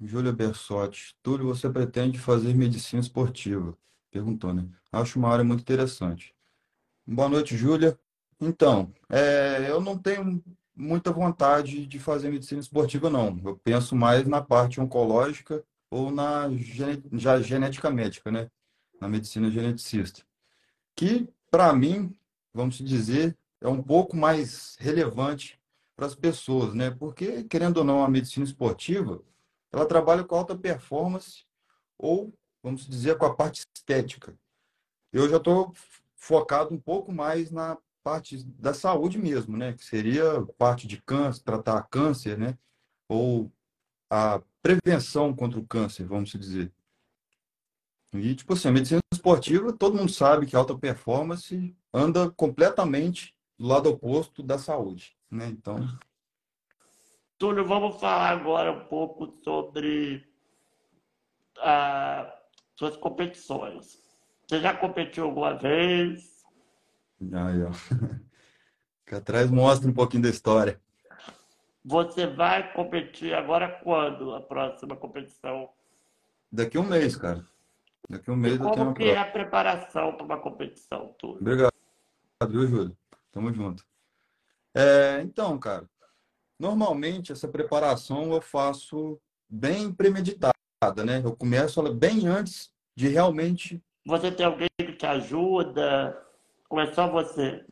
Júlia 0.00 0.32
Bersotti. 0.32 1.14
Túlio, 1.22 1.46
você 1.46 1.68
pretende 1.68 2.18
fazer 2.18 2.54
medicina 2.54 3.00
esportiva? 3.00 3.76
Perguntou, 4.10 4.52
né? 4.52 4.68
Acho 4.90 5.18
uma 5.18 5.28
área 5.28 5.44
muito 5.44 5.60
interessante. 5.60 6.34
Boa 7.06 7.28
noite, 7.28 7.56
Júlia. 7.56 7.98
Então, 8.40 8.92
é, 9.08 9.66
eu 9.68 9.80
não 9.80 9.98
tenho 9.98 10.42
muita 10.74 11.12
vontade 11.12 11.86
de 11.86 11.98
fazer 11.98 12.30
medicina 12.30 12.60
esportiva, 12.60 13.10
não. 13.10 13.40
Eu 13.44 13.56
penso 13.56 13.94
mais 13.94 14.26
na 14.26 14.40
parte 14.40 14.80
oncológica 14.80 15.62
ou 15.90 16.10
na 16.10 16.48
gene- 16.50 17.02
já 17.12 17.40
genética 17.40 17.90
médica, 17.90 18.30
né? 18.30 18.50
Na 19.00 19.08
medicina 19.08 19.50
geneticista. 19.50 20.22
Que, 20.96 21.28
para 21.50 21.72
mim, 21.72 22.14
vamos 22.54 22.76
dizer, 22.76 23.36
é 23.60 23.68
um 23.68 23.82
pouco 23.82 24.16
mais 24.16 24.76
relevante 24.80 25.60
para 25.96 26.06
as 26.06 26.14
pessoas, 26.14 26.74
né? 26.74 26.90
Porque, 26.90 27.44
querendo 27.44 27.78
ou 27.78 27.84
não, 27.84 28.02
a 28.02 28.08
medicina 28.08 28.44
esportiva, 28.44 29.22
ela 29.72 29.86
trabalha 29.86 30.24
com 30.24 30.34
alta 30.34 30.56
performance 30.56 31.44
ou, 31.96 32.32
vamos 32.62 32.86
dizer, 32.86 33.16
com 33.18 33.26
a 33.26 33.34
parte 33.34 33.64
estética. 33.76 34.36
Eu 35.12 35.28
já 35.28 35.36
estou 35.36 35.72
focado 36.16 36.74
um 36.74 36.80
pouco 36.80 37.12
mais 37.12 37.50
na 37.50 37.78
parte 38.02 38.42
da 38.44 38.72
saúde 38.74 39.18
mesmo, 39.18 39.56
né? 39.56 39.72
Que 39.72 39.84
seria 39.84 40.42
parte 40.58 40.86
de 40.86 41.00
câncer, 41.02 41.42
tratar 41.42 41.82
câncer, 41.84 42.38
né? 42.38 42.58
Ou 43.08 43.50
a 44.08 44.42
prevenção 44.62 45.34
contra 45.34 45.58
o 45.58 45.66
câncer, 45.66 46.04
vamos 46.06 46.30
dizer. 46.30 46.72
E, 48.12 48.34
tipo 48.34 48.52
assim, 48.54 48.68
a 48.68 48.72
medicina 48.72 49.00
esportiva, 49.12 49.72
todo 49.72 49.96
mundo 49.96 50.10
sabe 50.10 50.46
que 50.46 50.56
alta 50.56 50.76
performance 50.76 51.76
anda 51.92 52.30
completamente 52.30 53.34
do 53.56 53.66
lado 53.66 53.88
oposto 53.88 54.42
da 54.42 54.58
saúde, 54.58 55.16
né? 55.30 55.46
Então, 55.46 55.86
Túlio, 57.40 57.64
vamos 57.64 57.98
falar 57.98 58.32
agora 58.32 58.70
um 58.70 58.84
pouco 58.84 59.26
sobre 59.42 60.30
ah, 61.56 62.30
suas 62.76 62.98
competições. 62.98 63.98
Você 64.46 64.60
já 64.60 64.76
competiu 64.76 65.24
alguma 65.24 65.54
vez? 65.54 66.44
aí, 67.32 67.62
ó. 67.62 67.70
Aqui 69.06 69.14
atrás 69.14 69.50
mostra 69.50 69.88
um 69.88 69.94
pouquinho 69.94 70.24
da 70.24 70.28
história. 70.28 70.78
Você 71.82 72.26
vai 72.26 72.74
competir 72.74 73.32
agora 73.32 73.80
quando 73.82 74.34
a 74.34 74.42
próxima 74.42 74.94
competição? 74.94 75.70
Daqui 76.52 76.76
a 76.76 76.80
um 76.82 76.86
mês, 76.86 77.16
cara. 77.16 77.42
Daqui 78.06 78.28
a 78.28 78.34
um 78.34 78.36
E 78.36 78.40
mês 78.40 78.60
eu 78.60 78.70
tenho 78.70 78.84
uma 78.84 78.94
que 78.94 79.04
é 79.04 79.16
a 79.16 79.24
preparação 79.24 80.14
para 80.14 80.26
uma 80.26 80.38
competição, 80.38 81.14
Túlio? 81.18 81.40
Obrigado, 81.40 81.72
viu, 82.50 82.66
Júlio? 82.66 82.96
Tamo 83.32 83.50
junto. 83.50 83.82
É, 84.74 85.22
então, 85.22 85.58
cara, 85.58 85.88
normalmente 86.60 87.32
essa 87.32 87.48
preparação 87.48 88.32
eu 88.34 88.40
faço 88.42 89.18
bem 89.48 89.90
premeditada, 89.90 90.54
né? 91.04 91.22
Eu 91.24 91.34
começo 91.34 91.80
ela 91.80 91.92
bem 91.92 92.28
antes 92.28 92.70
de 92.94 93.08
realmente 93.08 93.82
Você 94.06 94.30
tem 94.30 94.44
alguém 94.44 94.68
que 94.78 94.92
te 94.92 95.06
ajuda? 95.06 96.22
Ou 96.68 96.78
é 96.78 96.92
só 96.92 97.10
você? 97.10 97.64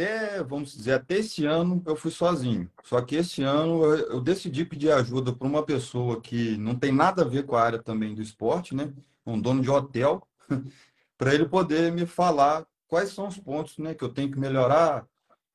até, 0.00 0.42
vamos 0.42 0.72
dizer, 0.72 0.92
até 0.94 1.16
esse 1.16 1.44
ano 1.44 1.82
eu 1.84 1.96
fui 1.96 2.10
sozinho. 2.10 2.70
Só 2.84 3.02
que 3.02 3.16
esse 3.16 3.42
ano 3.42 3.84
eu, 3.84 4.20
decidi 4.20 4.64
pedir 4.64 4.92
ajuda 4.92 5.32
para 5.32 5.46
uma 5.46 5.64
pessoa 5.64 6.20
que 6.20 6.56
não 6.56 6.74
tem 6.74 6.92
nada 6.92 7.22
a 7.22 7.28
ver 7.28 7.44
com 7.44 7.56
a 7.56 7.62
área 7.62 7.82
também 7.82 8.14
do 8.14 8.22
esporte, 8.22 8.74
né? 8.74 8.92
Um 9.26 9.38
dono 9.38 9.60
de 9.60 9.68
hotel, 9.68 10.26
para 11.18 11.34
ele 11.34 11.46
poder 11.46 11.92
me 11.92 12.06
falar 12.06 12.64
quais 12.88 13.10
são 13.10 13.28
os 13.28 13.36
pontos, 13.36 13.78
né, 13.78 13.94
que 13.94 14.02
eu 14.02 14.08
tenho 14.08 14.30
que 14.30 14.38
melhorar, 14.38 15.06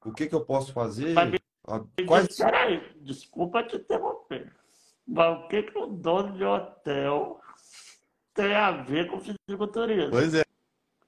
o 0.05 0.13
que 0.13 0.27
que 0.27 0.35
eu 0.35 0.45
posso 0.45 0.71
fazer, 0.71 1.13
Mas 1.13 1.31
me 1.31 1.39
diz, 1.97 2.37
peraí, 2.37 2.93
desculpa 3.01 3.63
te 3.63 3.77
interromper. 3.77 4.53
Mas 5.07 5.37
o 5.39 5.47
que 5.47 5.63
que 5.63 5.77
o 5.77 5.87
dono 5.87 6.35
de 6.35 6.43
hotel 6.43 7.39
tem 8.33 8.53
a 8.55 8.71
ver 8.71 9.07
com 9.09 9.19
fisiculturismo? 9.19 10.11
Pois 10.11 10.33
é, 10.33 10.43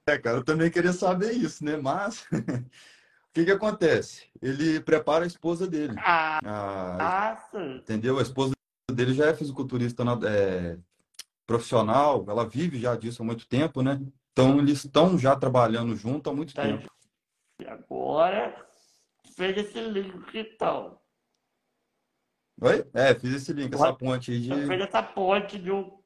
é, 0.08 0.18
cara, 0.18 0.38
eu 0.38 0.44
também 0.44 0.70
queria 0.70 0.92
saber 0.92 1.32
isso, 1.32 1.64
né? 1.64 1.76
Mas 1.76 2.22
o 2.32 3.32
que 3.32 3.44
que 3.44 3.50
acontece? 3.50 4.26
Ele 4.40 4.80
prepara 4.80 5.24
a 5.24 5.26
esposa 5.26 5.66
dele. 5.66 5.94
Ah, 5.98 6.38
A, 6.44 7.32
ah, 7.32 7.36
sim. 7.50 7.76
entendeu? 7.76 8.18
A 8.18 8.22
esposa 8.22 8.54
dele 8.90 9.12
já 9.14 9.26
é 9.26 9.34
fisiculturista 9.34 10.04
na- 10.04 10.18
é, 10.28 10.78
profissional, 11.46 12.24
ela 12.28 12.48
vive 12.48 12.78
já 12.78 12.94
disso 12.94 13.22
há 13.22 13.24
muito 13.26 13.46
tempo, 13.48 13.82
né? 13.82 14.00
Então 14.32 14.58
eles 14.58 14.84
estão 14.84 15.18
já 15.18 15.34
trabalhando 15.34 15.96
junto 15.96 16.30
há 16.30 16.34
muito 16.34 16.54
Tá 16.54 16.62
tempo. 16.62 16.88
E 17.60 17.66
agora 17.66 18.67
fez 19.38 19.56
esse 19.56 19.80
link 19.80 20.36
então. 20.36 20.98
Oi? 22.60 22.84
É, 22.92 23.14
fiz 23.14 23.34
esse 23.34 23.52
link, 23.52 23.72
essa 23.72 23.92
ponte 23.92 24.32
aí 24.32 24.40
de. 24.40 24.66
fez 24.66 24.80
essa 24.80 25.02
ponte 25.02 25.58
de 25.58 25.70
um- 25.70 25.96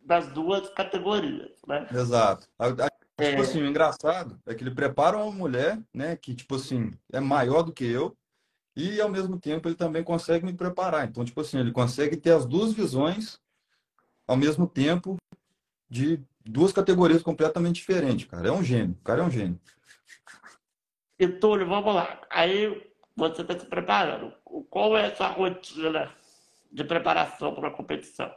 das 0.00 0.26
duas 0.32 0.68
categorias, 0.70 1.52
né? 1.66 1.86
Exato. 1.90 2.48
A- 2.58 2.66
a- 2.66 2.90
Tipo 3.16 3.22
É, 3.22 3.40
assim, 3.42 3.62
o 3.62 3.66
engraçado 3.66 4.40
é 4.44 4.52
que 4.56 4.64
ele 4.64 4.74
prepara 4.74 5.16
uma 5.16 5.30
mulher, 5.30 5.80
né, 5.94 6.16
que, 6.16 6.34
tipo 6.34 6.56
assim, 6.56 6.90
é 7.12 7.20
maior 7.20 7.62
do 7.62 7.72
que 7.72 7.84
eu, 7.84 8.16
e 8.74 9.00
ao 9.00 9.08
mesmo 9.08 9.38
tempo 9.38 9.68
ele 9.68 9.76
também 9.76 10.02
consegue 10.02 10.44
me 10.44 10.52
preparar. 10.52 11.06
Então, 11.08 11.24
tipo 11.24 11.40
assim, 11.40 11.60
ele 11.60 11.70
consegue 11.70 12.16
ter 12.16 12.32
as 12.32 12.44
duas 12.44 12.72
visões 12.72 13.40
ao 14.26 14.36
mesmo 14.36 14.66
tempo 14.66 15.16
de 15.88 16.20
duas 16.44 16.72
categorias 16.72 17.22
completamente 17.22 17.76
diferentes, 17.76 18.26
cara. 18.26 18.48
É 18.48 18.50
um 18.50 18.64
gênio, 18.64 18.96
o 19.00 19.04
cara 19.04 19.22
é 19.22 19.24
um 19.24 19.30
gênio. 19.30 19.60
E 21.18 21.28
Túlio, 21.28 21.68
vamos 21.68 21.94
lá. 21.94 22.20
Aí 22.30 22.92
você 23.16 23.42
está 23.42 23.58
se 23.58 23.66
preparando. 23.66 24.32
Qual 24.70 24.96
é 24.96 25.06
a 25.06 25.16
sua 25.16 25.28
rotina 25.28 26.12
de 26.72 26.84
preparação 26.84 27.52
para 27.54 27.68
uma 27.68 27.76
competição? 27.76 28.32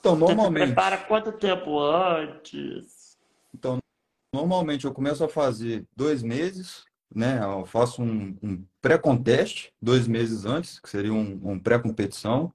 Então, 0.00 0.14
Você 0.14 0.18
se 0.18 0.30
normalmente, 0.30 0.66
prepara 0.66 0.98
quanto 0.98 1.32
tempo 1.32 1.78
antes? 1.78 3.16
então, 3.54 3.78
normalmente 4.34 4.84
eu 4.84 4.92
começo 4.92 5.22
a 5.22 5.28
fazer 5.28 5.86
dois 5.94 6.22
meses, 6.22 6.84
né? 7.14 7.38
Eu 7.42 7.64
faço 7.64 8.02
um, 8.02 8.36
um 8.42 8.66
pré-conteste 8.80 9.72
dois 9.80 10.08
meses 10.08 10.44
antes, 10.44 10.80
que 10.80 10.88
seria 10.88 11.12
um, 11.12 11.40
um 11.52 11.60
pré-competição. 11.60 12.52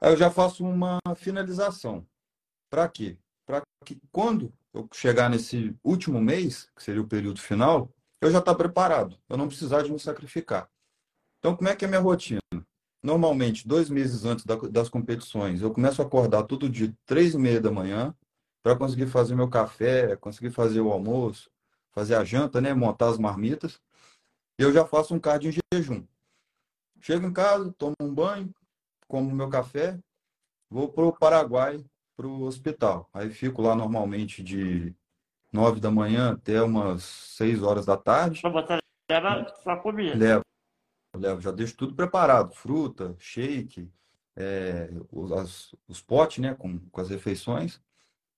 Aí 0.00 0.10
eu 0.10 0.16
já 0.16 0.30
faço 0.30 0.66
uma 0.66 0.98
finalização. 1.14 2.04
Para 2.68 2.88
quê? 2.88 3.16
Para 3.46 3.62
que 3.84 4.00
quando 4.10 4.52
eu 4.72 4.88
chegar 4.92 5.28
nesse 5.28 5.76
último 5.82 6.20
mês, 6.20 6.68
que 6.76 6.82
seria 6.82 7.02
o 7.02 7.06
período 7.08 7.40
final, 7.40 7.90
eu 8.20 8.30
já 8.30 8.38
estar 8.38 8.54
preparado, 8.54 9.18
eu 9.28 9.36
não 9.36 9.48
precisar 9.48 9.82
de 9.82 9.92
me 9.92 9.98
sacrificar. 9.98 10.68
Então, 11.38 11.56
como 11.56 11.68
é 11.68 11.76
que 11.76 11.84
é 11.84 11.88
minha 11.88 12.00
rotina? 12.00 12.40
Normalmente, 13.02 13.66
dois 13.66 13.90
meses 13.90 14.24
antes 14.24 14.44
da- 14.44 14.56
das 14.56 14.88
competições, 14.88 15.60
eu 15.60 15.72
começo 15.72 16.00
a 16.00 16.04
acordar 16.04 16.44
todo 16.44 16.68
dia, 16.68 16.94
três 17.04 17.34
e 17.34 17.38
meia 17.38 17.60
da 17.60 17.70
manhã, 17.70 18.14
para 18.62 18.76
conseguir 18.76 19.08
fazer 19.08 19.34
meu 19.34 19.48
café, 19.50 20.14
conseguir 20.16 20.50
fazer 20.52 20.80
o 20.80 20.92
almoço, 20.92 21.50
fazer 21.90 22.14
a 22.14 22.24
janta, 22.24 22.60
né? 22.60 22.72
Montar 22.72 23.08
as 23.08 23.18
marmitas. 23.18 23.80
Eu 24.56 24.72
já 24.72 24.86
faço 24.86 25.14
um 25.14 25.20
cardio 25.20 25.50
em 25.50 25.76
jejum. 25.76 26.06
Chego 27.00 27.26
em 27.26 27.32
casa, 27.32 27.72
tomo 27.76 27.96
um 28.00 28.14
banho, 28.14 28.54
como 29.08 29.34
meu 29.34 29.48
café, 29.48 29.98
vou 30.70 30.88
para 30.88 31.04
o 31.04 31.12
Paraguai, 31.12 31.84
para 32.22 32.28
o 32.28 32.42
hospital. 32.44 33.10
Aí 33.12 33.30
fico 33.30 33.60
lá 33.62 33.74
normalmente 33.74 34.42
de 34.44 34.94
nove 35.52 35.80
da 35.80 35.90
manhã 35.90 36.32
até 36.32 36.62
umas 36.62 37.02
seis 37.02 37.62
horas 37.62 37.84
da 37.84 37.96
tarde. 37.96 38.40
Para 38.40 38.50
você 38.50 38.78
leva 39.10 39.48
sua 39.62 39.76
comida. 39.78 40.16
Levo, 40.16 40.44
levo, 41.16 41.40
já 41.40 41.50
deixo 41.50 41.76
tudo 41.76 41.94
preparado, 41.96 42.54
fruta, 42.54 43.16
shake, 43.18 43.90
é, 44.36 44.88
os, 45.10 45.32
as- 45.32 45.74
os 45.88 46.00
potes, 46.00 46.38
né, 46.38 46.54
com, 46.54 46.78
com 46.78 47.00
as 47.00 47.10
refeições. 47.10 47.80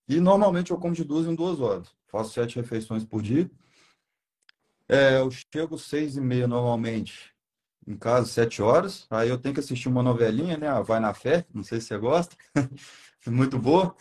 E 0.09 0.19
normalmente 0.19 0.71
eu 0.71 0.79
como 0.79 0.95
de 0.95 1.05
duas 1.05 1.27
em 1.27 1.35
duas 1.35 1.61
horas. 1.61 1.95
Faço 2.09 2.33
sete 2.33 2.57
refeições 2.57 3.05
por 3.05 3.21
dia. 3.23 3.51
É, 4.89 5.19
eu 5.19 5.31
chego 5.31 5.79
seis 5.79 6.17
e 6.17 6.21
meia 6.21 6.47
normalmente 6.47 7.33
em 7.87 7.97
casa, 7.97 8.27
sete 8.29 8.63
horas. 8.63 9.07
Aí 9.11 9.29
eu 9.29 9.39
tenho 9.39 9.55
que 9.55 9.61
assistir 9.61 9.89
uma 9.89 10.03
novelinha, 10.03 10.57
né? 10.57 10.69
Vai 10.83 11.01
na 11.01 11.13
Fé, 11.15 11.45
não 11.53 11.63
sei 11.63 11.81
se 11.81 11.89
você 11.89 11.99
gosta. 11.99 12.35
Muito 13.27 13.59
boa. 13.59 13.95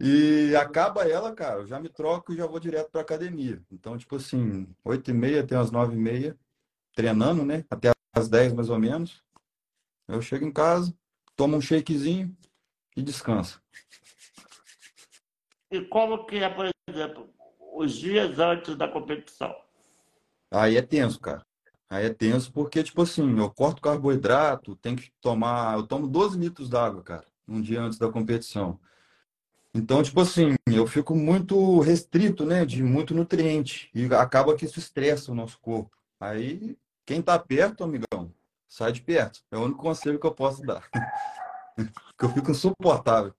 E 0.00 0.54
acaba 0.56 1.08
ela, 1.08 1.34
cara, 1.34 1.60
eu 1.60 1.66
já 1.66 1.80
me 1.80 1.88
troco 1.88 2.32
e 2.32 2.36
já 2.36 2.46
vou 2.46 2.60
direto 2.60 2.90
para 2.90 3.00
academia. 3.00 3.62
Então, 3.70 3.98
tipo 3.98 4.16
assim, 4.16 4.66
oito 4.84 5.10
e 5.10 5.14
meia 5.14 5.42
até 5.42 5.56
as 5.56 5.70
nove 5.70 5.94
e 5.94 5.98
meia, 5.98 6.38
treinando, 6.94 7.44
né? 7.44 7.64
Até 7.68 7.90
as 8.14 8.28
dez 8.28 8.52
mais 8.52 8.70
ou 8.70 8.78
menos. 8.78 9.22
Eu 10.08 10.22
chego 10.22 10.44
em 10.44 10.52
casa, 10.52 10.94
tomo 11.36 11.56
um 11.56 11.60
shakezinho 11.60 12.36
e 12.96 13.02
descanso. 13.02 13.62
E 15.70 15.80
como 15.82 16.26
que 16.26 16.36
é, 16.36 16.48
por 16.48 16.68
exemplo, 16.88 17.32
os 17.74 17.94
dias 17.94 18.38
antes 18.38 18.76
da 18.76 18.88
competição? 18.88 19.54
Aí 20.50 20.76
é 20.76 20.82
tenso, 20.82 21.20
cara. 21.20 21.46
Aí 21.88 22.06
é 22.06 22.12
tenso 22.12 22.52
porque, 22.52 22.82
tipo 22.82 23.02
assim, 23.02 23.38
eu 23.38 23.50
corto 23.50 23.82
carboidrato, 23.82 24.76
tenho 24.76 24.96
que 24.96 25.12
tomar. 25.20 25.76
Eu 25.76 25.86
tomo 25.86 26.08
12 26.08 26.38
litros 26.38 26.68
d'água, 26.68 27.02
cara, 27.02 27.26
um 27.50 27.60
dia 27.60 27.82
antes 27.82 27.98
da 27.98 28.10
competição. 28.10 28.78
Então, 29.74 30.02
tipo 30.02 30.20
assim, 30.20 30.54
eu 30.66 30.86
fico 30.86 31.14
muito 31.14 31.80
restrito, 31.80 32.44
né, 32.44 32.64
de 32.64 32.82
muito 32.82 33.14
nutriente. 33.14 33.90
E 33.94 34.12
acaba 34.14 34.56
que 34.56 34.64
isso 34.64 34.78
estressa 34.78 35.30
o 35.30 35.34
nosso 35.34 35.58
corpo. 35.60 35.96
Aí, 36.18 36.76
quem 37.04 37.20
tá 37.20 37.38
perto, 37.38 37.84
amigão, 37.84 38.32
sai 38.68 38.92
de 38.92 39.00
perto. 39.00 39.40
É 39.50 39.56
o 39.56 39.64
único 39.64 39.80
conselho 39.80 40.18
que 40.18 40.26
eu 40.26 40.34
posso 40.34 40.62
dar. 40.62 40.88
que 42.18 42.24
eu 42.24 42.28
fico 42.30 42.50
insuportável. 42.50 43.34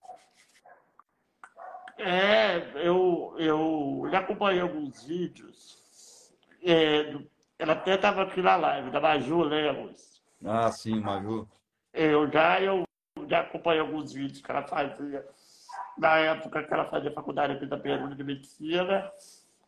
É, 1.98 2.88
eu, 2.88 3.36
eu 3.38 4.08
já 4.10 4.20
acompanhei 4.20 4.62
alguns 4.62 5.04
vídeos. 5.04 6.34
É, 6.64 7.16
ela 7.60 7.74
até 7.74 7.96
estava 7.96 8.24
aqui 8.24 8.42
na 8.42 8.56
live, 8.56 8.90
da 8.90 9.00
Maju 9.00 9.44
Lemos. 9.44 10.22
Ah, 10.44 10.72
sim, 10.72 11.00
Maju. 11.00 11.48
Eu 11.94 12.32
já, 12.32 12.60
eu 12.62 12.84
já 13.32 13.40
acompanhei 13.40 13.80
alguns 13.80 14.12
vídeos 14.12 14.42
que 14.42 14.52
ela 14.52 14.64
fazia 14.64 15.26
na 15.98 16.18
época 16.18 16.64
que 16.64 16.74
ela 16.74 16.86
fazia 16.86 17.12
faculdade 17.12 17.54
aqui 17.54 17.66
da 17.66 17.78
Pergunta 17.78 18.14
de 18.14 18.24
Medicina. 18.24 19.10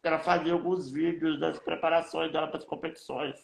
Ela 0.03 0.19
fazia 0.19 0.51
alguns 0.51 0.91
vídeos 0.91 1.39
das 1.39 1.57
preparações 1.59 2.31
dela 2.31 2.47
para 2.47 2.57
as 2.57 2.65
competições. 2.65 3.35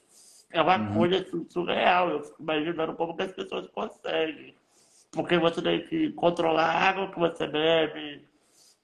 É 0.51 0.61
uma 0.61 0.77
uhum. 0.77 0.93
coisa 0.93 1.19
assim, 1.19 1.45
surreal. 1.49 2.09
Eu 2.09 2.23
fico 2.23 2.41
imaginando 2.41 2.95
como 2.95 3.15
que 3.15 3.23
as 3.23 3.31
pessoas 3.31 3.67
conseguem. 3.69 4.53
Porque 5.11 5.37
você 5.37 5.61
tem 5.61 5.87
que 5.87 6.11
controlar 6.11 6.65
a 6.65 6.89
água 6.89 7.11
que 7.11 7.19
você 7.19 7.47
bebe, 7.47 8.27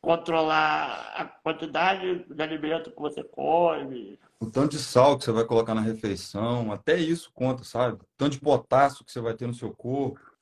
controlar 0.02 1.14
a 1.16 1.26
quantidade 1.26 2.26
de 2.30 2.42
alimento 2.42 2.92
que 2.92 3.02
você 3.02 3.24
come. 3.26 4.18
O 4.40 4.50
tanto 4.50 4.72
de 4.72 4.80
sal 4.80 5.18
que 5.18 5.26
você 5.26 5.32
vai 5.34 5.44
colocar 5.44 5.76
na 5.76 5.82
refeição, 5.82 6.72
até 6.72 6.96
isso 6.96 7.30
conta, 7.34 7.64
sabe? 7.64 7.96
O 7.96 8.08
tanto 8.18 8.32
de 8.34 8.40
potássio 8.40 9.04
que 9.04 9.12
você 9.12 9.20
vai 9.20 9.34
ter 9.34 9.48
no 9.48 9.54
seu 9.54 9.72
corpo. 9.72 10.35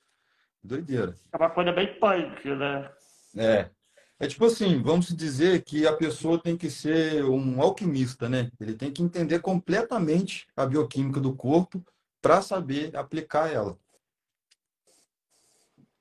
Doideira. 0.63 1.15
É 1.31 1.37
uma 1.37 1.49
coisa 1.49 1.71
bem 1.71 1.99
punk, 1.99 2.55
né? 2.55 2.89
É. 3.35 3.69
É 4.19 4.27
tipo 4.27 4.45
assim, 4.45 4.81
vamos 4.81 5.07
dizer 5.07 5.63
que 5.63 5.85
a 5.85 5.93
pessoa 5.93 6.39
tem 6.39 6.55
que 6.55 6.69
ser 6.69 7.25
um 7.25 7.61
alquimista, 7.61 8.29
né? 8.29 8.49
Ele 8.59 8.73
tem 8.73 8.91
que 8.91 9.03
entender 9.03 9.39
completamente 9.39 10.47
a 10.55 10.65
bioquímica 10.65 11.19
do 11.19 11.35
corpo 11.35 11.83
para 12.21 12.41
saber 12.41 12.95
aplicar 12.95 13.51
ela. 13.51 13.77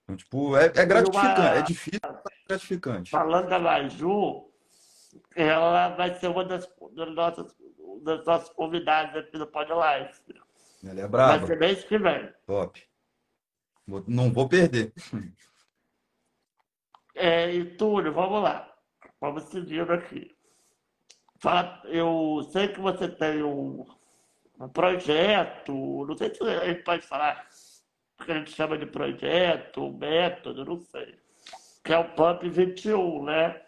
Então, 0.05 0.17
tipo, 0.17 0.57
é, 0.57 0.67
é 0.67 0.87
gratificante, 0.87 1.41
uma... 1.41 1.49
é 1.49 1.63
difícil, 1.63 2.01
mas 2.05 2.25
é 2.27 2.49
gratificante. 2.49 3.11
Falando 3.11 3.49
da 3.49 3.59
Maju, 3.59 4.49
ela 5.35 5.89
vai 5.97 6.15
ser 6.15 6.29
uma 6.29 6.45
das, 6.45 6.69
das 6.95 7.15
nossas, 7.15 7.57
das 8.05 8.25
nossas 8.25 8.49
convidadas 8.51 9.25
aqui 9.25 9.37
do 9.37 9.47
Pod 9.47 9.73
Live. 9.73 10.13
Ela 10.85 11.01
é 11.01 11.09
brava. 11.09 11.39
Vai 11.39 11.47
ser 11.47 11.59
mês 11.59 11.85
que 11.85 11.99
vem. 11.99 12.33
Top. 12.47 12.92
Não 14.07 14.33
vou 14.33 14.49
perder. 14.49 14.93
É, 17.15 17.53
e 17.53 17.77
Túlio, 17.77 18.13
vamos 18.13 18.43
lá. 18.43 18.73
Vamos 19.21 19.45
seguindo 19.45 19.93
aqui. 19.93 20.35
Eu 21.85 22.49
sei 22.53 22.69
que 22.69 22.81
você 22.81 23.09
tem 23.09 23.43
um, 23.43 23.85
um 24.61 24.69
projeto, 24.69 25.73
não 26.07 26.17
sei 26.17 26.35
se 26.35 26.43
a 26.43 26.67
gente 26.67 26.85
pode 26.85 27.07
falar 27.07 27.47
que 28.25 28.31
a 28.31 28.39
gente 28.39 28.53
chama 28.53 28.79
de 28.79 28.87
projeto, 28.87 29.93
método, 29.93 30.65
não 30.65 30.79
sei. 30.79 31.19
Que 31.85 31.93
é 31.93 31.99
o 31.99 32.15
PUMP 32.15 32.49
21, 32.49 33.25
né? 33.25 33.61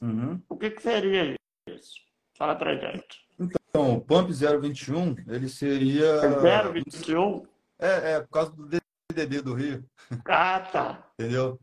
Uhum. 0.00 0.40
O 0.48 0.56
que, 0.56 0.70
que 0.70 0.82
seria 0.82 1.34
isso? 1.68 1.94
Fala 2.38 2.54
pra 2.54 2.76
gente. 2.76 3.26
Então, 3.38 3.96
o 3.96 4.00
PUMP 4.00 4.30
021, 4.32 5.16
ele 5.26 5.48
seria. 5.48 6.20
021? 6.70 7.46
É, 7.78 8.12
é, 8.12 8.20
por 8.20 8.28
causa 8.28 8.52
do 8.52 8.68
DDD 9.16 9.42
do 9.42 9.54
Rio. 9.54 9.84
Ah, 10.26 10.60
tá. 10.60 11.10
Entendeu? 11.18 11.58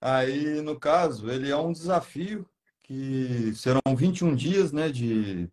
Aí, 0.00 0.60
no 0.60 0.78
caso, 0.78 1.30
ele 1.30 1.50
é 1.50 1.56
um 1.56 1.72
desafio 1.72 2.46
que 2.82 3.52
serão 3.54 3.80
21 3.96 4.34
dias 4.34 4.72
né, 4.72 4.88
de, 4.88 5.50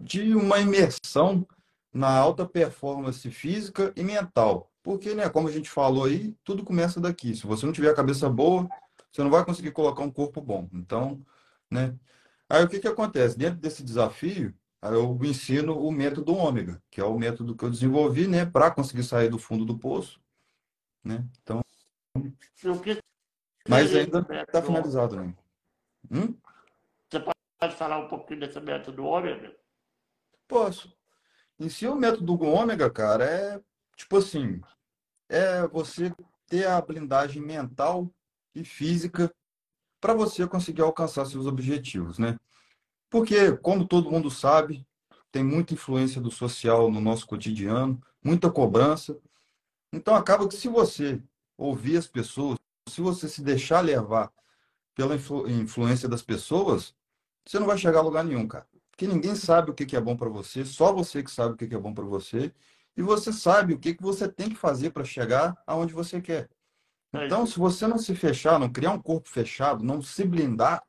de 0.00 0.34
uma 0.34 0.58
imersão 0.58 1.46
na 1.92 2.10
alta 2.10 2.46
performance 2.46 3.30
física 3.30 3.92
e 3.96 4.02
mental. 4.02 4.70
Porque, 4.82 5.14
né, 5.14 5.28
como 5.28 5.48
a 5.48 5.52
gente 5.52 5.70
falou 5.70 6.04
aí, 6.04 6.34
tudo 6.44 6.64
começa 6.64 7.00
daqui. 7.00 7.34
Se 7.34 7.46
você 7.46 7.64
não 7.64 7.72
tiver 7.72 7.90
a 7.90 7.94
cabeça 7.94 8.28
boa, 8.28 8.68
você 9.12 9.22
não 9.22 9.30
vai 9.30 9.44
conseguir 9.44 9.70
colocar 9.70 10.02
um 10.02 10.10
corpo 10.10 10.40
bom. 10.40 10.68
Então, 10.72 11.24
né? 11.70 11.94
Aí 12.48 12.64
o 12.64 12.68
que 12.68 12.80
que 12.80 12.88
acontece? 12.88 13.38
Dentro 13.38 13.60
desse 13.60 13.82
desafio, 13.82 14.54
eu 14.82 15.18
ensino 15.22 15.78
o 15.78 15.90
método 15.90 16.34
ômega, 16.34 16.82
que 16.90 17.00
é 17.00 17.04
o 17.04 17.18
método 17.18 17.56
que 17.56 17.64
eu 17.64 17.70
desenvolvi, 17.70 18.26
né, 18.26 18.44
para 18.44 18.70
conseguir 18.70 19.04
sair 19.04 19.28
do 19.28 19.38
fundo 19.38 19.64
do 19.64 19.78
poço, 19.78 20.20
né? 21.04 21.24
Então, 21.42 21.62
que 22.82 22.98
mas 23.68 23.94
ainda 23.94 24.20
está 24.20 24.62
finalizado, 24.62 25.16
né? 25.16 25.34
Hum? 26.10 26.36
Você 27.10 27.20
pode 27.20 27.76
falar 27.76 27.98
um 27.98 28.08
pouquinho 28.08 28.40
desse 28.40 28.60
método 28.60 29.04
ômega? 29.04 29.56
Posso. 30.46 30.94
Em 31.58 31.68
si, 31.68 31.86
o 31.86 31.94
método 31.94 32.40
ômega, 32.42 32.90
cara, 32.90 33.24
é 33.24 33.60
tipo 33.96 34.18
assim: 34.18 34.60
é 35.28 35.66
você 35.68 36.12
ter 36.46 36.66
a 36.66 36.80
blindagem 36.80 37.42
mental 37.42 38.10
e 38.54 38.64
física 38.64 39.34
para 40.00 40.14
você 40.14 40.46
conseguir 40.46 40.82
alcançar 40.82 41.24
seus 41.24 41.46
objetivos, 41.46 42.18
né? 42.18 42.38
Porque, 43.08 43.56
como 43.58 43.86
todo 43.86 44.10
mundo 44.10 44.30
sabe, 44.30 44.86
tem 45.30 45.42
muita 45.42 45.74
influência 45.74 46.20
do 46.20 46.30
social 46.30 46.90
no 46.90 47.00
nosso 47.00 47.26
cotidiano, 47.26 48.00
muita 48.22 48.50
cobrança. 48.50 49.18
Então, 49.94 50.16
acaba 50.16 50.48
que 50.48 50.56
se 50.56 50.66
você 50.66 51.22
ouvir 51.56 51.96
as 51.96 52.08
pessoas, 52.08 52.58
se 52.88 53.00
você 53.00 53.28
se 53.28 53.40
deixar 53.40 53.80
levar 53.80 54.32
pela 54.92 55.14
influ 55.14 55.48
influência 55.48 56.08
das 56.08 56.20
pessoas, 56.20 56.92
você 57.46 57.60
não 57.60 57.66
vai 57.66 57.78
chegar 57.78 58.00
a 58.00 58.02
lugar 58.02 58.24
nenhum, 58.24 58.48
cara. 58.48 58.66
Porque 58.90 59.06
ninguém 59.06 59.36
sabe 59.36 59.70
o 59.70 59.74
que 59.74 59.96
é 59.96 60.00
bom 60.00 60.16
para 60.16 60.28
você, 60.28 60.64
só 60.64 60.92
você 60.92 61.22
que 61.22 61.30
sabe 61.30 61.54
o 61.54 61.56
que 61.56 61.72
é 61.72 61.78
bom 61.78 61.94
para 61.94 62.04
você, 62.04 62.52
e 62.96 63.02
você 63.02 63.32
sabe 63.32 63.74
o 63.74 63.78
que 63.78 63.96
você 64.00 64.28
tem 64.28 64.48
que 64.48 64.56
fazer 64.56 64.90
para 64.90 65.04
chegar 65.04 65.56
aonde 65.64 65.94
você 65.94 66.20
quer. 66.20 66.50
É 67.12 67.26
então, 67.26 67.46
se 67.46 67.56
você 67.56 67.86
não 67.86 67.98
se 67.98 68.16
fechar, 68.16 68.58
não 68.58 68.72
criar 68.72 68.90
um 68.90 69.00
corpo 69.00 69.28
fechado, 69.28 69.84
não 69.84 70.02
se 70.02 70.24
blindar, 70.24 70.82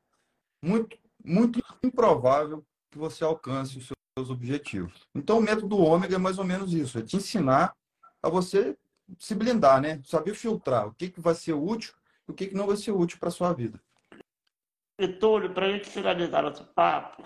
muito, 0.63 0.97
muito 1.23 1.63
improvável 1.83 2.65
que 2.89 2.97
você 2.97 3.23
alcance 3.23 3.77
os 3.77 3.91
seus 4.17 4.29
objetivos. 4.31 5.07
Então, 5.13 5.37
o 5.37 5.41
método 5.41 5.77
ômega 5.77 6.15
é 6.15 6.19
mais 6.19 6.39
ou 6.39 6.43
menos 6.43 6.73
isso, 6.73 6.97
é 6.97 7.03
te 7.03 7.17
ensinar 7.17 7.75
a 8.23 8.29
você 8.29 8.75
se 9.19 9.35
blindar, 9.35 9.81
né? 9.81 10.01
Saber 10.03 10.33
filtrar 10.33 10.87
o 10.87 10.93
que, 10.93 11.09
que 11.09 11.21
vai 11.21 11.35
ser 11.35 11.53
útil 11.53 11.93
e 12.27 12.31
o 12.31 12.33
que, 12.33 12.47
que 12.47 12.55
não 12.55 12.67
vai 12.67 12.77
ser 12.77 12.91
útil 12.91 13.17
para 13.19 13.31
sua 13.31 13.53
vida. 13.53 13.79
E 14.97 15.07
Túlio, 15.07 15.53
para 15.53 15.65
a 15.65 15.71
gente 15.71 15.89
finalizar 15.89 16.43
nosso 16.43 16.63
papo, 16.73 17.23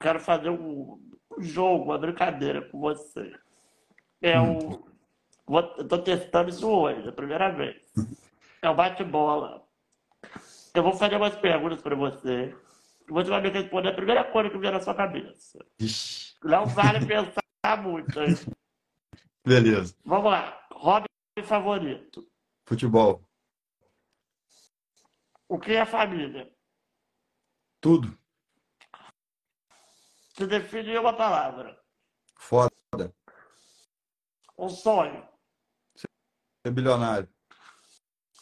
quero 0.00 0.20
fazer 0.20 0.50
um, 0.50 1.00
jogo, 1.38 1.84
uma 1.84 1.98
brincadeira 1.98 2.62
com 2.62 2.78
você. 2.78 3.32
É 4.20 4.40
um. 4.40 4.82
Estou 5.78 5.98
testando 6.02 6.50
isso 6.50 6.68
hoje, 6.68 7.08
a 7.08 7.12
primeira 7.12 7.50
vez. 7.50 7.76
É 8.62 8.70
um 8.70 8.74
bate-bola. 8.74 9.62
Eu 10.74 10.82
vou 10.82 10.92
fazer 10.94 11.16
umas 11.16 11.36
perguntas 11.36 11.80
para 11.82 11.94
você. 11.94 12.54
Você 13.08 13.30
vai 13.30 13.42
me 13.42 13.50
responder 13.50 13.88
a 13.90 13.94
primeira 13.94 14.24
coisa 14.24 14.48
que 14.48 14.58
vier 14.58 14.72
na 14.72 14.80
sua 14.80 14.94
cabeça. 14.94 15.58
Não 16.42 16.64
vale 16.66 17.04
pensar 17.04 17.82
muito. 17.82 18.18
Hein? 18.20 18.34
Beleza. 19.44 19.94
Vamos 20.04 20.30
lá. 20.30 20.63
Hobby 20.84 21.08
favorito? 21.42 22.30
Futebol. 22.66 23.26
O 25.48 25.58
que 25.58 25.72
é 25.72 25.86
família? 25.86 26.54
Tudo. 27.80 28.18
Se 30.36 30.46
define 30.46 30.98
uma 30.98 31.16
palavra. 31.16 31.82
Foda. 32.36 32.70
Um 34.58 34.68
sonho. 34.68 35.26
Ser 35.96 36.70
bilionário. 36.70 37.32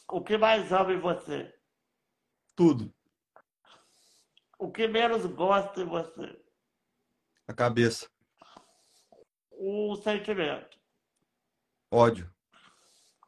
O 0.09 0.21
que 0.21 0.37
mais 0.37 0.73
ama 0.73 0.93
em 0.95 0.99
você? 0.99 1.57
Tudo. 2.57 2.93
O 4.59 4.69
que 4.69 4.89
menos 4.89 5.25
gosta 5.27 5.81
em 5.81 5.87
você? 5.87 6.45
A 7.47 7.55
cabeça. 7.55 8.11
O 9.53 9.95
sentimento. 9.95 10.82
Ódio. 11.95 12.27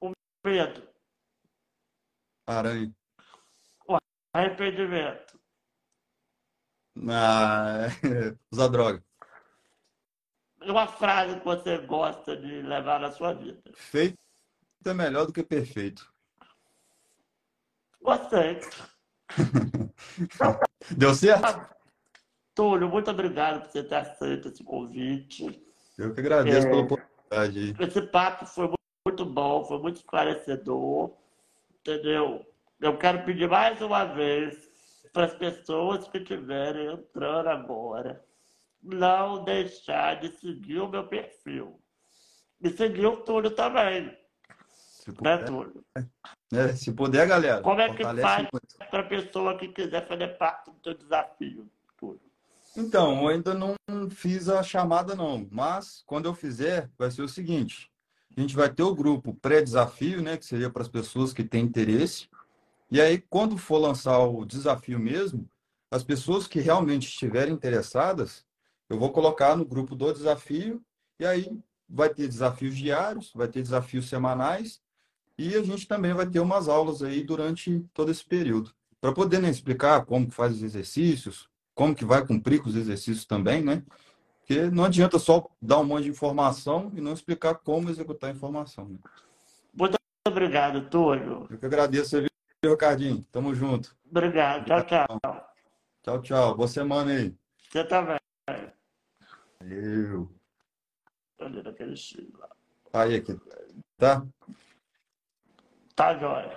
O 0.01 0.11
medo. 0.43 0.89
Aranha. 2.47 2.91
O 3.87 3.99
arrependimento. 4.33 5.39
Ah, 7.11 7.89
usar 8.51 8.69
droga. 8.69 9.05
Uma 10.63 10.87
frase 10.87 11.39
que 11.41 11.45
você 11.45 11.77
gosta 11.77 12.35
de 12.39 12.63
levar 12.63 13.01
na 13.01 13.13
sua 13.13 13.35
vida. 13.35 13.61
Feito 13.75 14.17
é 14.87 14.95
melhor 14.95 15.27
do 15.27 15.33
que 15.35 15.43
perfeito. 15.43 16.11
Gostei. 18.01 18.61
Deu 20.97 21.15
certo? 21.15 21.69
Túlio, 22.55 22.89
muito 22.89 23.11
obrigado 23.11 23.61
por 23.61 23.71
você 23.71 23.85
ter 23.85 23.97
aceito 23.97 24.49
esse 24.49 24.65
convite. 24.65 25.63
Eu 25.99 26.15
que 26.15 26.21
agradeço 26.21 26.67
é... 26.67 26.71
pelo 26.71 27.14
Verdade. 27.35 27.75
Esse 27.81 28.03
papo 28.03 28.47
foi 28.47 28.71
muito 29.07 29.25
bom, 29.25 29.65
foi 29.65 29.79
muito 29.79 29.97
esclarecedor, 29.97 31.11
entendeu? 31.81 32.47
Eu 32.81 32.97
quero 32.97 33.25
pedir 33.25 33.49
mais 33.49 33.81
uma 33.83 34.05
vez 34.05 34.69
para 35.13 35.27
as 35.27 35.35
pessoas 35.35 36.07
que 36.09 36.19
estiverem 36.19 36.93
entrando 36.93 37.49
agora, 37.49 38.25
não 38.83 39.45
deixar 39.45 40.21
de 40.21 40.29
seguir 40.39 40.81
o 40.81 40.89
meu 40.89 41.07
perfil. 41.07 41.81
E 42.61 42.71
seguir 42.71 43.07
o 43.07 43.17
Túlio 43.19 43.51
também. 43.51 44.17
Se 44.69 45.11
Né, 45.11 45.15
puder, 45.15 45.45
Túlio? 45.45 45.85
né? 46.51 46.69
Se 46.69 46.93
puder, 46.93 47.27
galera, 47.29 47.61
Como 47.61 47.81
é 47.81 47.95
que 47.95 48.03
faz 48.03 48.49
para 48.91 49.01
a 49.01 49.07
pessoa 49.07 49.59
que 49.59 49.69
quiser 49.69 50.07
fazer 50.07 50.29
parte 50.39 50.71
do 50.71 50.77
teu 50.79 50.95
desafio? 50.95 51.69
Então, 52.77 53.23
eu 53.23 53.29
ainda 53.29 53.55
não 53.55 53.77
fiz 54.11 54.49
a 54.49 54.63
chamada, 54.63 55.15
não. 55.15 55.47
Mas, 55.51 56.03
quando 56.07 56.27
eu 56.27 56.35
fizer, 56.35 56.91
vai 56.99 57.11
ser 57.11 57.23
o 57.23 57.29
seguinte: 57.29 57.91
a 58.37 58.41
gente 58.41 58.57
vai 58.57 58.69
ter 58.69 58.83
o 58.83 58.95
grupo 58.95 59.35
pré-desafio, 59.35 60.21
né? 60.21 60.37
Que 60.37 60.45
seria 60.45 60.69
para 60.69 60.83
as 60.83 60.89
pessoas 60.89 61.33
que 61.33 61.45
têm 61.45 61.65
interesse. 61.65 62.29
E 62.91 63.01
aí, 63.01 63.19
quando 63.31 63.57
for 63.57 63.79
lançar 63.79 64.19
o 64.19 64.45
desafio 64.45 64.99
mesmo, 64.99 65.49
as 65.91 66.03
pessoas 66.03 66.47
que 66.49 66.61
realmente 66.61 67.07
estiverem 67.07 67.55
interessadas, 67.55 68.45
eu 68.89 68.99
vou 68.99 69.13
colocar 69.13 69.57
no 69.57 69.65
grupo 69.65 69.95
do 69.95 70.13
desafio. 70.13 70.83
E 71.21 71.25
aí, 71.25 71.57
vai 71.89 72.09
ter 72.09 72.27
desafios 72.27 72.77
diários, 72.77 73.33
vai 73.35 73.47
ter 73.47 73.63
desafios 73.63 74.09
semanais. 74.09 74.83
E 75.39 75.55
a 75.55 75.63
gente 75.63 75.87
também 75.87 76.13
vai 76.13 76.27
ter 76.27 76.41
umas 76.41 76.69
aulas 76.69 77.03
aí 77.03 77.23
durante 77.23 77.85
todo 77.95 78.11
esse 78.11 78.25
período. 78.25 78.73
Para 79.01 79.13
poder 79.13 79.41
né, 79.41 79.51
explicar 79.51 80.05
como 80.05 80.31
faz 80.31 80.55
os 80.55 80.63
exercícios, 80.63 81.49
como 81.75 81.95
que 81.95 82.05
vai 82.05 82.27
cumprir 82.27 82.63
com 82.63 82.69
os 82.69 82.77
exercícios 82.77 83.27
também, 83.27 83.63
né? 83.63 83.83
Porque 84.41 84.71
não 84.71 84.85
adianta 84.85 85.19
só 85.19 85.49
dar 85.61 85.79
um 85.79 85.85
monte 85.85 86.05
de 86.05 86.11
informação 86.11 86.93
e 86.95 87.01
não 87.01 87.13
explicar 87.15 87.55
como 87.55 87.89
executar 87.89 88.31
a 88.31 88.33
informação. 88.33 88.89
Né? 88.89 88.99
Muito 89.73 89.97
obrigado, 90.29 90.89
Túlio. 90.89 91.47
Eu 91.51 91.59
que 91.59 91.67
agradeço, 91.67 92.21
viu, 92.21 92.29
Ricardinho? 92.73 93.27
Tamo 93.33 93.55
junto. 93.55 93.97
Obrigado. 94.09 94.67
Tchau, 94.67 94.85
tchau. 94.85 95.21
Tchau, 96.03 96.23
tchau. 96.23 96.55
Boa 96.57 96.69
semana 96.69 97.11
aí. 97.13 97.35
Você 97.71 97.85
também. 97.85 98.19
Valeu. 99.59 100.31
Olha 101.41 101.63
naquele 101.63 101.97
X 101.97 102.31
lá. 102.35 102.49
Aí 102.93 103.17
aqui. 103.17 103.41
Tá? 103.97 104.27
Tá, 105.97 106.19
joia. 106.19 106.57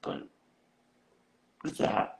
Tô- 0.00 0.33
that 1.72 2.18